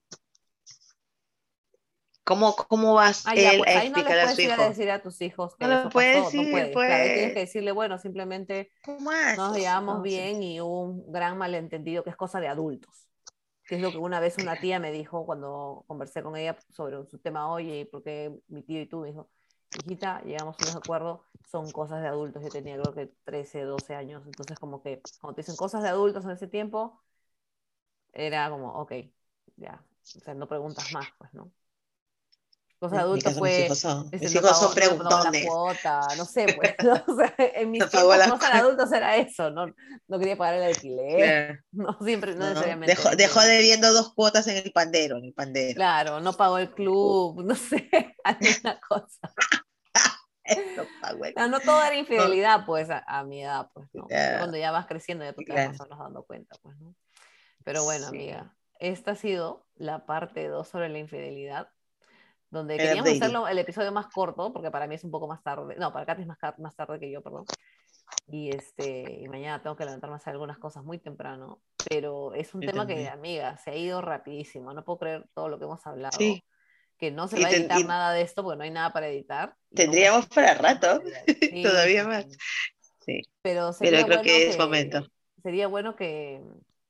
[2.24, 4.62] ¿Cómo, cómo vas ya, él pues, a ahí no explicar a su hijo?
[4.62, 6.72] a decir a tus hijos que No eso puedes pasó, decir, no puedes.
[6.72, 6.84] pues.
[6.84, 8.70] Claro, tienes que decirle, bueno, simplemente
[9.36, 10.42] nos llevamos No, bien sí.
[10.42, 13.09] y hubo un gran malentendido que es cosa de adultos.
[13.66, 17.05] Que es lo que una vez una tía me dijo cuando conversé con ella sobre
[17.06, 19.01] su tema, oye, ¿por qué mi tío y tú?
[19.01, 19.30] Me dijo,
[19.72, 22.42] hijita, llegamos a un acuerdo, son cosas de adultos.
[22.42, 24.22] Yo tenía creo que 13, 12 años.
[24.26, 27.02] Entonces, como que cuando te dicen cosas de adultos en ese tiempo,
[28.12, 28.92] era como, ok,
[29.56, 29.84] ya.
[30.14, 31.52] O sea, no preguntas más, pues, ¿no?
[32.93, 33.51] Mi adultos fue.
[33.51, 35.47] mis hijos son, mis no hijos pagó- son no preguntones.
[35.47, 36.74] cuota, no sé, pues.
[36.82, 36.94] ¿no?
[37.09, 38.59] O sea, en mis No tiempos, de cuota.
[38.59, 39.66] adultos era eso, no,
[40.09, 42.48] no quería pagar el alquiler, Claro, no siempre, no, ¿no?
[42.48, 42.94] necesariamente.
[42.94, 45.74] Dejó, dejó debiendo dos cuotas en el pandero, en el pandero.
[45.77, 47.89] Claro, no pagó el club, no sé,
[48.24, 49.32] alguna cosa.
[50.77, 50.85] No
[51.36, 54.06] No, no todo era infidelidad, pues, a, a mi edad, pues, ¿no?
[54.06, 56.94] Cuando ya vas creciendo, ya tú te vas dando cuenta, pues, ¿no?
[57.65, 58.15] Pero bueno, Sí.
[58.16, 61.69] amiga, esta ha sido la parte 2 sobre la infidelidad,
[62.55, 63.22] donde queríamos updating.
[63.22, 66.06] hacerlo el episodio más corto, porque para mí es un poco más tarde, no, para
[66.06, 67.44] Katy es más, más tarde que yo, perdón.
[68.28, 72.55] Y, este, y mañana tengo que levantarme a hacer algunas cosas muy temprano, pero es
[72.55, 73.12] un Yo tema que, también.
[73.12, 76.16] amiga, se ha ido rapidísimo, no puedo creer todo lo que hemos hablado.
[76.16, 76.43] Sí.
[76.97, 78.93] Que no se Y va a editar y- nada de esto porque no hay nada
[78.93, 79.56] para editar.
[79.74, 82.26] Tendríamos para rato, Sí, todavía más.
[83.01, 83.20] sí.
[83.43, 85.06] Pero sería Pero creo bueno que es momento.
[85.43, 86.40] Sería bueno que,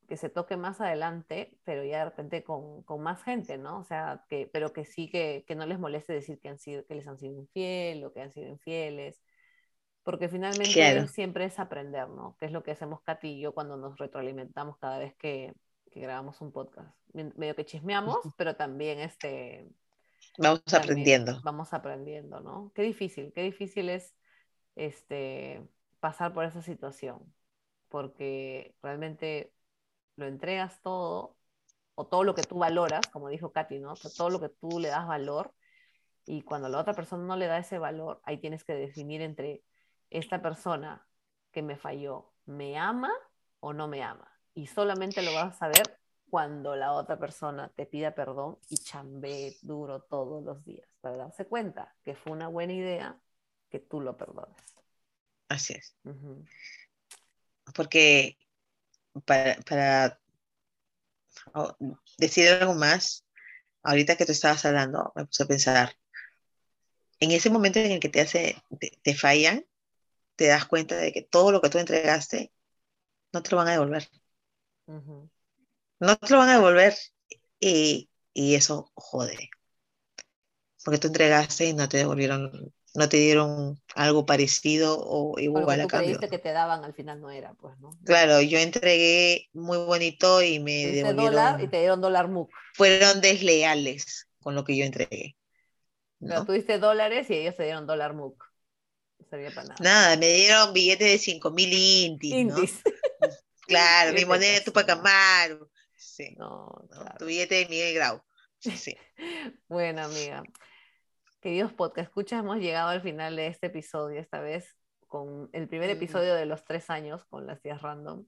[0.06, 3.78] que se toque más adelante, pero ya de repente con, con más gente, ¿no?
[3.78, 6.85] O sea, que, pero que sí que, que no les moleste decir que, han sido,
[6.86, 9.20] que les han sido infiel o que han sido infieles.
[10.02, 11.09] Porque finalmente Claro.
[11.09, 12.36] siempre es aprender, ¿no?
[12.39, 15.55] Que es lo que hacemos Katy y yo cuando nos retroalimentamos cada vez que,
[15.90, 16.94] que grabamos un podcast.
[17.14, 19.66] Me- Medio que chismeamos, pero también este,
[20.36, 21.40] Vamos también aprendiendo.
[21.43, 22.70] Vamos aprendiendo, ¿no?
[22.74, 24.14] Qué difícil, qué difícil es
[24.76, 25.62] este,
[26.01, 27.32] pasar por esa situación,
[27.89, 29.53] porque realmente
[30.16, 31.36] lo entregas todo,
[31.95, 33.93] o todo lo que tú valoras, como dijo Katy, ¿no?
[33.93, 35.55] O sea, todo lo que tú le das valor,
[36.27, 39.62] y cuando la otra persona no le da ese valor, ahí tienes que definir entre
[40.11, 41.07] esta persona
[41.53, 43.12] que me falló, ¿me ama
[43.61, 44.31] o no me ama?
[44.55, 45.99] Y solamente lo vas a saber
[46.31, 51.47] cuando la otra persona te pida perdón y chambee duro todos los días para darse
[51.47, 53.20] cuenta que fue una buena idea
[53.69, 54.57] que tú lo perdones.
[55.49, 55.97] Así es.
[57.74, 58.36] Porque
[59.23, 60.20] para, para
[61.55, 61.77] oh,
[62.19, 63.24] decir algo más,
[63.82, 65.97] ahorita que tú estabas hablando, me puse a pensar,
[67.20, 68.62] en ese momento en el que te, hace,
[69.03, 69.65] te, fallan,
[70.36, 72.53] te das cuenta de que todo lo que tú entregaste
[73.32, 74.09] no te lo van a devolver.
[74.86, 76.95] No te lo van a devolver
[77.61, 79.51] y, y, eso jode.
[80.85, 85.87] Porque tú entregaste y no te devolvieron no te dieron algo parecido o igual a
[85.89, 86.19] cambio.
[86.19, 87.91] que te daban al final no era, pues, ¿no?
[88.05, 91.16] Claro, yo entregué muy bonito y me devolvieron.
[91.16, 92.51] Dólar y te dieron dólar MUC.
[92.75, 95.37] Fueron desleales con lo que yo entregué.
[96.21, 96.29] ¿no?
[96.29, 98.45] Pero tuviste dólares y ellos te dieron dólar MUC.
[99.19, 99.77] No servía para nada.
[99.81, 102.33] Nada, me dieron billete de 5 mil intis.
[102.33, 102.83] Intis.
[103.66, 105.69] claro, mi moneda de Tupac Amaru.
[105.97, 106.33] Sí.
[106.37, 107.16] No, claro.
[107.19, 108.23] Tu billete de Miguel Grau.
[108.61, 108.97] Sí.
[109.69, 110.45] bueno, amiga.
[111.45, 115.91] Queridos podcast escuchas, hemos llegado al final de este episodio, esta vez con el primer
[115.91, 118.25] episodio de los tres años con las tías random.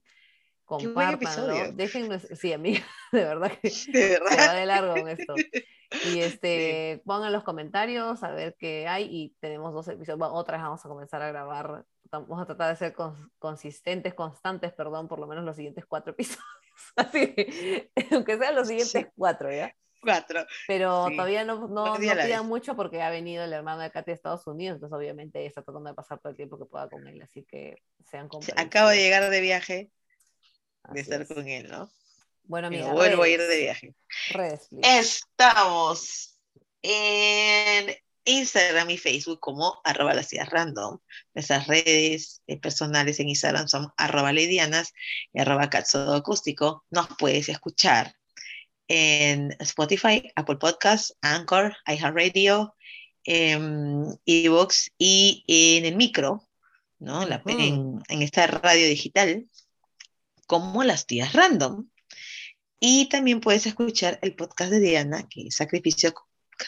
[0.65, 5.33] Compártanlo, déjenme, sí, amiga, de verdad que se va de largo con esto.
[6.05, 10.61] Y este, pongan los comentarios a ver qué hay y tenemos dos episodios, bueno, otras
[10.61, 12.95] vamos a comenzar a grabar, vamos a tratar de ser
[13.39, 16.45] consistentes, constantes, perdón, por lo menos los siguientes cuatro episodios.
[16.95, 17.33] Así,
[18.11, 19.73] aunque sean los siguientes cuatro, ¿ya?
[20.01, 20.45] Cuatro.
[20.67, 24.15] Pero todavía no, no, no pidan mucho porque ha venido el hermano de Katy de
[24.15, 27.21] Estados Unidos, entonces obviamente está tratando de pasar todo el tiempo que pueda con él,
[27.21, 28.65] así que sean comprensivos.
[28.65, 29.91] Acabo de llegar de viaje,
[30.91, 31.89] de estar con él, ¿no?
[32.43, 32.93] Bueno, amiga.
[32.93, 33.95] Vuelvo a ir de viaje.
[34.81, 36.39] Estamos
[36.81, 37.95] en
[38.27, 40.99] Instagram y Facebook como arroba las random.
[41.33, 44.93] Nuestras redes eh, personales en Instagram son arroba ledianas
[45.33, 46.85] y arroba acústico.
[46.89, 48.16] Nos puedes escuchar
[48.87, 52.75] en Spotify, Apple Podcasts, Anchor, iHeartRadio,
[53.25, 56.47] Evox y en el micro,
[56.99, 57.27] ¿no?
[57.45, 59.47] en, esta radio digital,
[60.45, 61.89] como las tías random.
[62.79, 66.13] Y también puedes escuchar el podcast de Diana, que es Sacrificio,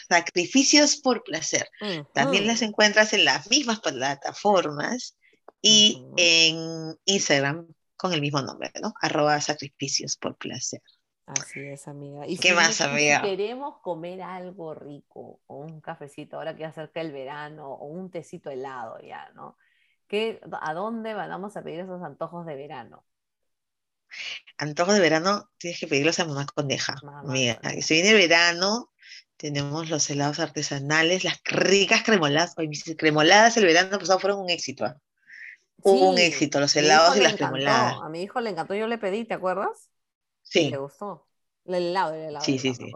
[0.08, 1.68] Sacrificios por Placer.
[2.12, 5.16] También las encuentras en las mismas plataformas
[5.62, 8.92] y en Instagram con el mismo nombre, ¿no?
[9.00, 10.82] Arroba Sacrificios por Placer.
[11.38, 12.26] Así es, amiga.
[12.26, 13.20] Y ¿Qué más, amiga?
[13.20, 18.10] Si queremos comer algo rico, o un cafecito, ahora que acerca el verano, o un
[18.10, 19.56] tecito helado ya, ¿no?
[20.08, 23.04] ¿Qué, ¿A dónde vamos a pedir esos antojos de verano?
[24.58, 26.96] Antojos de verano tienes que pedirlos a mamá condeja.
[27.24, 28.90] Mira, si viene el verano,
[29.36, 32.54] tenemos los helados artesanales, las ricas cremoladas.
[32.56, 34.84] Oye, mis cremoladas el verano pasado fueron un éxito.
[34.84, 35.00] ¿ah?
[35.82, 37.96] un éxito, los helados y las cremoladas.
[38.02, 39.89] A mi hijo le encantó, yo le pedí, ¿te acuerdas?
[40.50, 40.70] Sí.
[40.70, 41.26] ¿Te gustó?
[41.64, 42.44] El helado, el helado.
[42.44, 42.92] Sí, sí, sí.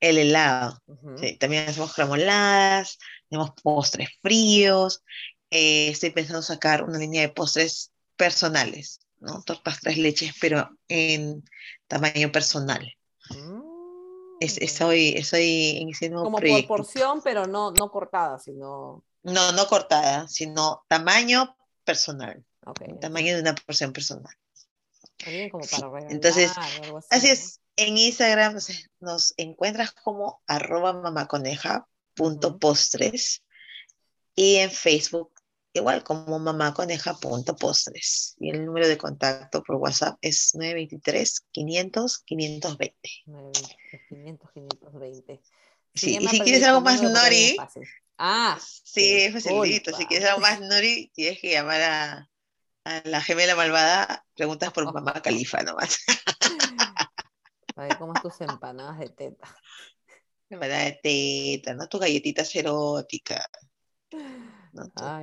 [0.00, 0.82] El helado.
[1.20, 5.04] sí, también hacemos cremoladas, tenemos postres fríos.
[5.50, 9.42] Eh, estoy pensando sacar una línea de postres personales, ¿no?
[9.42, 11.44] Tortas tres leches, pero en
[11.86, 12.90] tamaño personal.
[13.30, 13.60] Mm,
[14.40, 19.04] es, estoy, estoy iniciando Como por porción, pero no, no cortada, sino...
[19.22, 21.54] No, no cortada, sino tamaño
[21.84, 22.44] personal.
[22.64, 22.98] Okay.
[22.98, 24.34] Tamaño de una porción personal.
[25.50, 26.52] Como para Entonces,
[27.10, 27.58] así, es.
[27.76, 28.58] En Instagram
[29.00, 33.42] nos encuentras como arroba mamaconeja.postres
[34.34, 35.32] y en Facebook
[35.72, 38.36] igual como mamaconeja.postres.
[38.38, 42.96] Y el número de contacto por WhatsApp es 923 500 520.
[44.08, 45.40] 500 520.
[45.94, 47.56] Sí, y si quieres algo más nori,
[48.16, 49.96] ah, sí, es facilito.
[49.96, 52.30] Si quieres algo más nori, tienes que llamar a,
[52.84, 55.98] a la gemela malvada, preguntas por mamá califa nomás.
[57.76, 59.56] A ver cómo es tus empanadas de teta.
[60.50, 61.88] Empanadas de teta, ¿no?
[61.88, 63.46] Tus galletitas eróticas.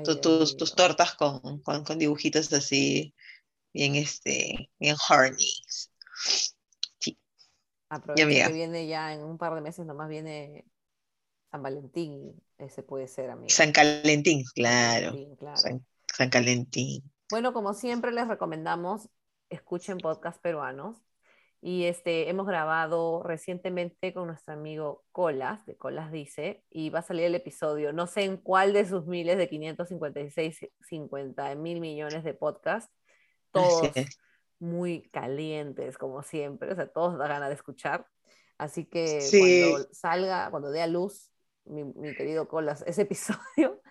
[0.03, 3.13] tus, tus, tortas con, con, con, dibujitos así,
[3.71, 5.53] bien, este, bien horny.
[6.99, 7.19] Sí.
[7.89, 10.65] Aprovecha que viene ya en un par de meses, nomás viene
[11.51, 13.49] San Valentín, ese puede ser, amigo.
[13.49, 15.15] San Calentín, claro.
[15.55, 17.03] San, San Calentín.
[17.31, 19.07] Bueno, como siempre les recomendamos,
[19.51, 20.97] escuchen podcast peruanos.
[21.61, 27.03] Y este, hemos grabado recientemente con nuestro amigo Colas, de Colas Dice, y va a
[27.03, 32.23] salir el episodio, no sé en cuál de sus miles de 556, 50 mil millones
[32.23, 32.91] de podcasts,
[33.51, 33.91] todos
[34.57, 38.07] muy calientes, como siempre, o sea, todos da ganas de escuchar.
[38.57, 41.29] Así que cuando salga, cuando dé a luz,
[41.65, 43.81] mi, mi querido Colas, ese episodio,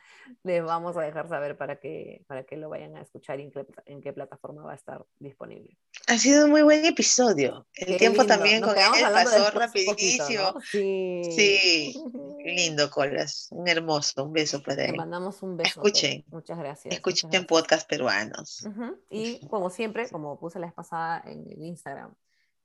[0.43, 3.53] les vamos a dejar saber para que, para que lo vayan a escuchar y en
[3.53, 5.79] qué, en qué plataforma va a estar disponible.
[6.07, 7.67] Ha sido un muy buen episodio.
[7.75, 8.35] El Qué tiempo lindo.
[8.35, 10.43] también Nos con él pasó un poquito, rapidísimo.
[10.55, 10.61] ¿no?
[10.61, 11.23] Sí.
[11.35, 12.03] Sí,
[12.45, 13.49] lindo, Colas.
[13.51, 14.97] Un hermoso, un beso para Te él.
[14.97, 15.71] mandamos un beso.
[15.83, 16.25] Escuchen.
[16.29, 16.95] Muchas gracias.
[16.95, 17.47] Escuchen muchas gracias.
[17.49, 18.65] podcast peruanos.
[18.67, 18.99] Ujú.
[19.11, 22.15] Y como siempre, como puse la vez pasada en el Instagram,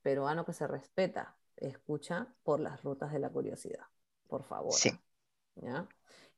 [0.02, 3.86] peruano que se respeta, escucha por las rutas de la curiosidad,
[4.28, 4.74] por favor.
[4.74, 4.92] Sí.
[5.56, 5.88] ¿ya?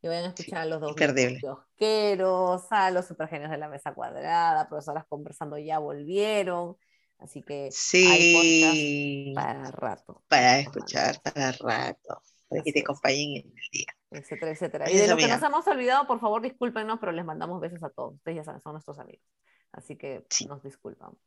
[0.06, 4.70] Y vayan a escuchar a los dos kiosqueros, a los supergenios de la mesa cuadrada,
[4.70, 6.78] profesoras conversando ya volvieron.
[7.18, 10.24] Así que Sí, para rato.
[10.28, 13.88] para escuchar para rato, para que te acompañen en el día.
[14.12, 14.92] etcétera, etcétera.
[14.92, 17.90] Y de los que nos hemos olvidado, por favor, discúlpenos, pero les mandamos besos a
[17.90, 18.14] todos.
[18.14, 19.26] Ustedes ya saben, son nuestros amigos.
[19.72, 20.46] Así que Sí.
[20.46, 21.18] nos disculpan.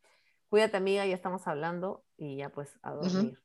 [0.49, 3.41] Cuídate, amiga, ya estamos hablando y ya pues a dormir.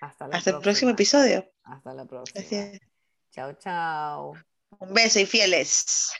[0.00, 1.44] Hasta la Hasta el próximo episodio.
[1.64, 2.40] Hasta la próxima.
[2.40, 2.80] Gracias.
[3.30, 4.34] Chao, chao.
[4.80, 6.12] Un beso y fieles.